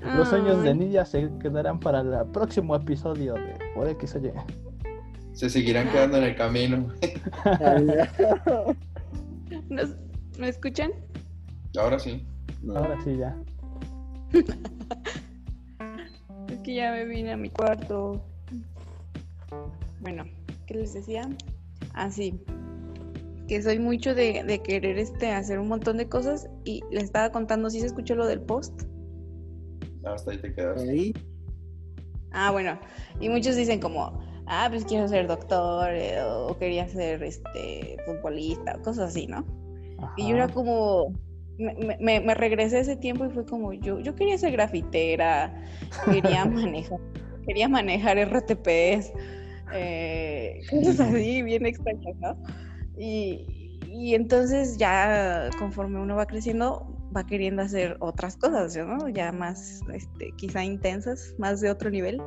Los 0.02 0.30
sueños 0.30 0.64
de. 0.64 0.74
Nidia 0.76 1.06
se 1.06 1.30
quedarán 1.40 1.80
para 1.80 2.02
el 2.02 2.26
próximo 2.32 2.76
episodio 2.76 3.34
de 3.36 3.58
Por 3.76 3.88
X 3.90 4.16
o 4.16 4.20
Y. 4.20 4.32
Se 5.34 5.50
seguirán 5.50 5.90
quedando 5.90 6.18
en 6.18 6.24
el 6.24 6.36
camino. 6.36 6.88
¿Nos- 9.70 9.96
¿Me 10.38 10.50
escuchan? 10.50 10.92
Ahora 11.78 12.00
sí. 12.00 12.26
Ahora 12.76 12.98
sí 13.04 13.18
ya. 13.18 13.36
Es 16.50 16.60
que 16.64 16.76
ya 16.76 16.92
me 16.92 17.06
vine 17.06 17.32
a 17.32 17.38
mi 17.38 17.50
cuarto. 17.50 18.22
Bueno, 20.02 20.26
¿qué 20.68 20.76
les 20.76 20.94
decía? 20.94 21.30
Así. 21.94 22.40
que 23.48 23.62
soy 23.62 23.80
mucho 23.80 24.16
de, 24.16 24.44
de 24.44 24.62
querer 24.62 24.98
este, 24.98 25.32
hacer 25.32 25.60
un 25.60 25.68
montón 25.68 25.98
de 25.98 26.08
cosas 26.08 26.48
y 26.64 26.82
les 26.92 27.04
estaba 27.04 27.32
contando 27.32 27.70
si 27.70 27.80
se 27.82 27.88
escuchó 27.88 28.16
lo 28.16 28.26
del 28.28 28.42
post. 28.42 28.84
Hasta 30.04 30.32
ahí 30.32 30.38
te 30.38 30.54
quedas. 30.54 30.82
Ahí, 30.82 31.14
Ah, 32.32 32.52
bueno, 32.52 32.80
y 33.20 33.30
muchos 33.30 33.56
dicen 33.56 33.80
como, 33.80 34.20
ah, 34.48 34.68
pues 34.70 34.86
quiero 34.86 35.08
ser 35.08 35.28
doctor 35.28 35.90
eh, 35.94 36.22
o 36.24 36.58
quería 36.58 36.88
ser 36.88 37.22
este 37.24 37.98
futbolista, 38.06 38.80
cosas 38.82 39.10
así, 39.10 39.28
¿no? 39.28 39.46
Y 40.16 40.30
yo 40.30 40.36
era 40.36 40.48
como, 40.48 41.14
me, 41.58 41.98
me, 42.00 42.22
me 42.22 42.34
regresé 42.34 42.78
a 42.78 42.80
ese 42.80 42.96
tiempo 42.96 43.26
y 43.26 43.30
fue 43.30 43.46
como, 43.46 43.74
yo, 43.74 44.00
yo 44.00 44.16
quería 44.16 44.38
ser 44.38 44.54
grafitera, 44.54 45.54
quería 46.06 46.46
manejar, 46.46 47.00
quería 47.46 47.68
manejar 47.68 48.18
RTPs, 48.18 49.12
eh, 49.74 50.62
cosas 50.70 51.02
así, 51.02 51.42
bien 51.42 51.66
extrañas, 51.66 52.16
¿no? 52.20 52.38
Y, 52.98 53.80
y 53.88 54.16
entonces 54.16 54.78
ya 54.78 55.50
conforme 55.60 56.00
uno 56.00 56.16
va 56.16 56.26
creciendo, 56.26 57.01
va 57.16 57.26
queriendo 57.26 57.62
hacer 57.62 57.98
otras 58.00 58.38
cosas, 58.38 58.76
¿no? 58.76 59.10
Ya 59.10 59.32
más, 59.32 59.82
este, 59.94 60.32
quizá 60.38 60.64
intensas, 60.64 61.34
más 61.38 61.62
de 61.62 61.70
otro 61.70 61.90
nivel. 61.90 62.22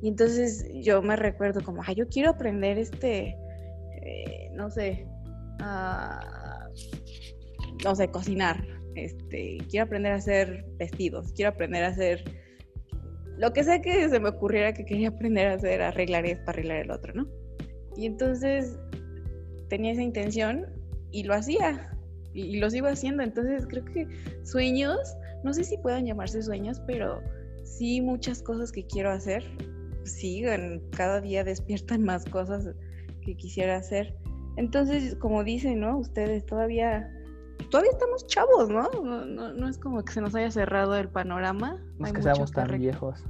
Y 0.00 0.08
entonces 0.08 0.66
yo 0.82 1.02
me 1.02 1.16
recuerdo 1.16 1.62
como, 1.62 1.82
ay, 1.86 1.94
yo 1.94 2.08
quiero 2.08 2.30
aprender 2.30 2.78
este, 2.78 3.36
eh, 4.02 4.50
no 4.54 4.70
sé, 4.70 5.06
a 5.60 6.68
no 7.84 7.94
sé, 7.94 8.08
cocinar. 8.08 8.64
Este, 8.94 9.58
quiero 9.70 9.86
aprender 9.86 10.12
a 10.12 10.16
hacer 10.16 10.64
vestidos, 10.76 11.32
quiero 11.32 11.50
aprender 11.50 11.84
a 11.84 11.88
hacer 11.88 12.22
lo 13.38 13.52
que 13.52 13.64
sea 13.64 13.80
que 13.80 14.08
se 14.08 14.20
me 14.20 14.28
ocurriera 14.28 14.74
que 14.74 14.84
quería 14.84 15.08
aprender 15.08 15.48
a 15.48 15.54
hacer, 15.54 15.80
arreglar 15.80 16.26
esto, 16.26 16.50
arreglar 16.50 16.78
el 16.78 16.90
otro, 16.90 17.14
¿no? 17.14 17.26
Y 17.96 18.06
entonces 18.06 18.78
tenía 19.68 19.92
esa 19.92 20.02
intención 20.02 20.66
y 21.10 21.24
lo 21.24 21.34
hacía 21.34 21.96
y, 22.34 22.58
lo 22.58 22.70
sigo 22.70 22.88
haciendo. 22.88 23.22
Entonces 23.22 23.66
creo 23.66 23.84
que 23.84 24.06
sueños, 24.44 24.98
no 25.44 25.52
sé 25.52 25.64
si 25.64 25.76
puedan 25.78 26.06
llamarse 26.06 26.42
sueños, 26.42 26.80
pero 26.86 27.22
sí 27.64 28.00
muchas 28.00 28.42
cosas 28.42 28.72
que 28.72 28.86
quiero 28.86 29.10
hacer 29.10 29.44
siguen, 30.04 30.82
cada 30.90 31.20
día 31.20 31.44
despiertan 31.44 32.02
más 32.04 32.24
cosas 32.24 32.68
que 33.22 33.36
quisiera 33.36 33.76
hacer 33.76 34.14
Entonces, 34.56 35.14
como 35.16 35.44
dicen, 35.44 35.80
¿no? 35.80 35.98
Ustedes 35.98 36.44
todavía, 36.44 37.08
todavía 37.70 37.92
estamos 37.92 38.26
chavos, 38.26 38.68
¿no? 38.68 38.90
No, 39.02 39.24
no, 39.24 39.52
no 39.52 39.68
es 39.68 39.78
como 39.78 40.02
que 40.04 40.12
se 40.12 40.20
nos 40.20 40.34
haya 40.34 40.50
cerrado 40.50 40.96
el 40.96 41.08
panorama. 41.08 41.80
No 41.98 42.06
es 42.06 42.10
Hay 42.10 42.16
que 42.16 42.22
seamos 42.22 42.50
tan 42.52 42.78
viejos. 42.78 43.24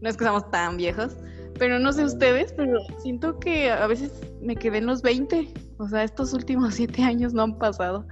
No 0.00 0.08
es 0.08 0.16
que 0.16 0.24
seamos 0.24 0.48
tan 0.50 0.76
viejos, 0.76 1.16
pero 1.58 1.80
no 1.80 1.92
sé 1.92 2.04
ustedes, 2.04 2.52
pero 2.52 2.78
siento 2.98 3.40
que 3.40 3.70
a 3.70 3.86
veces 3.88 4.12
me 4.40 4.54
quedé 4.54 4.78
en 4.78 4.86
los 4.86 5.02
20. 5.02 5.52
O 5.78 5.88
sea, 5.88 6.04
estos 6.04 6.32
últimos 6.32 6.74
siete 6.76 7.02
años 7.02 7.32
no 7.32 7.42
han 7.42 7.58
pasado 7.58 8.06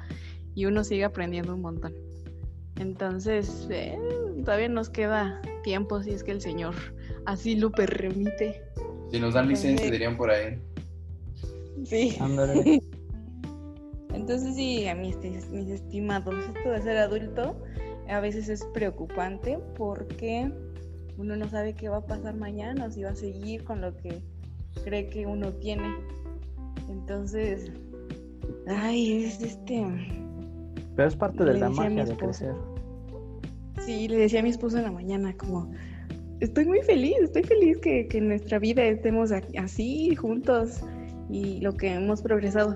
y 0.55 0.67
uno 0.67 0.85
sigue 0.85 1.05
aprendiendo 1.05 1.55
un 1.55 1.62
montón. 1.62 1.95
Entonces, 2.79 3.67
eh, 3.71 3.99
todavía 4.45 4.69
nos 4.69 4.91
queda 4.91 5.41
tiempo 5.62 6.03
si 6.03 6.11
es 6.11 6.23
que 6.23 6.33
el 6.33 6.41
Señor 6.41 6.75
así 7.25 7.57
lo 7.57 7.71
permite. 7.71 8.62
Si 9.11 9.19
nos 9.19 9.35
dan 9.35 9.49
licencia, 9.49 9.91
dirían 9.91 10.17
por 10.17 10.31
ahí. 10.31 10.61
Sí. 11.85 12.17
Ándale. 12.21 12.83
Entonces 14.14 14.55
sí, 14.55 14.87
a 14.89 14.95
mis, 14.95 15.17
mis 15.19 15.69
estimados, 15.69 16.35
esto 16.55 16.71
de 16.71 16.83
ser 16.83 16.97
adulto 16.97 17.62
a 18.09 18.21
veces 18.21 18.49
es 18.49 18.64
preocupante 18.73 19.59
porque 19.77 20.51
uno 21.19 21.37
no 21.37 21.49
sabe 21.49 21.75
qué 21.75 21.89
va 21.89 21.99
a 21.99 22.07
pasar 22.07 22.35
mañana, 22.35 22.87
o 22.87 22.91
si 22.91 23.03
va 23.03 23.11
a 23.11 23.17
seguir 23.17 23.64
con 23.64 23.81
lo 23.81 23.97
que 23.97 24.23
cree 24.85 25.09
que 25.09 25.27
uno 25.27 25.53
tiene. 25.55 25.95
Entonces, 26.89 27.70
ay, 28.66 29.24
es 29.24 29.41
este... 29.43 29.84
Pero 30.95 31.09
es 31.09 31.16
parte 31.16 31.45
de 31.45 31.59
la 31.59 31.68
magia 31.70 32.05
de 32.05 32.16
crecer. 32.16 32.55
Sí, 33.84 34.09
le 34.09 34.16
decía 34.16 34.41
a 34.41 34.43
mi 34.43 34.49
esposo 34.51 34.78
en 34.78 34.84
la 34.84 34.91
mañana 34.93 35.37
como, 35.37 35.70
estoy 36.41 36.64
muy 36.64 36.80
feliz, 36.82 37.14
estoy 37.22 37.45
feliz 37.45 37.78
que, 37.78 38.09
que 38.09 38.18
en 38.18 38.28
nuestra 38.28 38.59
vida 38.59 38.82
estemos 38.84 39.30
así 39.59 40.14
juntos 40.16 40.80
y 41.28 41.61
lo 41.61 41.76
que 41.76 41.93
hemos 41.93 42.22
progresado, 42.22 42.74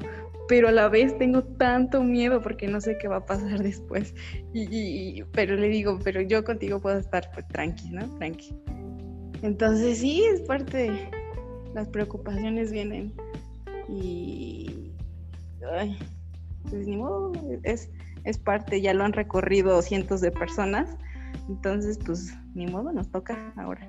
pero 0.48 0.68
a 0.68 0.72
la 0.72 0.88
vez 0.88 1.16
tengo 1.16 1.42
tanto 1.42 2.02
miedo 2.04 2.42
porque 2.42 2.68
no 2.68 2.80
sé 2.80 2.98
qué 2.98 3.08
va 3.08 3.16
a 3.16 3.26
pasar 3.26 3.62
después. 3.62 4.14
Y, 4.52 4.62
y- 4.64 5.18
y- 5.20 5.24
pero 5.32 5.56
le 5.56 5.68
digo, 5.68 5.98
pero 6.04 6.20
yo 6.20 6.44
contigo 6.44 6.80
puedo 6.80 6.98
estar 6.98 7.30
pues, 7.32 7.48
tranqui, 7.48 7.90
¿no? 7.90 8.06
Tranqui. 8.18 8.54
Entonces 9.42 9.98
sí, 9.98 10.22
es 10.24 10.42
parte, 10.42 10.90
las 11.74 11.88
preocupaciones 11.88 12.70
vienen 12.72 13.14
y... 13.90 14.92
Ay, 15.78 15.96
pues 16.70 16.86
ni 16.86 16.96
modo, 16.96 17.32
es, 17.62 17.90
es 18.24 18.38
parte, 18.38 18.80
ya 18.80 18.94
lo 18.94 19.04
han 19.04 19.12
recorrido 19.12 19.82
cientos 19.82 20.20
de 20.20 20.30
personas, 20.30 20.96
entonces 21.48 21.98
pues 22.04 22.34
ni 22.54 22.66
modo, 22.66 22.92
nos 22.92 23.08
toca 23.10 23.52
ahora. 23.56 23.86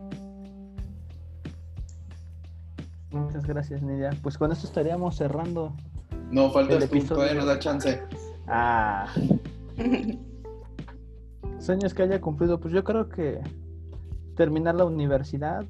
Muchas 3.12 3.46
gracias, 3.46 3.82
Nidia. 3.82 4.12
Pues 4.22 4.38
con 4.38 4.52
esto 4.52 4.68
estaríamos 4.68 5.18
cerrando. 5.18 5.74
No, 6.32 6.50
faltas 6.52 6.84
El 6.84 6.90
tú, 6.90 6.96
episodio- 6.96 7.16
todavía 7.16 7.36
nos 7.36 7.46
da 7.46 7.60
chance. 7.60 8.02
Ah, 8.48 9.08
sueños 11.60 11.94
que 11.94 12.04
haya 12.04 12.22
cumplido. 12.22 12.60
Pues 12.60 12.74
yo 12.74 12.84
creo 12.84 13.10
que 13.10 13.40
terminar 14.36 14.76
la 14.76 14.86
universidad, 14.86 15.66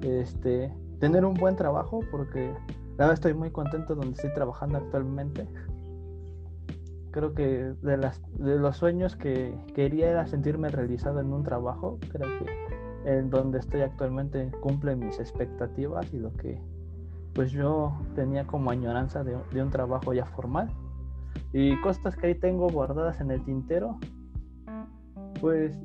este, 0.00 0.72
tener 0.98 1.24
un 1.24 1.34
buen 1.34 1.56
trabajo, 1.56 2.00
porque 2.10 2.52
la 2.96 3.12
estoy 3.12 3.34
muy 3.34 3.50
contento 3.50 3.94
donde 3.94 4.12
estoy 4.12 4.32
trabajando 4.34 4.78
actualmente. 4.78 5.46
Creo 7.10 7.34
que 7.34 7.72
de, 7.82 7.96
las, 7.96 8.20
de 8.32 8.58
los 8.58 8.76
sueños 8.76 9.16
que 9.16 9.54
quería 9.74 10.10
era 10.10 10.26
sentirme 10.26 10.68
realizado 10.68 11.20
en 11.20 11.32
un 11.32 11.42
trabajo. 11.42 11.98
Creo 12.10 12.28
que 12.38 13.18
en 13.18 13.30
donde 13.30 13.58
estoy 13.58 13.80
actualmente 13.80 14.50
cumple 14.60 14.94
mis 14.96 15.18
expectativas 15.18 16.12
y 16.12 16.18
lo 16.18 16.32
que 16.34 16.60
pues 17.34 17.52
yo 17.52 17.96
tenía 18.14 18.46
como 18.46 18.70
añoranza 18.70 19.22
de, 19.22 19.36
de 19.52 19.62
un 19.62 19.70
trabajo 19.70 20.12
ya 20.12 20.26
formal. 20.26 20.68
Y 21.52 21.80
cosas 21.80 22.16
que 22.16 22.26
ahí 22.26 22.34
tengo 22.34 22.68
guardadas 22.68 23.20
en 23.20 23.30
el 23.30 23.44
tintero, 23.44 23.98
pues 25.40 25.78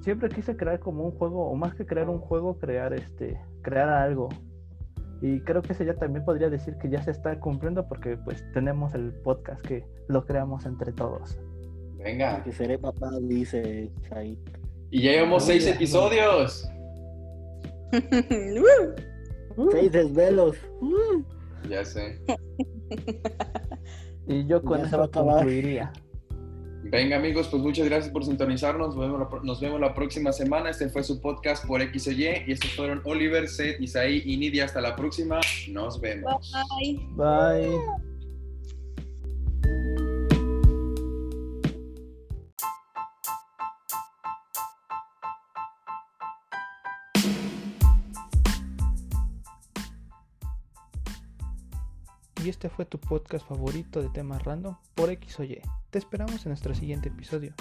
siempre 0.00 0.28
quise 0.28 0.56
crear 0.56 0.78
como 0.78 1.04
un 1.04 1.12
juego, 1.12 1.48
o 1.48 1.54
más 1.54 1.74
que 1.74 1.86
crear 1.86 2.08
un 2.08 2.18
juego, 2.18 2.58
crear 2.58 2.92
este, 2.92 3.40
crear 3.62 3.88
algo. 3.88 4.28
Y 5.22 5.40
creo 5.40 5.60
que 5.62 5.72
ese 5.72 5.84
ya 5.84 5.94
también 5.94 6.24
podría 6.24 6.48
decir 6.48 6.76
que 6.76 6.88
ya 6.88 7.02
se 7.02 7.10
está 7.10 7.38
cumpliendo 7.38 7.86
porque 7.86 8.16
pues 8.16 8.44
tenemos 8.52 8.94
el 8.94 9.12
podcast 9.12 9.60
que 9.66 9.84
lo 10.08 10.24
creamos 10.24 10.64
entre 10.64 10.92
todos. 10.92 11.38
Venga. 11.98 12.42
Que 12.42 12.52
seré 12.52 12.78
papá, 12.78 13.10
dice 13.20 13.90
ahí. 14.12 14.38
Y 14.90 15.02
ya 15.02 15.12
llevamos 15.12 15.44
seis 15.44 15.66
episodios. 15.66 16.68
Uh, 19.56 19.68
Seis 19.72 19.90
desvelos. 19.90 20.56
Ya 21.68 21.84
sé. 21.84 22.20
Y 24.26 24.46
yo 24.46 24.62
con 24.62 24.80
Ya 24.80 24.86
eso 24.86 25.10
concluiría. 25.10 25.92
Venga 26.82 27.16
amigos, 27.16 27.46
pues 27.48 27.62
muchas 27.62 27.86
gracias 27.88 28.12
por 28.12 28.24
sintonizarnos. 28.24 28.88
Nos 28.88 28.98
vemos, 28.98 29.20
la, 29.20 29.28
pro- 29.28 29.42
nos 29.42 29.60
vemos 29.60 29.80
la 29.80 29.94
próxima 29.94 30.32
semana. 30.32 30.70
Este 30.70 30.88
fue 30.88 31.02
su 31.04 31.20
podcast 31.20 31.66
por 31.66 31.80
X 31.82 32.08
o 32.08 32.10
Y. 32.12 32.44
Y 32.46 32.52
estos 32.52 32.72
fueron 32.74 33.00
Oliver, 33.04 33.48
Seth, 33.48 33.80
Isaí 33.80 34.22
y 34.24 34.36
Nidia. 34.36 34.64
Hasta 34.64 34.80
la 34.80 34.96
próxima. 34.96 35.40
Nos 35.68 36.00
vemos. 36.00 36.52
bye. 36.78 36.98
Bye. 37.16 38.09
Y 52.42 52.48
este 52.48 52.70
fue 52.70 52.86
tu 52.86 52.98
podcast 52.98 53.46
favorito 53.46 54.00
de 54.00 54.08
temas 54.08 54.42
random 54.44 54.74
por 54.94 55.10
X. 55.10 55.36
Te 55.90 55.98
esperamos 55.98 56.46
en 56.46 56.50
nuestro 56.50 56.74
siguiente 56.74 57.10
episodio. 57.10 57.52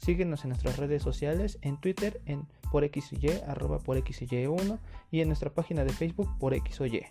Síguenos 0.00 0.42
en 0.42 0.50
nuestras 0.50 0.76
redes 0.76 1.02
sociales, 1.02 1.58
en 1.62 1.80
Twitter 1.80 2.20
en 2.26 2.48
por 2.72 2.82
X 2.82 3.12
o 3.12 3.16
Y, 3.16 3.30
arroba 3.46 3.78
por 3.78 3.96
X 3.98 4.22
o 4.22 4.34
Y 4.34 4.46
1 4.46 4.78
y 5.12 5.20
en 5.20 5.28
nuestra 5.28 5.50
página 5.50 5.84
de 5.84 5.92
Facebook 5.92 6.28
por 6.40 6.52
X 6.52 6.80
o 6.80 6.86
Y. 6.86 7.06